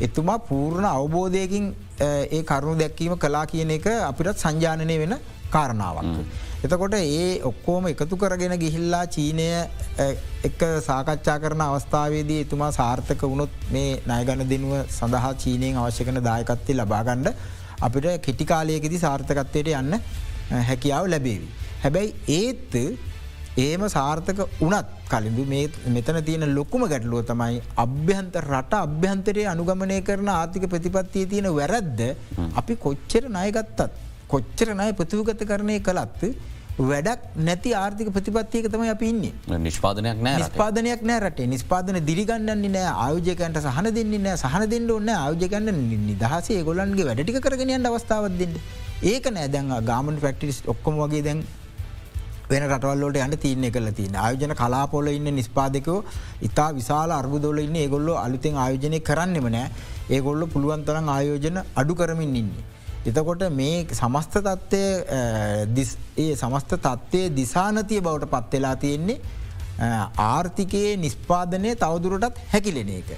එතුමා 0.00 0.38
පූර්ණ 0.48 0.86
අවබෝධයකින් 0.86 1.66
ඒ 2.00 2.42
කරුණු 2.42 2.78
දැක්කීම 2.78 3.14
කලා 3.18 3.46
කියන 3.46 3.70
එක 3.70 3.86
අපිටත් 4.10 4.42
සංජානනය 4.44 4.98
වෙන 5.02 5.14
කාරණාවක්. 5.50 6.16
එතකොට 6.64 6.94
ඒ 6.98 7.40
ඔක්කෝම 7.50 7.86
එකතු 7.92 8.16
කරගෙන 8.16 8.54
ගිහිල්ලා 8.62 9.04
චීනය 9.06 9.46
එක් 10.48 10.62
සාකච්ඡා 10.88 11.38
කරන 11.42 11.62
අවස්ථාවේදී 11.66 12.40
එතුමා 12.46 12.70
සාර්ථක 12.78 13.22
වුණොත් 13.22 13.54
මේ 13.74 14.00
නයගන 14.10 14.44
දෙනුව 14.52 14.74
සඳහා 14.98 15.32
චීනයෙන් 15.42 15.80
අවශ්‍ය 15.82 16.08
කන 16.08 16.20
දායකත්තේ 16.28 16.78
ලබාගණ්ඩ 16.80 17.28
අපිට 17.88 18.08
කෙටිකාලයකෙති 18.26 18.98
සාර්ථකත්වයට 19.04 19.72
යන්න 19.80 20.00
හැකියාව 20.70 21.12
ලැබේවි. 21.14 21.48
හැබැයි 21.84 22.14
ඒත් 22.38 22.74
ඒම 23.64 23.82
සාර්ථක 23.96 24.40
උනත් 24.66 24.88
කලින්දු 25.12 25.44
මෙතන 25.94 26.18
තියෙන 26.26 26.46
ලොකුම 26.58 26.82
ගැටලුව 26.92 27.22
තමයි 27.30 27.62
අභ්‍යන්ත 27.84 28.34
රට 28.42 28.82
අභ්‍යන්තරය 28.86 29.44
අනුගමනය 29.52 30.00
කරන 30.08 30.28
ආර්ථික 30.32 30.66
ප්‍රතිපත්තිය 30.74 31.24
තියෙන 31.30 31.48
වැරද්ද 31.60 32.02
අපි 32.60 32.76
කොච්චර 32.84 33.24
ණයගත්තත් 33.36 33.80
කොච්චර 34.34 34.68
ණය 34.74 34.92
ප්‍රතිවගත 35.00 35.42
කරණය 35.50 35.80
කළත් 35.88 36.22
වැඩක් 36.78 37.20
නැති 37.46 37.70
ආර්ථික 37.82 38.08
ප්‍රතිපත්තියක 38.12 38.66
තම 38.72 38.82
අප 38.92 39.02
ඉන්නේ. 39.02 39.32
නිෂ්පාදනයක් 39.66 40.18
නෑ 40.24 40.40
නිස්පාදනයක් 40.42 41.02
නෑ 41.08 41.20
රටේ. 41.24 41.46
නිස්පාදන 41.52 41.98
දිරිගන්නන්නේ 42.08 42.72
නෑ 42.76 42.88
ආයෝජකන්ට 43.04 43.60
සහන 43.64 43.88
දෙන්නේ 43.98 44.24
නෑ 44.26 44.36
සහන 44.36 44.64
දෙන්න 44.72 44.90
ඔන්න 44.96 45.08
ආයෝජකන්න 45.18 45.70
නිදහසේ 46.08 46.64
ගොලන්ගේ 46.68 47.06
වැඩටික 47.08 47.38
කරගෙනයන්න 47.46 47.88
අවස්ථාවත් 47.90 48.36
දෙන්න. 48.40 48.58
ඒක 49.12 49.30
නෑ. 49.36 49.48
දැන් 49.54 49.72
ගාමන් 49.90 50.20
ෆක්ටිස් 50.24 50.60
ඔක්කොම 50.74 51.00
වගේ 51.00 51.24
දැන් 51.28 51.40
වෙන 52.48 52.64
රටවල්ලට 52.66 53.18
යන්න 53.18 53.36
තියන්නේ 53.38 53.70
කල 53.70 53.88
තින 53.92 54.16
ආයෝජන 54.16 54.54
කලාපොල 54.54 55.08
ඉන්න 55.08 55.30
නිස්පාදකෝ 55.32 55.98
ඉතා 56.42 56.68
විශාල 56.74 57.12
අර්බුදොල 57.12 57.58
ඉන්න 57.58 57.76
ඒගොල්ලො 57.76 58.16
අලුතෙන් 58.18 58.58
ආයෝජනය 58.58 59.00
කරන්නෙම 59.02 59.48
නෑ 59.50 59.70
ඒගොල්ල 60.10 60.46
පුළුවන්තරන් 60.48 61.08
ආයෝජන 61.10 61.62
අඩු 61.74 61.94
කරමින් 61.94 62.36
ඉන්නේ. 62.36 62.66
එතකොට 63.06 63.42
මේ 63.52 63.86
සමස්ත 63.92 64.38
තත්ත්වය 64.40 64.84
ඒ 66.18 66.36
සමස්ත 66.36 66.76
තත්ත්වය 66.78 67.24
දිසානතිය 67.32 68.00
බවට 68.00 68.30
පත්වෙලා 68.34 68.76
තියෙන්නේ 68.76 69.18
ආර්ථිකයේ 70.26 70.96
නිස්පාදනය 70.98 71.74
තවදුරටත් 71.76 72.38
හැකිලෙන 72.52 72.88
එක. 72.90 73.10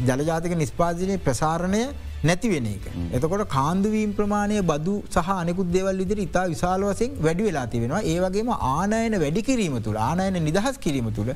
ජලජාතික 0.00 0.56
නිස්පාදනය 0.56 1.18
ප්‍රසාරණය 1.18 1.84
නැතිවෙන 2.24 2.66
එක. 2.66 2.84
එතකොට 3.12 3.44
කාන්දුවීම් 3.48 4.12
ප්‍රමාණය 4.18 4.60
බදු 4.72 4.94
සහ 5.06 5.30
අනෙකුත් 5.34 5.72
දෙවල් 5.76 5.98
විදිර 6.02 6.20
ඉතා 6.26 6.44
විශාල 6.46 6.86
වසෙන් 6.88 7.18
වැඩි 7.20 7.48
වෙලා 7.48 7.66
තිවෙනවා 7.66 8.04
ඒවගේම 8.12 8.52
ආනයන 8.70 9.16
වැඩි 9.24 9.42
කිරීම 9.42 9.76
තුළ 9.86 9.98
ආනයන 10.02 10.38
නිදහස් 10.48 10.78
කිරීම 10.78 11.10
තුළ 11.18 11.32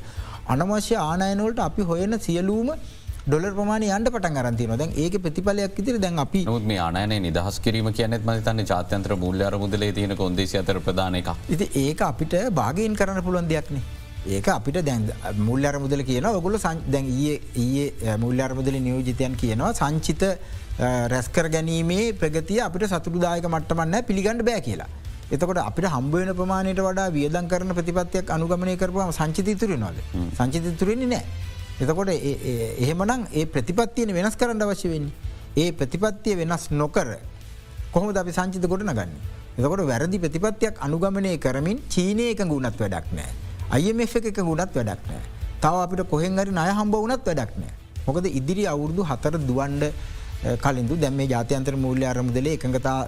අනවශ්‍ය 0.47 0.95
ආනයනවලට 1.01 1.61
අපි 1.67 1.83
හොයන 1.83 2.19
සියලූම 2.19 2.71
ඩොල 3.27 3.45
ප්‍රමාණ 3.51 3.85
අන්ට 3.95 4.09
පට 4.13 4.41
අරන්තින 4.41 4.73
දැන් 4.73 4.97
ඒක 5.03 5.15
ප්‍රතිඵලයක් 5.23 5.79
ඉතිර 5.81 5.97
දැන් 5.99 6.19
අපි 6.25 6.41
මේ 6.65 6.79
ආනය 6.79 7.19
නිදහස් 7.19 7.61
කිරීම 7.65 7.89
කියනෙත් 7.91 8.27
මතන්න 8.27 8.65
ජාත්‍යන්ත්‍ර 8.65 9.15
මුල්්‍යර 9.25 9.53
මුදලේ 9.63 9.93
තියන 9.93 10.15
කොන්දේශ 10.15 10.55
අතර 10.55 10.77
ප්‍රධාන 10.81 11.21
එක. 11.21 11.31
ඉති 11.49 11.71
ඒක 11.85 12.01
අපිට 12.01 12.35
භාගයෙන් 12.53 12.95
කරන්න 12.95 13.25
පුළුවන් 13.27 13.49
දෙයක්නේ. 13.53 13.83
ඒක 14.27 14.47
අපිට 14.49 14.79
දැන් 14.85 15.05
මුල්ලර 15.39 15.75
මුදල 15.79 16.03
කියන 16.03 16.25
ඔගුල 16.31 16.57
දැන් 16.87 17.05
ඒ 17.17 18.15
මුල්ලර 18.17 18.49
මුදල 18.53 18.79
නියෝජිතයන් 18.79 19.35
කියනවා 19.35 19.73
සංචිත 19.73 20.23
රැස්කර 20.79 21.49
ගැනීමේ 21.49 22.13
ප්‍රගතිය 22.13 22.61
අපිට 22.63 22.87
සතුරුදායක 22.87 23.45
මට්ටමන්න 23.47 24.03
පිළිගන්න 24.07 24.43
බෑ 24.47 24.61
කියලා. 24.61 24.87
එතකොට 25.31 25.59
අපිට 25.59 25.87
හම්බුවන 25.93 26.31
ප්‍රමාණයට 26.39 26.79
වඩා 26.79 27.11
වියදන් 27.11 27.47
කරන 27.51 27.73
ප්‍රතිපත්තියක් 27.79 28.29
අනුගමනය 28.35 28.75
කරපුම 28.77 29.11
සංචිත 29.11 29.49
තුරනවාද 29.59 29.97
සංචිත 30.37 30.69
තුරෙන්නේ 30.79 31.09
නෑ. 31.13 31.23
එතකොට 31.81 32.09
එහෙමනම් 32.09 33.27
ඒ 33.33 33.45
ප්‍රතිපත්තියන 33.45 34.13
වෙනස් 34.17 34.37
කරන්න 34.39 34.63
අවශ්‍ය 34.63 34.87
වෙන්නේ. 34.93 35.11
ඒ 35.57 35.71
ප්‍රතිපත්තිය 35.71 36.35
වෙනස් 36.41 36.71
නොකර 36.71 37.07
කොහොම 37.91 38.15
අපි 38.15 38.31
සංචිත 38.31 38.67
ගොඩ 38.71 38.85
නගන්න. 38.87 39.11
එතකොට 39.57 39.83
වැරදි 39.91 40.19
ප්‍රතිපත්තියක් 40.25 40.79
අනුගමනය 40.79 41.35
කරමින් 41.45 41.83
චීනය 41.89 42.29
එක 42.31 42.45
ගුණත් 42.47 42.79
වැඩක් 42.79 43.11
නෑ. 43.17 43.31
අයම 43.75 43.99
එක 43.99 44.39
ගුණත් 44.39 44.71
වැඩක් 44.77 45.03
නෑ. 45.11 45.21
තව 45.59 45.75
අපිට 45.83 46.07
කොහෙන් 46.07 46.39
හරි 46.39 46.55
අය 46.55 46.71
හම්බ 46.71 46.95
වනත් 47.03 47.27
වැඩක් 47.27 47.51
නෑ. 47.59 47.73
මොකද 48.07 48.25
ඉදිරි 48.25 48.63
අවුරුදු 48.65 49.03
හතර 49.03 49.35
දුවන්ඩ 49.49 49.83
කලින්දු 50.63 50.95
දැම 50.95 51.19
ජාතයන්තර 51.35 51.75
මූල්‍ය 51.85 52.05
අරමුදලේ 52.11 52.57
එකඟතා 52.57 52.99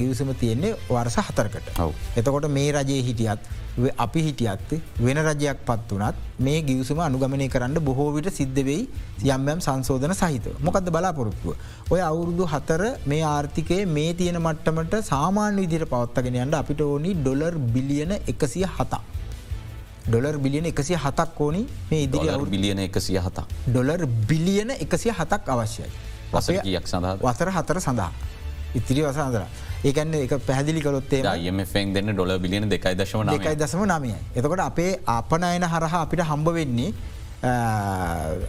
ගිවිසම 0.00 0.32
තියෙන්නේ 0.40 0.76
වර්ස 0.88 1.16
හතරකට. 1.26 1.68
එතකොට 2.16 2.48
මේ 2.56 2.72
රජයේ 2.72 3.02
හිටියත් 3.08 3.52
අපි 4.04 4.20
හිටියත් 4.26 4.74
වෙන 5.06 5.18
රජයක් 5.26 5.64
පත් 5.68 5.96
වනත් 5.96 6.42
මේ 6.46 6.60
ගියවසම 6.68 7.00
අනුගමනය 7.06 7.48
කරන්න 7.54 7.80
බොහෝවිට 7.88 8.28
සිද්ධවෙයි 8.38 8.82
යම්යම් 9.36 9.64
සංසෝධන 9.66 10.14
සහිත 10.20 10.46
මොකද 10.60 10.90
බලාපොරොත්තුව. 10.96 11.56
ඔය 11.90 12.00
අවුරුදු 12.10 12.46
හතර 12.52 12.82
මේ 13.06 13.24
ආර්ථිකය 13.32 13.80
මේ 13.96 14.14
තියෙන 14.14 14.38
මට්ටමට 14.44 14.94
සාමාන්‍ය 15.10 15.60
විදිර 15.64 15.86
පවත්තගෙන 15.86 16.40
යන්න 16.44 16.54
අපිට 16.62 16.80
ඕනි 16.80 17.14
ඩොලර් 17.18 17.58
බිලියන 17.74 18.12
එකසිය 18.32 18.66
හතා. 18.76 19.02
ඩොලර් 20.06 20.36
බිලියන 20.38 20.66
එකසිය 20.72 21.00
හතක් 21.04 21.40
ඕනි 21.40 21.66
මේ 21.90 22.06
ඉදිරි 22.06 22.28
අවු 22.30 22.46
බිලියන 22.56 22.78
එකසිය 22.88 23.18
හතා. 23.26 23.46
ඩොලර් 23.68 24.06
බිලියන 24.30 24.70
එකසිය 24.84 25.12
හතක් 25.18 25.48
අවශ්‍යයි. 25.48 25.90
වසරයක් 26.36 26.86
සඳහා 26.92 27.16
වසර 27.22 27.50
හතර 27.56 27.78
සඳහා. 27.86 28.12
ඉතිරි 28.74 29.02
වසාදර 29.06 29.42
ඒකන්න 29.84 30.14
එක 30.20 30.32
පැදිලි 30.46 30.80
කලොත්තේ 30.84 31.22
යමෙන් 31.48 31.92
දෙන්න 31.94 32.12
ඩොල 32.14 32.32
බිලියන 32.44 32.68
දෙකයි 32.68 32.94
දශම 33.00 33.28
එකයි 33.30 33.56
දසම 33.56 33.82
නමය. 33.86 34.14
එතකොට 34.36 34.62
අපේ 34.68 34.92
අපනයන 35.06 35.66
හරහා 35.72 36.00
අපිට 36.06 36.24
හම්බ 36.30 36.48
වෙන්නේ 36.58 36.90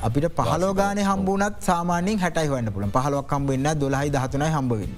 අපිට 0.01 0.25
පහලෝගාන 0.39 1.01
හම්බුනත් 1.09 1.61
සාමානෙන් 1.61 2.17
හැටයි 2.23 2.49
වන්න 2.49 2.71
පුළන් 2.71 2.95
පහලොක් 2.97 3.36
හම්බවෙන්න 3.36 3.69
දොලහයි 3.83 4.09
දහතුනයි 4.15 4.49
හම්බවෙන්න. 4.55 4.95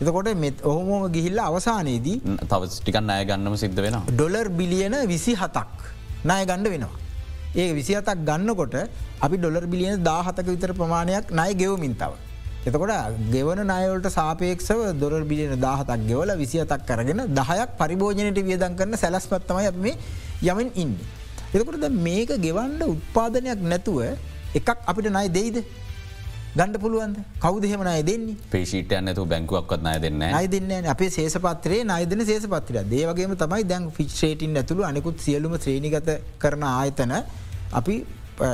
එතකොට 0.00 0.30
මෙත් 0.44 0.62
ඔහොමෝම 0.62 1.10
ගිහිල්ල 1.16 1.42
අවසානයේදී 1.48 2.16
තව 2.44 2.62
ටිකන් 2.76 3.10
අය 3.10 3.24
ගන්නම 3.30 3.56
සිද්ධ 3.64 3.82
වෙන. 3.86 3.98
ඩොලර් 4.12 4.48
බිලියන 4.60 4.96
විසි 5.12 5.34
හතක් 5.34 5.92
ණය 6.24 6.40
ගණ්ඩ 6.46 6.72
වෙනවා. 6.74 6.94
ඒ 7.56 7.72
විසිහතක් 7.72 8.24
ගන්නකොට 8.28 8.74
අපි 9.20 9.36
ඩොලර් 9.38 9.66
බිලියන 9.66 10.02
දාහතක 10.04 10.46
විතර 10.46 10.72
ප්‍රමාණයක් 10.80 11.30
නය 11.32 11.50
ගෙවමින්තාව. 11.60 12.12
එතකොට 12.60 12.92
ගෙවන 13.32 13.60
නයවලට 13.64 14.08
සාපේක්ෂව 14.10 14.80
දොර 15.00 15.12
බිලියන 15.24 15.60
දාහතක් 15.60 16.06
ගෙවල 16.08 16.30
විසිතක් 16.36 16.82
කරගෙන 16.84 17.22
දහයක් 17.30 17.70
පරිභෝජනයට 17.78 18.40
වියදන් 18.42 18.76
කරන 18.76 18.96
සැලස්පත්තමයි 18.96 19.70
මේ 19.76 19.96
යමෙන් 20.42 20.70
ඉන්න. 20.76 20.94
එතකොට 21.50 21.88
මේක 21.98 22.30
ගෙවන්ඩ 22.38 22.82
උත්පාදනයක් 22.84 23.60
නැතුව 23.64 24.00
එකක් 24.54 24.68
අපිට 24.86 25.10
නයි 25.10 25.28
දෙයිද? 25.30 25.58
ගණඩ 26.50 26.80
පුළුවන්ද? 26.80 27.16
කවුදහෙම 27.40 27.82
නය 27.84 28.02
දෙන්නේ? 28.02 28.36
පේෂීට 28.50 28.92
ඇනතු 28.92 29.24
බැංකුවක්ත් 29.24 29.82
නය 29.82 29.96
දෙන්න 30.00 30.22
අයි 30.34 30.48
දෙන්න 30.48 30.86
අපේ 30.86 31.10
සේසපත්‍රේ 31.10 31.84
නයිදන 31.84 32.24
සේසපත්‍රය 32.26 32.82
දේවගේම 32.90 33.36
තමයි 33.36 33.64
දැන් 33.64 33.90
ෆික්ෂේටින් 33.90 34.56
ඇතුළු 34.56 34.82
අනිකුත් 34.84 35.20
සියලුම 35.20 35.54
ශ්‍රේණිගත 35.56 36.10
කරන 36.38 36.64
ආයතන 36.64 37.14
අපි 37.72 37.96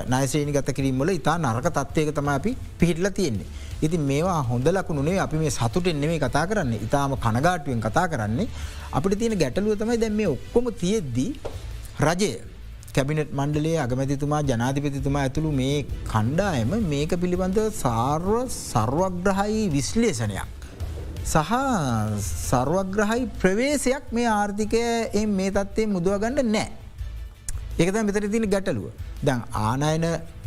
නයසේනි 0.06 0.52
ගත 0.52 0.72
කිරීමල 0.72 1.10
ඉතා 1.10 1.36
නරක 1.38 1.70
තත්වයක 1.70 2.10
තම 2.14 2.28
අපි 2.30 2.56
පිහිටල 2.78 3.08
තියෙන්නේ. 3.10 3.46
ඉති 3.84 3.98
මේවා 4.10 4.40
හොඳ 4.50 4.66
ලකුණුනේ 4.76 5.18
අපි 5.26 5.42
මේ 5.42 5.52
සතුටෙන් 5.58 6.00
නෙමේ 6.02 6.22
කතා 6.24 6.46
කරන්නේ 6.50 6.80
ඉතාම 6.86 7.14
කනගාටුවෙන් 7.24 7.84
කතා 7.86 8.06
කරන්නේ 8.12 8.48
අපිට 8.96 9.18
තියෙන 9.20 9.38
ගැටලුව 9.42 9.78
තමයි 9.82 10.00
දැම 10.02 10.18
මේ 10.20 10.32
ඔක්කොම 10.34 10.74
තියෙද්දී 10.82 11.30
රජය 12.00 12.32
කැබිනට් 12.96 13.30
මණ්ඩලේ 13.38 13.76
අගමැතිතුමා 13.84 14.42
ජනාධිපතිතුමා 14.50 15.22
ඇතුළු 15.26 15.50
මේ 15.60 15.78
කණ්ඩායම 16.10 16.74
මේක 16.92 17.12
පිළිබඳ 17.22 17.58
සාර්ව 17.80 18.28
සර්වග්‍රහයි 18.56 19.62
විශ්ලේෂණයක්. 19.74 20.50
සහ 21.24 21.52
සර්වග්‍රහයි 22.48 23.26
ප්‍රවේශයක් 23.40 24.06
මේ 24.16 24.28
ආර්ථිකය 24.34 24.84
මේ 25.38 25.50
තත්වේ 25.56 25.88
මුදුවගන්න 25.94 26.38
නෑ. 26.54 26.68
ඒකත 27.80 27.98
මෙතර 28.08 28.28
තින 28.34 28.46
ගැටලුව. 28.54 28.86
දැන් 29.26 29.42
ආනයන 29.66 30.06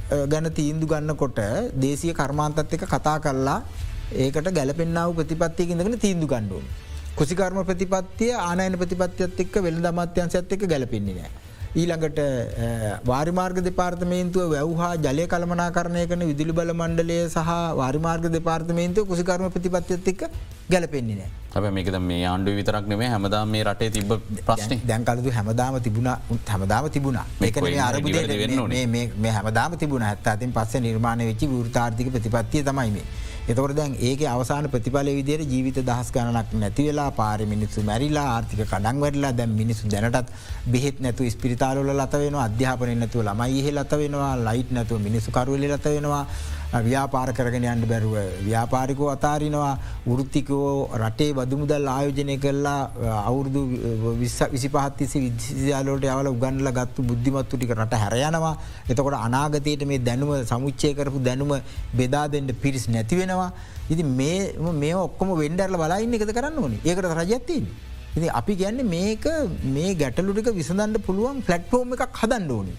ගැන 0.10 0.50
තීන්දු 0.60 0.88
ගන්නකොට 0.88 1.40
දේශය 1.84 2.14
කර්මාන්තත් 2.14 2.74
එක 2.74 2.84
කතා 2.94 3.18
කරලා 3.20 3.60
ඒකට 4.26 4.52
ගැලපෙන්න්නාව 4.58 5.16
ප්‍රතිපත්තියකිඳගෙන 5.16 6.00
තීන්දු 6.00 6.28
ගණ්ඩුවන්. 6.28 6.68
කුසිකර්ම 7.18 7.60
ප්‍රතිපත්තිය 7.66 8.32
ආනයන 8.48 8.78
ප්‍රතිපත්තියත් 8.82 9.40
එක්ක 9.46 9.56
වෙළ 9.66 9.82
දමත්‍යන්සඇත් 9.86 10.52
එක 10.56 10.64
ගැලපෙන්නේ 10.74 11.16
නෑ. 11.20 11.32
ඊළඟට 11.76 12.20
වාරිමාර්ග 13.10 13.58
දෙපාර්තමේන්තුව 13.68 14.52
වැැව්හා 14.54 14.94
ජලය 15.06 15.26
කළමනා 15.34 15.72
කරණය 15.78 16.04
කන 16.12 16.24
විදිලි 16.32 16.54
බල 16.60 16.72
මණ්ඩලය 16.74 17.18
සහ 17.28 17.50
වාරිමාර්ග 17.82 18.30
දෙපාර්තමේන්තුව 18.38 19.10
කුසිකර්ම 19.12 19.50
ප්‍රතිපත්තියත් 19.56 20.08
එක්ක 20.14 20.24
ගැලපෙන්නේ 20.72 21.18
නෑ. 21.20 21.30
හැබ 21.54 21.68
මේකද 21.74 21.98
මේ 22.08 22.24
ආණ්ඩු 22.32 22.56
විතරක් 22.60 22.88
නෙේ 22.92 23.10
හැමදා 23.14 23.44
මේ 23.54 23.64
රටේ 23.64 23.92
තිබ 23.92 24.12
ප්‍රශ්න. 24.48 24.82
දැන්කලතු 24.90 25.36
හැමදාම 25.38 25.80
තිබුණ 25.86 26.10
හැමදාම 26.48 26.90
තිබුණ. 26.90 27.22
මේක 27.42 27.62
අරබුද 27.90 28.18
මේ 29.24 29.32
හැමදාම 29.38 29.78
තිබුණ. 29.78 30.10
ඇත් 30.10 30.28
අතින් 30.28 30.52
පස්ස 30.52 30.84
නිර්මාණය 30.88 31.32
වෙච්චි 31.32 31.54
වෘතාර්ථික 31.54 32.12
ප්‍රතිපත්තිය 32.12 32.64
තමයිමේ. 32.64 33.08
එතකොට 33.48 33.74
දැන් 33.76 33.94
ඒක 33.98 34.22
අවසාන 34.28 34.66
ප්‍රතිඵල 34.68 35.10
විදිර 35.18 35.40
ජීවිත 35.42 35.78
දහස් 35.80 36.10
ගණනක් 36.12 36.50
නැති 36.54 36.88
වෙලා 36.88 37.12
පාර 37.12 37.40
මිනිස්සු 37.46 37.84
මැරිලා 37.90 38.26
ආර්ථික 38.32 38.62
කඩන් 38.64 39.00
වැඩලා 39.04 39.32
දැම් 39.32 39.54
මිනිසු 39.62 39.88
දැනටත් 39.88 40.34
බෙහෙත් 40.68 41.00
නැතු 41.00 41.30
ස්පිරිතාලල 41.36 41.92
ලත 41.96 42.20
වෙන 42.24 42.36
අධ්‍යාපන 42.48 42.92
නැතුව 43.00 43.24
ළමයි 43.24 43.62
ඉහ 43.62 43.72
ලත 43.72 44.02
වෙනවා 44.02 44.34
ලයිට් 44.48 44.76
නැතුව 44.78 45.00
මිනිසු 45.08 45.32
කරුවල 45.32 45.64
ලත 45.70 45.86
වෙනවා 45.96 46.24
ව්‍යාපාර 46.74 47.32
කරගෙන 47.32 47.64
යන්න 47.66 47.86
බැරුව 47.86 48.16
ව්‍යාපාරිකෝ 48.44 49.10
අතාරිනවා 49.10 49.78
වෘත්තිකෝ 50.06 50.90
රටේ 50.96 51.34
බදුමුදල් 51.34 51.88
ආයෝජනය 51.88 52.38
කරලා 52.38 52.92
අවුරුදු 53.22 53.62
විසි 54.20 54.70
පහත්තිසි 54.70 55.24
විද්‍යාලෝට 55.26 56.04
යවල 56.06 56.28
උගන්නල 56.28 56.72
ගත්තු 56.72 57.04
බුද්ධිමත්තු 57.04 57.56
ටික 57.56 57.74
රට 57.74 58.02
හැරයනවා 58.04 58.54
එතකොට 58.90 59.18
අනාගතයට 59.20 59.86
මේ 59.86 60.00
දැනුම 60.02 60.34
සමුච්චය 60.46 60.94
කරපු 60.94 61.22
දැනුම 61.22 61.56
බෙදා 61.94 62.28
දෙන්න 62.28 62.52
පිරිස් 62.58 62.88
නැතිවෙනවා 62.90 63.52
ඉති 63.90 64.04
මේ 64.04 64.94
ඔක්කොම 64.98 65.30
වෙන්ඩර්ල 65.36 65.78
බලයින්න 65.78 66.18
එකද 66.18 66.34
කරන්න 66.34 66.60
ඕනි 66.60 66.80
ඒකට 66.84 67.08
රජත්තින්. 67.14 67.66
ඉති 68.14 68.28
අපි 68.32 68.56
ගැන්න 68.56 68.84
මේක 68.86 69.26
මේ 69.70 69.96
ගැටලුටික 69.96 70.52
විසඳන්න 70.54 71.00
පුළුවන් 71.02 71.42
පලට්ෆෝර්ම් 71.42 71.96
එකක් 71.96 72.22
හදන්න 72.22 72.52
ඕනි. 72.52 72.76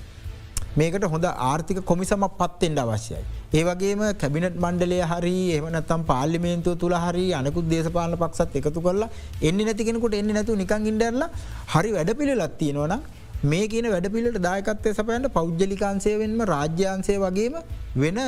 මේකට 0.77 1.05
හොඳ 1.07 1.25
ආර්ථික 1.25 1.85
කොමිසම 1.85 2.29
පත්තෙන්ට 2.37 2.79
අවශ්‍යයි. 2.79 3.25
ඒවගේම 3.51 4.01
කැබිනට 4.15 4.57
මණ්ඩලය 4.57 4.99
හරි 5.03 5.37
එමනත්තම් 5.57 6.03
පාලිමේන්තුව 6.05 6.75
තුළ 6.79 6.97
හරි 6.97 7.27
අනකුත් 7.33 7.69
දේශපාල 7.69 8.17
පක්ෂත් 8.17 8.57
එකතු 8.61 8.81
කරලා 8.81 9.09
එන්න 9.43 9.61
නැතිකෙනකුට 9.61 10.15
එන්න 10.15 10.35
නැතු 10.35 10.57
නිකං 10.57 10.91
ඉඩරල 10.91 11.25
හරි 11.69 11.93
වැඩ 11.93 12.13
පිළිලත් 12.19 12.59
තියෙනවන 12.59 12.95
මේ 13.43 13.69
කියන 13.69 13.87
වැඩ 13.87 14.11
පිල්ලට 14.11 14.39
දායකත්වය 14.41 14.93
සපයන්ට 14.93 15.33
පෞද්ජලිකාන්සය 15.33 16.13
වෙන්ම 16.19 16.41
රාජ්‍යන්සය 16.45 17.17
වගේම 17.17 17.57
වෙන 17.97 18.19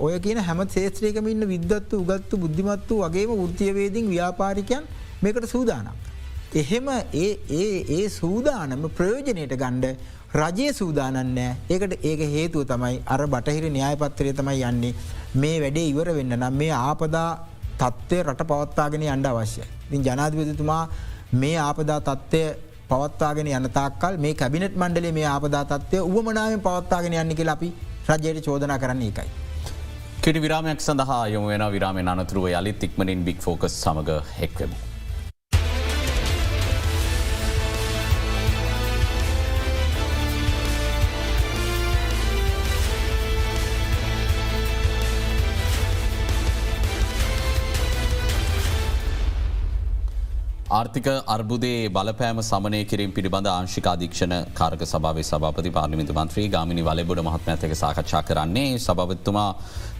ඔය 0.00 0.18
කියන 0.18 0.38
හැම 0.40 0.66
ශේත්‍රයකම 0.68 1.28
ඉන්න 1.28 1.46
විද්වත්තු 1.46 2.00
උගත්තු 2.02 2.38
බුද්ධිමත්තු 2.38 3.02
වගේම 3.04 3.34
ෘතියවේදින් 3.42 4.08
ව්‍යාපාරිකයන් 4.08 4.88
මේකට 5.22 5.46
සූදානම්. 5.46 5.94
එහෙම 6.52 6.88
ඒ 7.14 7.28
ඒ 7.90 8.08
සූදානම 8.10 8.88
ප්‍රයෝජනයට 8.90 9.54
ගණ්ඩ 9.54 9.96
රජය 10.32 10.72
සූදානන්නෑ 10.72 11.56
ඒකට 11.68 12.04
ඒක 12.04 12.20
හේතුව 12.32 12.62
තමයි 12.64 13.02
අර 13.04 13.22
බටහිර 13.26 13.64
න්‍යායපත්තරය 13.76 14.32
තමයි 14.32 14.62
යන්නේ 14.62 14.94
මේ 15.34 15.56
වැඩේ 15.62 15.88
ඉවර 15.90 16.10
වෙන්න 16.14 16.36
නම් 16.36 16.54
මේ 16.54 16.70
ආපදා 16.72 17.30
තත්ත්වය 17.80 18.18
රට 18.22 18.46
පවත්තාගෙන 18.46 19.06
අන්ඩ 19.10 19.26
අවශ්‍යයි. 19.26 19.66
ඉතින් 19.86 20.04
ජනාධපතිතුමා 20.06 20.82
මේ 21.34 21.56
ආපදා 21.58 22.00
තත්ත්වය 22.00 22.42
පවත්තාගෙන 22.90 23.50
යනතාකල් 23.50 24.18
මේ 24.18 24.34
කැබිනට 24.34 24.76
මණ්ඩලේ 24.76 25.12
මේ 25.12 25.26
ආපදා 25.26 25.64
තත්වය 25.64 26.02
උවමනාවෙන් 26.10 26.62
පවත්තාගෙන 26.66 27.16
යන්න 27.22 27.36
කියලා 27.40 27.56
අපි 27.58 27.72
රජයට 28.10 28.44
චෝදනා 28.46 28.78
කරන්න 28.78 29.02
එකයි. 29.08 29.30
කෙටි 30.22 30.44
විරාමයක් 30.46 30.86
සඳහා 30.86 31.26
යොම 31.34 31.46
වෙන 31.46 31.66
විරාමෙන් 31.72 32.12
අනතුරුව 32.14 32.46
යළිත් 32.52 32.86
ඉක්මනින් 32.88 33.24
බික් 33.24 33.42
ෆෝකස් 33.42 33.82
සමඟ 33.82 34.22
හෙක්වමු. 34.38 34.89
ආර්ථික 50.70 51.06
අර්බුදේ 51.26 51.88
බලපෑම 51.88 52.40
සමනය 52.40 52.80
කිරින් 52.84 53.12
පිළිබඳ 53.12 53.46
ආංශික 53.48 53.86
අධීක්ෂණ 53.92 54.34
කාරක 54.54 54.82
සභාවේ 54.84 55.24
සභාපති 55.24 55.70
පාර්ලිමිතු 55.76 56.14
මන්ත්‍රී 56.14 56.46
ගාමිනි 56.48 56.82
වලබොඩ 56.82 57.20
මහත්මඇතක 57.28 57.74
සාකච්ඡා 57.74 58.20
කරන්නේ 58.22 58.68
සභවත්තුමා 58.78 59.48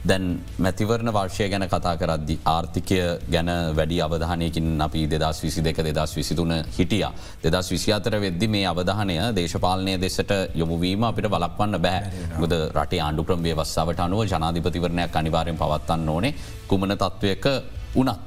දැන් 0.02 0.28
මැතිවරණ 0.58 1.12
වර්ෂය 1.16 1.48
ගැන 1.48 1.66
කතා 1.66 1.94
කරද්දි 1.96 2.36
ආර්ථිකය 2.46 3.00
ගැන 3.28 3.50
වැඩි 3.78 3.98
අවධානයකින් 4.00 4.68
අපි 4.80 5.02
දෙදස් 5.14 5.42
විසි 5.44 5.66
දෙක 5.66 5.82
දෙදස් 5.88 6.14
විසිතුන 6.16 6.54
හිටිය. 6.70 7.04
දෙදස් 7.44 7.72
විසි 7.72 7.90
අතර 7.92 8.14
වෙද්දි 8.18 8.48
මේ 8.48 8.64
අවධානය 8.66 9.18
දේශපාලනය 9.32 9.98
දෙසට 9.98 10.32
යොමුවීම 10.54 11.02
අපිට 11.02 11.30
බලක්වන්න 11.34 11.76
බෑ 11.80 12.00
ගොද 12.38 12.56
රටේ 12.78 13.02
ආණ්ඩු 13.02 13.26
ක්‍රම් 13.26 13.44
ව්‍යවස්සාාවට 13.44 14.06
අනුව 14.06 14.24
ජනාධිපතිවරණයක් 14.28 15.20
අනිවාරයෙන් 15.22 15.62
පවත්තන්න 15.64 16.08
ඕනේ 16.08 16.34
කුමන 16.68 16.96
තත්ත්වයක 16.96 17.46
වනත්. 17.94 18.18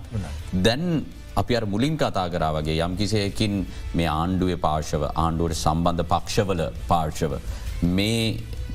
දැන් 0.61 0.83
අපි 1.35 1.57
අර 1.59 1.65
මුලින් 1.65 1.95
කතා 1.97 2.25
කරා 2.29 2.51
වගේ 2.57 2.79
යම් 2.85 2.95
කිසියකින් 3.01 3.53
මේ 3.93 4.09
ආණ්ඩුවේ 4.13 4.59
පාර්ශව 4.65 5.03
ආණ්ඩුවට 5.15 5.61
සම්බන්ධ 5.63 6.09
පක්ෂවල 6.13 6.61
පාර්ශව. 6.91 7.33
මේ 7.97 8.19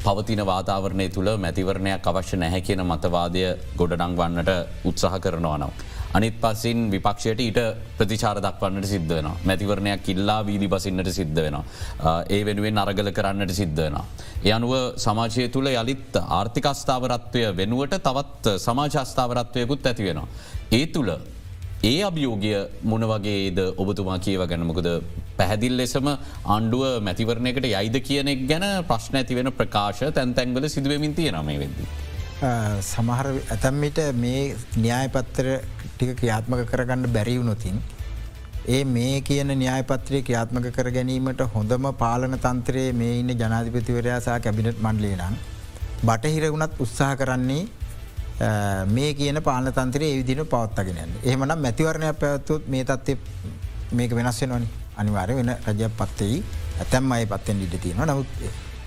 පවතින 0.05 0.43
වාතාවරණය 0.47 1.07
තුළ 1.11 1.31
මැතිවරණයක් 1.45 2.09
අවශ්‍ය 2.11 2.37
නැහැ 2.37 2.61
කියන 2.61 2.83
මතවාදය 2.91 3.45
ගොඩනංවන්නට 3.81 4.51
උත්සාහ 4.85 5.15
කරනවා 5.25 5.59
නම්. 5.59 5.73
අනිත් 6.15 6.37
පසින් 6.43 6.79
විපක්ෂයට 6.91 7.41
ඊට 7.41 7.59
ප්‍රතිචාර 7.99 8.39
දක්වන්නට 8.41 8.87
සිද්ධ 8.87 9.15
වෙන. 9.17 9.29
මැතිවරණයක් 9.45 10.09
ඉල්ලා 10.15 10.41
වීදි 10.49 10.69
පසින්නට 10.69 11.11
සිද්ධ 11.13 11.41
වෙන. 11.45 11.57
ඒ 12.29 12.41
වෙනුවෙන් 12.45 12.79
අරගල 12.79 13.11
කරන්නට 13.13 13.53
සිද්ධ 13.53 13.81
වෙන. 13.81 13.99
ඒ 14.45 14.53
අනුව 14.53 14.73
සමාජය 15.07 15.49
තුළ 15.49 15.69
යළිත් 15.73 16.21
ආර්ථිකස්ථාවරත්වය 16.39 17.43
වෙනුවට 17.61 17.99
තවත් 18.07 18.55
සමාජස්ථාවරත්වයකුත් 18.67 19.91
ඇති 19.91 20.09
වෙනවා. 20.09 20.29
ඒ 20.73 20.87
තුළ 20.87 21.11
ඒ 21.81 21.99
අභියෝගය 22.03 22.53
මොන 22.83 23.03
වගේද 23.11 23.59
ඔබතුමා 23.83 24.19
කියව 24.19 24.41
ගැනමකද 24.51 24.89
පැහැදිල් 25.39 25.75
ලෙසම 25.81 26.09
ආණ්ඩුව 26.11 26.83
මැතිවරණයකට 27.07 27.67
යයිද 27.69 27.97
කියනෙක් 28.09 28.41
ගැන 28.51 28.65
ප්‍රශ්න 28.89 29.19
ඇති 29.21 29.37
වෙන 29.39 29.51
ප්‍රකාශ 29.59 30.03
තැන්තැන්ගල 30.17 30.67
සිදුවමින් 30.69 31.15
තියෙනමේ 31.15 31.59
වෙද. 31.61 31.77
සමහර 32.89 33.29
ඇතැම්මිට 33.35 34.01
මේ 34.25 34.43
න්‍යායපත්තර 34.79 35.47
ටික 35.85 36.11
ක්‍රියාත්මක 36.21 36.65
කරගන්න 36.73 37.07
බැරිවුණොතින්. 37.17 37.79
ඒ 38.69 38.83
මේ 38.97 39.15
කියන 39.23 39.55
න්‍යායපත්‍රය 39.63 40.23
ක්‍රියාත්මක 40.23 40.67
කර 40.77 40.91
ගැනීමට 40.99 41.47
හොඳම 41.55 41.87
පාලන 42.03 42.39
තන්ත්‍රයේ 42.47 42.93
මේ 43.03 43.15
ඉන්න 43.21 43.39
ජනාධිපතිවරයාසා 43.43 44.41
කැබිනට් 44.41 44.83
මණ්ඩලේනම්. 44.83 45.39
බටහිර 46.03 46.51
වුණත් 46.53 46.83
උත්සාහ 46.85 47.15
කරන්නේ 47.23 47.63
මේ 48.89 49.15
කියන 49.15 49.43
පාන 49.43 49.73
තන්ත්‍රය 49.73 50.11
විදින 50.19 50.45
පවත්තගෙන 50.47 51.11
එහමනම් 51.25 51.59
මැතිවරණයක් 51.59 52.19
පැවත්තුත් 52.21 52.69
මේ 52.69 52.85
තත්ව 52.85 53.19
මේක 53.93 54.13
වෙනස් 54.13 54.41
වෙනවනි. 54.43 54.69
අනිවාරය 54.97 55.35
වෙන 55.35 55.51
රජයක් 55.67 55.93
පත්තෙයි 55.99 56.43
ඇතැම් 56.79 57.13
අයි 57.13 57.27
පත්තෙන් 57.27 57.63
ඉට 57.63 57.75
තියෙන 57.83 58.03
නමුත් 58.03 58.27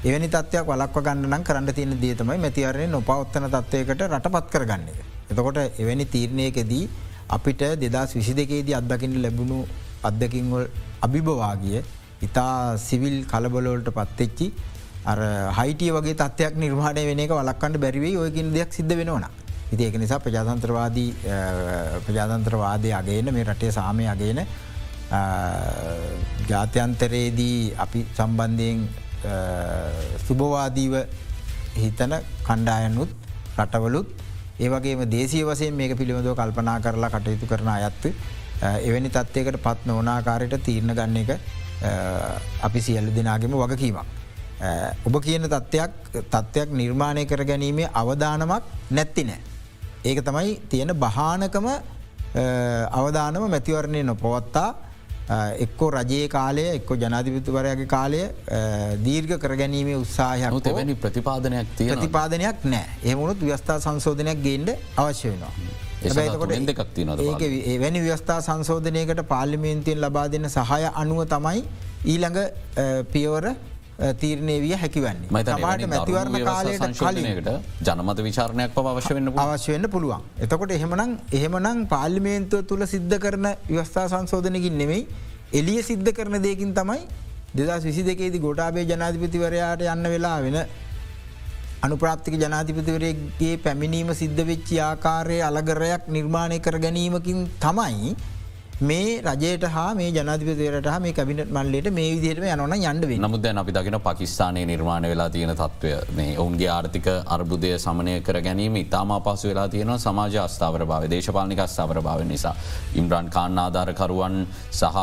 එවැනි 0.04 0.28
තත්වයක් 0.28 0.66
වලක්ව 0.68 1.04
ගන්නනම් 1.06 1.44
කරන්න 1.44 1.74
තියෙන 1.74 1.96
දේතමයි 2.02 2.38
මැතිවරණය 2.46 2.88
නොපවත්තන 2.88 3.48
තත්වයකට 3.56 4.04
රට 4.08 4.32
පත් 4.36 4.48
කරගන්න 4.54 4.88
එක. 4.92 5.00
එතකොට 5.32 5.58
එවැනි 5.82 6.06
තීරණයකදී 6.06 6.84
අපිට 7.30 7.64
දෙදස් 7.82 8.16
විසි 8.16 8.34
දෙකේදී 8.40 8.76
අත්දකින්න 8.80 9.22
ලැබුණු 9.26 9.60
අත්දකින්වල් 10.04 10.66
අභිභවාගිය 11.02 11.84
ඉතා 12.28 12.78
සිවිල් 12.78 13.18
කලබලෝල්ට 13.32 13.92
පත්තෙච්චි 14.00 14.48
අර 15.12 15.20
හයිටිය 15.60 15.92
වගේ 15.98 16.18
තත්වයක් 16.24 16.58
නිර්මාණය 16.64 17.06
වෙන 17.10 17.22
එක 17.26 17.32
වලක්කන්න 17.38 17.80
බැරිවේ 17.84 18.18
ඔයකින් 18.24 18.52
දෙයක් 18.56 18.74
සිද්ධ 18.80 18.96
වෙනවා. 19.00 19.30
ඉති 19.72 19.84
ඒක 19.84 19.98
නිසා 19.98 20.20
ප්‍රජාතන්ත්‍රවාදී 20.20 21.10
ප්‍රජාතන්ත්‍රවාදය 22.06 22.92
අගේන 22.94 23.34
මේ 23.34 23.44
රටේ 23.44 23.72
සාමය 23.72 24.08
අගේන 24.08 24.42
ජාත්‍යන්තරයේදී 26.50 27.74
අපි 27.78 28.06
සම්බන්ධයෙන් 28.12 28.84
සුභවාදීව 30.28 30.96
හිතන 31.76 32.14
කණ්ඩායනුත් 32.44 33.12
රටවලුත් 33.58 34.08
ඒවගේ 34.60 35.08
දේසිය 35.08 35.44
වසයෙන් 35.46 35.74
මේක 35.74 35.98
පිළිබඳව 35.98 36.36
කල්පනා 36.36 36.80
කරලා 36.80 37.10
කටයුතු 37.10 37.46
කරන 37.48 37.70
අයත්ත 37.70 38.06
එවැනි 38.62 39.10
තත්වයකට 39.10 39.58
පත් 39.58 39.86
නොනාකාරයට 39.86 40.64
තීරණ 40.64 40.96
ගන්න 40.96 41.18
එක 41.18 41.32
අපි 42.62 42.82
සියල්ල 42.82 43.08
දෙනාගෙම 43.16 43.54
වගකීමක්. 43.54 44.06
ඔබ 45.06 45.16
කියන 45.22 45.48
තත්ත්වයක් 45.48 45.94
තත්ත්වයක් 46.26 46.70
නිර්මාණය 46.74 47.26
කර 47.26 47.46
ගැනීමේ 47.46 47.90
අවධානමක් 47.94 48.64
නැත්ති 48.92 49.24
නෑ. 49.24 49.51
ඒක 50.06 50.20
තමයි 50.28 50.54
තියෙන 50.70 50.94
බහානකම 51.04 51.68
අවධානම 53.00 53.44
මැතිවරණය 53.56 54.02
නොපවත්තා. 54.12 54.70
එක්කෝ 55.66 55.90
රජයේ 55.96 56.28
කාලය 56.36 56.64
එක්කො 56.78 56.96
ජනාධිපතිවරයාගේ 57.04 57.90
කාලය 57.94 58.22
දීර්ඝ 59.06 59.36
කරගැනීමේ 59.44 60.00
උත්සාහයක් 60.04 60.58
තැවැනි 60.66 60.96
ප්‍රතිපාදනයක් 61.04 61.70
තිය 61.78 61.92
ප්‍රතිපාදනයක් 61.94 62.66
නෑ. 62.74 62.88
එමුණුත් 63.12 63.46
ව්‍යස්ථා 63.50 63.78
සංශෝධනයක් 63.86 64.42
ගේන්ඩ 64.48 64.70
අවශ්‍ය 65.04 65.28
වෙනවා. 65.32 65.54
ඒක 67.28 67.42
එවැනි 67.76 68.02
ව්‍යස්ථා 68.08 68.40
සංශෝධනයකට 68.50 69.22
පාලිමේන්තියෙන් 69.34 70.02
ලබා 70.06 70.28
දෙන්න 70.36 70.50
සහය 70.58 70.84
අනුව 71.04 71.22
තමයි 71.36 71.64
ඊළඟ 72.14 72.40
පියවර 73.14 73.46
තීරණය 74.22 74.56
විය 74.60 74.76
හැකිවන්නේ 74.76 75.30
මට 75.32 75.58
මැතිවරණ 75.88 76.38
කාලයට 76.44 76.86
කලිනකට 77.00 77.50
ජනමත 77.88 78.20
විචාරණයක් 78.28 78.74
ප 78.74 78.86
අවශ්‍ය 78.86 79.14
වන්න 79.14 79.34
අවශ්‍ය 79.38 79.74
වන්න 79.74 79.90
පුළුවන්. 79.90 80.22
එතකොට 80.40 80.72
එහෙමනම් 80.72 81.18
එහෙමනම් 81.32 81.88
පාලිමේන්තුව 81.88 82.66
තුළ 82.66 82.86
සිද්ධ 82.88 83.18
කරන 83.20 83.48
ව්‍යස්ථා 83.70 84.08
සංශෝධනකින් 84.10 84.78
නෙමෙයි 84.78 85.08
එලිය 85.54 85.82
සිද්ධ 85.84 86.12
කරන 86.12 86.42
දෙකින් 86.42 86.74
තමයි 86.74 87.02
දෙදස් 87.56 87.84
විසි 87.84 88.04
දෙකේති 88.04 88.40
ගොටාබේ 88.40 88.86
ජනාධිපතිවරයාට 88.86 89.86
යන්න 89.86 90.10
වෙලා 90.10 90.40
වෙන 90.42 90.58
අනුප්‍රාප්තික 91.84 92.36
ජනාධිපතිවරයගේ 92.38 93.56
පැමිණීම 93.58 94.14
සිද්ධ 94.16 94.42
වෙච්චි 94.46 94.80
ආකාරය 94.82 95.40
අලගරයක් 95.42 96.04
නිර්මාණය 96.10 96.60
කර 96.60 96.78
ගැනීමකින් 96.80 97.40
තමයි 97.60 98.16
මේ 98.82 99.22
රජයට 99.24 99.66
හා 99.66 99.90
මේ 99.94 100.08
ජනධපතයට 100.10 100.88
මේ 101.00 101.14
කැබිනට 101.14 101.50
මල්ලට 101.50 101.88
මේ 101.92 102.06
විදිහටම 102.14 102.46
යනන 102.46 102.86
යන්ඩ 102.92 103.04
නමුද 103.18 103.44
අපි 103.54 103.74
දකින 103.74 103.98
පකිස්ානය 104.00 104.64
නිර්මාණ 104.66 105.06
වෙලා 105.06 105.28
තියෙන 105.30 105.54
තත්ත්වය 105.54 105.92
මේ 106.12 106.32
ඔවුන්ගේ 106.36 106.70
ආර්ථික 106.70 107.10
අර්බුදය 107.28 107.72
සමනය 107.78 108.16
කර 108.22 108.40
ගැනීම 108.40 108.78
ඉතාම 108.78 109.14
පසු 109.20 109.52
වෙලා 109.52 109.68
තියෙන 109.68 109.92
සමාජ 109.98 110.38
අස්ථාවර 110.40 110.86
භාව 110.86 111.06
දේශපාලික 111.08 111.60
අස්ථාවර 111.60 112.00
භාව 112.00 112.24
නිසා. 112.24 112.56
ඉම්රන් 112.96 113.30
කාන්න 113.30 113.60
ආධාරකරුවන් 113.60 114.40
සහ 114.72 114.98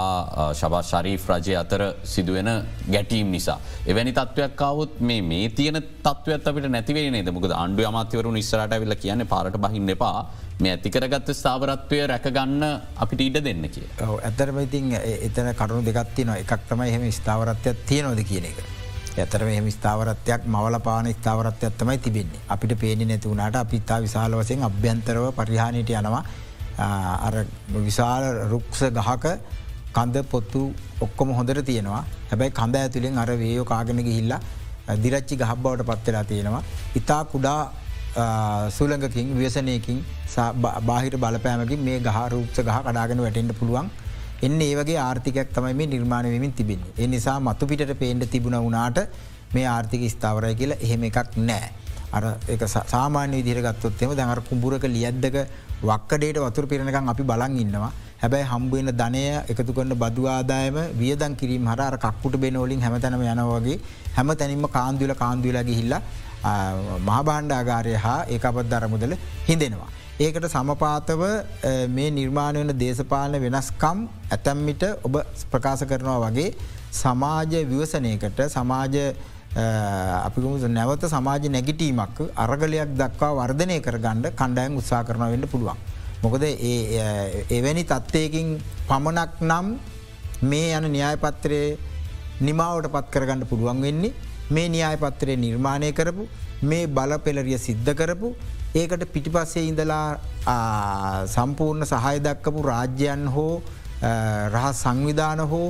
ශබා 0.54 0.82
ශරීෆ් 0.82 1.28
රජය 1.30 1.54
අතර 1.56 1.82
සිදුවෙන 2.06 2.50
ගැටීම් 2.88 3.30
නිසා. 3.30 3.58
එවැනි 3.86 4.12
තත්වයක් 4.12 4.56
කවත් 4.56 5.00
මේ 5.02 5.22
මේ 5.22 5.48
තියන 5.50 5.80
තත්වත් 6.02 6.42
අපට 6.46 6.68
නැතිවේ 6.68 7.06
නේද 7.10 7.30
මුකද 7.30 7.54
අන්ඩු 7.54 7.86
අමාත්‍යවරු 7.86 8.32
නිස්සරට 8.32 8.76
විල්ල 8.76 8.96
කියන්න 8.96 9.26
පාරට 9.26 9.56
බහින්න 9.58 9.96
එපා 9.96 10.18
මේ 10.58 10.72
ඇතිකරගත්ත 10.72 11.28
ස්ථාවරත්වය 11.32 11.98
රැකගන්න 12.06 12.62
අපිට 12.96 13.20
ඊට 13.20 13.38
දෙන්න 13.40 13.68
කිය. 13.68 13.86
ඇතරම 14.00 14.58
ඉතින් 14.60 14.90
එතන 14.96 15.52
කරුණු 15.54 15.84
දෙගත්තින 15.84 16.32
එකක් 16.34 16.66
තමයි 16.68 16.88
එහෙම 16.88 17.06
ස්ථාවරත්වයක් 17.12 17.86
තියනොද 17.86 18.22
කියන 18.24 18.46
එක. 18.46 18.58
ඇතරම 19.16 19.48
එහම 19.48 19.70
ස්ථාවරත්වයක් 19.70 20.46
මවල 20.46 20.80
පාන 20.80 21.10
ස්ථාවරත්වයක් 21.12 21.78
තමයි 21.78 21.98
තිබෙන්නේ 21.98 22.42
අපිට 22.48 22.74
පේනි 22.76 23.04
නැති 23.04 23.28
වුණට 23.28 23.56
අපිත්තා 23.56 24.00
විශාල 24.00 24.34
වසයෙන් 24.34 24.62
අභ්‍යන්තරව 24.64 25.30
පරිහානයට 25.32 25.90
යනවා 25.92 26.24
අර 27.20 27.34
විශාල 27.80 28.24
රුක්ෂ 28.48 28.82
ගහක 28.92 29.38
කන්ද 29.92 30.26
පොත්තු 30.26 30.68
ඔක්කොම 31.00 31.34
හොඳට 31.34 31.64
තියෙනවා 31.64 32.04
හැබැයි 32.30 32.52
කඳ 32.52 32.74
ඇතුළින් 32.76 33.18
අර 33.18 33.30
වේයෝ 33.38 33.64
කාගෙන 33.64 34.02
ගිහිල්ලා 34.02 34.40
දිරච්චි 34.96 35.36
ගහබ්බවට 35.36 35.86
පත්වෙලා 35.86 36.24
තියෙනවා. 36.26 36.62
ඉතා 36.96 37.24
කුඩා 37.26 37.60
සුළඟකින් 38.70 39.32
ව්‍යසනයකින් 39.34 39.98
බාහිර 40.82 41.16
බලපෑමකින් 41.16 41.80
මේ 41.80 41.98
ගහරූප්ස 42.00 42.60
ගහ 42.60 42.78
කඩාගෙන 42.80 43.24
වැටෙන්ට 43.24 43.58
පුළුවන් 43.58 43.90
එන්න 44.40 44.60
ඒවගේ 44.60 44.98
ආර්ථිකයක් 44.98 45.50
තමයි 45.52 45.74
මේ 45.74 45.86
නිර්මාණ 45.86 46.26
වෙමින් 46.26 46.52
තිබෙන්නේ. 46.52 46.92
ඒ 46.96 47.06
නිසා 47.06 47.38
මතු 47.40 47.66
පිට 47.66 47.92
පේන්ඩ 47.98 48.24
තිබුණ 48.26 48.58
වනාට 48.60 48.98
මේ 49.54 49.66
ආර්ථික 49.66 50.02
ස්ථාවරය 50.08 50.54
කියලා 50.54 50.78
එහෙම 50.80 51.04
එකක් 51.04 51.38
නෑ. 51.38 51.70
අර 52.12 52.24
එක 52.48 52.62
සාමාන්‍ය 52.68 53.38
විදිරගත්තොත්තෙම 53.38 54.12
දැඟර 54.12 54.42
කුඹුරක 54.50 54.84
ලියද්දක 54.88 55.38
වක්කඩේට 55.82 56.38
වතුර 56.38 56.66
පිරණකම් 56.66 57.08
අපි 57.08 57.22
බලන් 57.22 57.58
ඉන්නවා. 57.58 57.90
හැබැයි 58.20 58.46
හම්බුවෙන 58.52 58.90
ධනය 58.92 59.24
එකතු 59.50 59.72
කරන්න 59.72 59.94
බදවාදායම 59.94 60.78
වියදන් 60.94 61.34
කිරීම 61.36 61.66
හර 61.66 61.98
කක්කුට 61.98 62.36
බෙනෝලින් 62.36 62.80
හැමතැනම 62.80 63.22
යනවගේ 63.24 63.76
හැම 64.16 64.30
තැනින්ම 64.34 64.66
කාන්දුල 64.68 65.12
කාන්දුලගේ 65.14 65.78
හිල්ලා 65.80 66.02
මහබාණ්ඩාගාරය 67.08 67.94
හා 68.04 68.20
ඒ 68.34 68.38
අපත් 68.50 68.68
දරමුදල 68.72 69.14
හිදෙනවා. 69.48 69.90
ඒකට 70.24 70.46
සමපාතව 70.54 71.22
මේ 71.96 72.10
නිර්මාණය 72.18 72.60
වන 72.62 72.72
දේශපාලන 72.82 73.38
වෙනස්කම් 73.44 73.98
ඇතැම්මිට 74.36 74.84
ඔබ 75.06 75.16
ප්‍රකාශ 75.52 75.84
කරනවා 75.90 76.20
වගේ 76.24 76.48
සමාජ 77.00 77.52
විවසනයකට 77.72 78.40
සමාජ 78.56 78.96
අපිකුම 80.28 80.56
නැවත 80.78 81.04
සමාජ 81.14 81.44
නැගිටීමක් 81.56 82.18
අරගලයක් 82.44 82.90
දක්වා 83.00 83.32
වර්ධනය 83.40 83.76
කර 83.86 83.98
ගණ්ඩ 84.06 84.34
කණ්ඩයන් 84.40 84.80
උත්සා 84.80 85.02
කරන 85.08 85.24
වෙන්න 85.34 85.46
පුළුවන්. 85.52 85.78
මොකද 86.22 86.44
එවැනි 87.58 87.84
තත්ත්වයකින් 87.92 88.48
පමණක් 88.88 89.34
නම් 89.50 89.66
මේ 90.50 90.72
යන 90.78 90.86
න්‍යායපත්‍රයේ 90.96 91.78
නිමාවට 92.48 92.90
පත් 92.94 93.06
කරගන්න 93.14 93.46
පුළුවන් 93.50 93.80
වෙන්නේ 93.86 94.12
මේ 94.50 94.68
න්‍යායපත්‍රය 94.68 95.36
නිර්මාණය 95.36 95.90
කරපු 95.92 96.24
මේ 96.62 96.86
බල 96.88 97.12
පෙලරිය 97.26 97.58
සිද්ධ 97.58 97.92
කරපු 97.94 98.30
ඒකට 98.74 99.04
පිටිපස්සේ 99.14 99.66
ඉඳලා 99.70 100.06
සම්පූර්ණ 101.34 101.90
සහය 101.92 102.16
දක්කපු 102.20 102.62
රාජ්‍යයන් 102.70 103.26
හෝ 103.36 103.52
රහස් 104.54 104.84
සංවිධාන 104.84 105.44
හෝ 105.52 105.66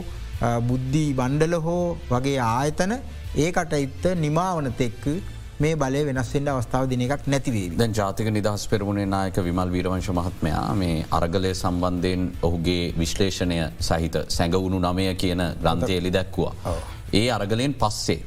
බුද්ධී 0.68 1.08
බණ්ඩල 1.14 1.58
හෝ 1.66 1.82
වගේ 2.10 2.38
ආයතන 2.46 2.94
ඒකට 3.38 3.74
ඉත්ත 3.78 4.06
නිමාවන 4.18 4.72
තෙක්ක 4.80 5.04
මේ 5.60 5.76
බලය 5.76 6.00
වෙනස්සෙන්ට 6.06 6.48
අවස්ථාව 6.50 6.84
දින 6.90 7.00
එකක් 7.04 7.24
නැතිවේ 7.26 7.70
දැන් 7.78 7.94
ජාතික 7.98 8.28
නිදහස් 8.30 8.66
පෙරමුණේ 8.72 9.06
නායක 9.14 9.38
විමල් 9.46 9.72
වීරවංශ 9.72 10.10
මහත්මයා 10.18 10.66
මේ 10.82 10.96
අරගලය 11.18 11.50
සම්බන්ධයෙන් 11.54 12.28
ඔහුගේ 12.48 12.84
විශ්ලේෂණය 13.00 13.58
සහිත 13.80 14.18
සැඟවුණු 14.36 14.78
නමය 14.84 15.06
කියන 15.22 15.42
ග්‍රන්ථයලි 15.62 16.12
දැක්වවා. 16.12 16.74
ඒ 17.12 17.26
අරගලයෙන් 17.30 17.74
පස්සේ. 17.74 18.20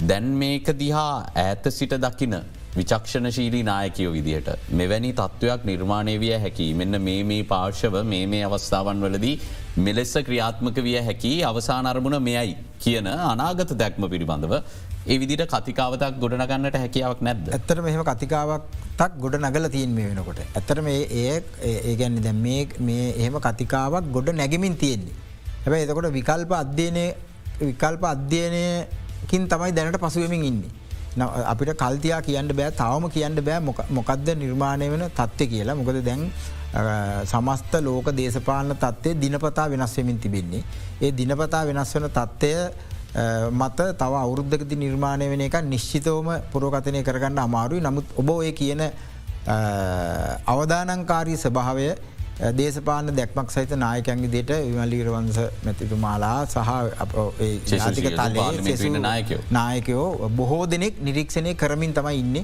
දැන් 0.00 0.28
මේක 0.34 0.68
දිහා 0.78 1.26
ඇත 1.36 1.64
සිට 1.70 1.94
දකින 1.96 2.34
විචක්ෂණශීලී 2.76 3.62
නායකයෝ 3.62 4.12
විදිහට 4.12 4.48
මෙවැනි 4.72 5.10
තත්ත්වයක් 5.12 5.64
නිර්මාණය 5.64 6.14
විය 6.18 6.30
හැකි 6.36 6.68
මෙන්න 6.74 7.00
මේ 7.00 7.22
මේ 7.22 7.42
පාර්ශව 7.44 7.96
මේ 8.04 8.26
මේ 8.26 8.44
අවස්ථාවන් 8.44 9.02
වලදී 9.04 9.34
මෙලෙස්ස 9.78 10.14
ක්‍රියාත්මක 10.28 10.78
විය 10.82 10.96
හැකි 11.00 11.32
අවසානරමුණ 11.44 12.16
මෙයයි 12.22 12.54
කියන 12.78 13.08
අනාගත 13.08 13.74
දැක්ම 13.74 14.06
පිළිබඳව 14.08 14.54
ඒ 15.06 15.18
විදිට 15.18 15.44
කතිකාවතක් 15.48 16.16
ගොඩනගන්නට 16.22 16.76
හැකියාවක් 16.76 17.20
නැද්ද. 17.20 17.50
ඇත්තර 17.50 17.82
මෙහම 17.82 18.02
කතිකාවක්තක් 18.02 19.20
ගොඩ 19.24 19.36
නගල 19.40 19.68
තියෙන් 19.68 19.92
මේ 19.98 20.08
වෙනකොට. 20.10 20.40
ඇතර 20.54 20.80
මේ 20.80 21.04
ඒ 21.14 21.36
ඒගැන්නේ 21.82 22.24
දැ 22.24 22.32
මේ 22.80 23.04
එහෙම 23.10 23.36
කතිකාවක් 23.40 24.08
ගොඩ 24.16 24.32
නැගමින් 24.34 24.76
තියෙන්නේ. 24.76 25.14
හැබැ 25.64 25.84
එතකොට 25.84 26.10
විකල්ප 26.18 26.52
අධ්‍යයනය 26.54 27.06
විකල්ප 27.62 28.10
අධ්‍යයනයකින් 29.30 29.48
තමයි 29.48 29.72
දැනට 29.72 29.98
පසුවමින් 29.98 30.44
ඉන්නේ. 30.44 30.70
අපිට 31.44 31.74
කල්තියා 31.74 32.22
කියන්න 32.22 32.48
බෑ 32.50 32.70
තවම 32.72 33.08
කියන්න 33.08 33.36
බෑ 33.38 33.60
මොකක්ද 33.90 34.28
නිර්මාණය 34.36 34.90
වෙන 34.90 35.10
තත්ත්ය 35.10 35.46
කියලා 35.46 35.74
මොකද 35.74 36.02
දැන් 36.04 36.30
සමස්ත 37.24 37.74
ලෝක 37.80 38.10
දේශපාලන 38.12 38.74
තත්ත්වය 38.74 39.14
දිනපතා 39.16 39.70
වෙනස්වමින් 39.70 40.18
තිබෙන්නේ. 40.18 40.64
ඒ 41.00 41.12
දිනපතා 41.12 41.64
වෙනස් 41.66 41.94
වන 41.94 42.08
තත්ත්වය 42.08 42.54
මත 43.52 43.78
තව 43.98 44.12
අවුරුද්ධකති 44.16 44.76
නිර්මාණය 44.76 45.30
වෙන 45.30 45.40
එක 45.40 45.56
නිශ්චිතවම 45.64 46.28
පුරෝගතනය 46.52 47.02
කරගන්න 47.02 47.38
අමාරුයි 47.38 47.80
නමුත් 47.80 48.06
ඔබ 48.16 48.30
ඔය 48.30 48.52
කියන 48.52 48.82
අවදානංකාරී 50.46 51.36
ස්භාවය 51.36 51.90
දේශපාන 52.40 53.12
දැක්මක් 53.16 53.50
සහිත 53.54 53.72
නායකැන්ගේ 53.82 54.30
දේට 54.34 54.50
විමල්ලීරවන්ස 54.66 55.38
මැතිතුමාලා 55.66 56.38
සහ 56.46 56.60
ජාතික 57.70 58.08
තලේ 58.20 58.90
නායකයෝ. 59.58 60.28
බොහෝ 60.38 60.64
දෙනෙක් 60.74 61.02
නිරීක්ෂණය 61.08 61.52
කරමින් 61.62 61.92
තමයි 61.98 62.18
ඉන්න. 62.22 62.38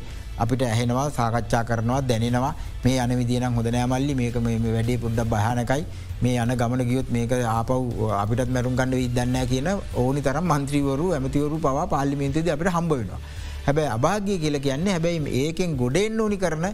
අපිට 0.45 0.63
ඇහෙනවා 0.69 1.07
සාකච්ඡා 1.19 1.65
කරනවා 1.71 2.01
දැනෙනවා. 2.11 2.53
මේ 2.85 2.99
අන 3.05 3.17
විදිනම් 3.21 3.57
හොඳ 3.59 3.71
නෑමල්ලි 3.77 4.15
මේක 4.21 4.37
මේ 4.47 4.59
වැඩේ 4.77 4.99
පුද්ඩ 5.07 5.25
භානකයි 5.35 5.83
මේ 6.25 6.37
යන 6.45 6.53
ගමන 6.61 6.85
ගියොත් 6.93 7.09
මේක 7.17 7.33
ආපව් 7.57 8.07
අපිට 8.23 8.55
මැරුම් 8.57 8.77
ගණඩ 8.81 9.01
විදන්න 9.03 9.37
කියන 9.53 9.69
ඕනි 10.05 10.21
තරම් 10.29 10.47
මන්ත්‍රීවරු 10.53 11.07
ඇමතිවරු 11.19 11.65
පවා 11.67 11.87
පාලිමින්තද 11.97 12.55
අපිට 12.57 12.75
හම්බ 12.79 12.93
වෙනවා. 13.01 13.21
හැබැයි 13.67 13.95
අභාගය 13.99 14.35
කියල 14.45 14.59
කියන්නේ 14.67 14.97
හැබැයි 14.97 15.39
ඒකෙන් 15.45 15.79
ගොඩෙන් 15.85 16.21
ඕනි 16.25 16.39
කරන 16.45 16.67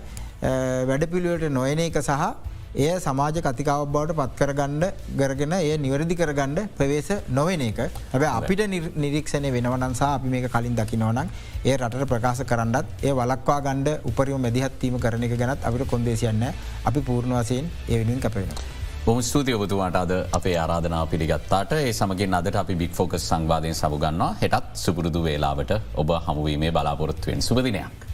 වැඩ 0.90 1.04
පිළිවට 1.12 1.52
නොයන 1.58 1.90
එක 1.90 1.98
සහ 2.08 2.32
එය 2.74 2.88
සමාජ 2.98 3.38
කතිකාව 3.38 3.82
බවට 3.86 4.14
පත්කරගණ්ඩ 4.18 4.84
ගරගෙන 5.14 5.52
එය 5.54 5.72
නිවැරදි 5.78 6.14
කරගණ්ඩ 6.16 6.60
ප්‍රවේශ 6.76 7.10
නොවෙන 7.28 7.60
එක. 7.60 7.80
හැබ 8.12 8.22
අපිට 8.28 8.62
නිරීක්ෂණය 8.96 9.50
වෙනවනසා 9.52 10.12
අපි 10.16 10.28
මේක 10.28 10.46
කලින් 10.50 10.76
දකිනවනම් 10.76 11.28
ඒ 11.64 11.76
රට 11.76 12.06
ප්‍රකාශ 12.12 12.44
කරන්නත් 12.44 12.86
ඒ 13.02 13.12
වලක්වා 13.12 13.60
ගණ්ඩ 13.66 14.06
උපරිම 14.10 14.40
මැදිහත්වීම 14.40 14.96
කරන 14.98 15.26
එක 15.28 15.34
ගැනත් 15.38 15.66
අපිට 15.70 15.90
කොන්දේසියන්න 15.90 16.46
අපි 16.84 17.00
පූර්ණවාසයෙන් 17.00 17.68
ඒ 17.88 17.98
වෙනුවෙන් 17.98 18.22
කපෙනවා. 18.22 18.64
බොම 19.04 19.20
ස්තුතිය 19.22 19.54
ඔබතුමාට 19.54 19.96
අද 19.96 20.12
අපේ 20.32 20.56
ආරාධනා 20.56 21.02
පිළිගත්තාට. 21.06 21.72
ඒ 21.74 21.92
සමගින් 21.92 22.34
අදට 22.34 22.56
අපි 22.56 22.74
බික් 22.74 22.94
ෆෝකස් 22.94 23.28
සංවාධයෙන් 23.28 23.74
සමුගන්නවා. 23.74 24.30
හෙටත් 24.42 24.72
සුපුරුදු 24.76 25.22
වේලාවට 25.24 25.76
ඔබ 25.94 26.16
හමුවීමේ 26.26 26.72
බලාපොරොත්තුවෙන්. 26.72 27.42
සුපදිනයක්. 27.42 28.11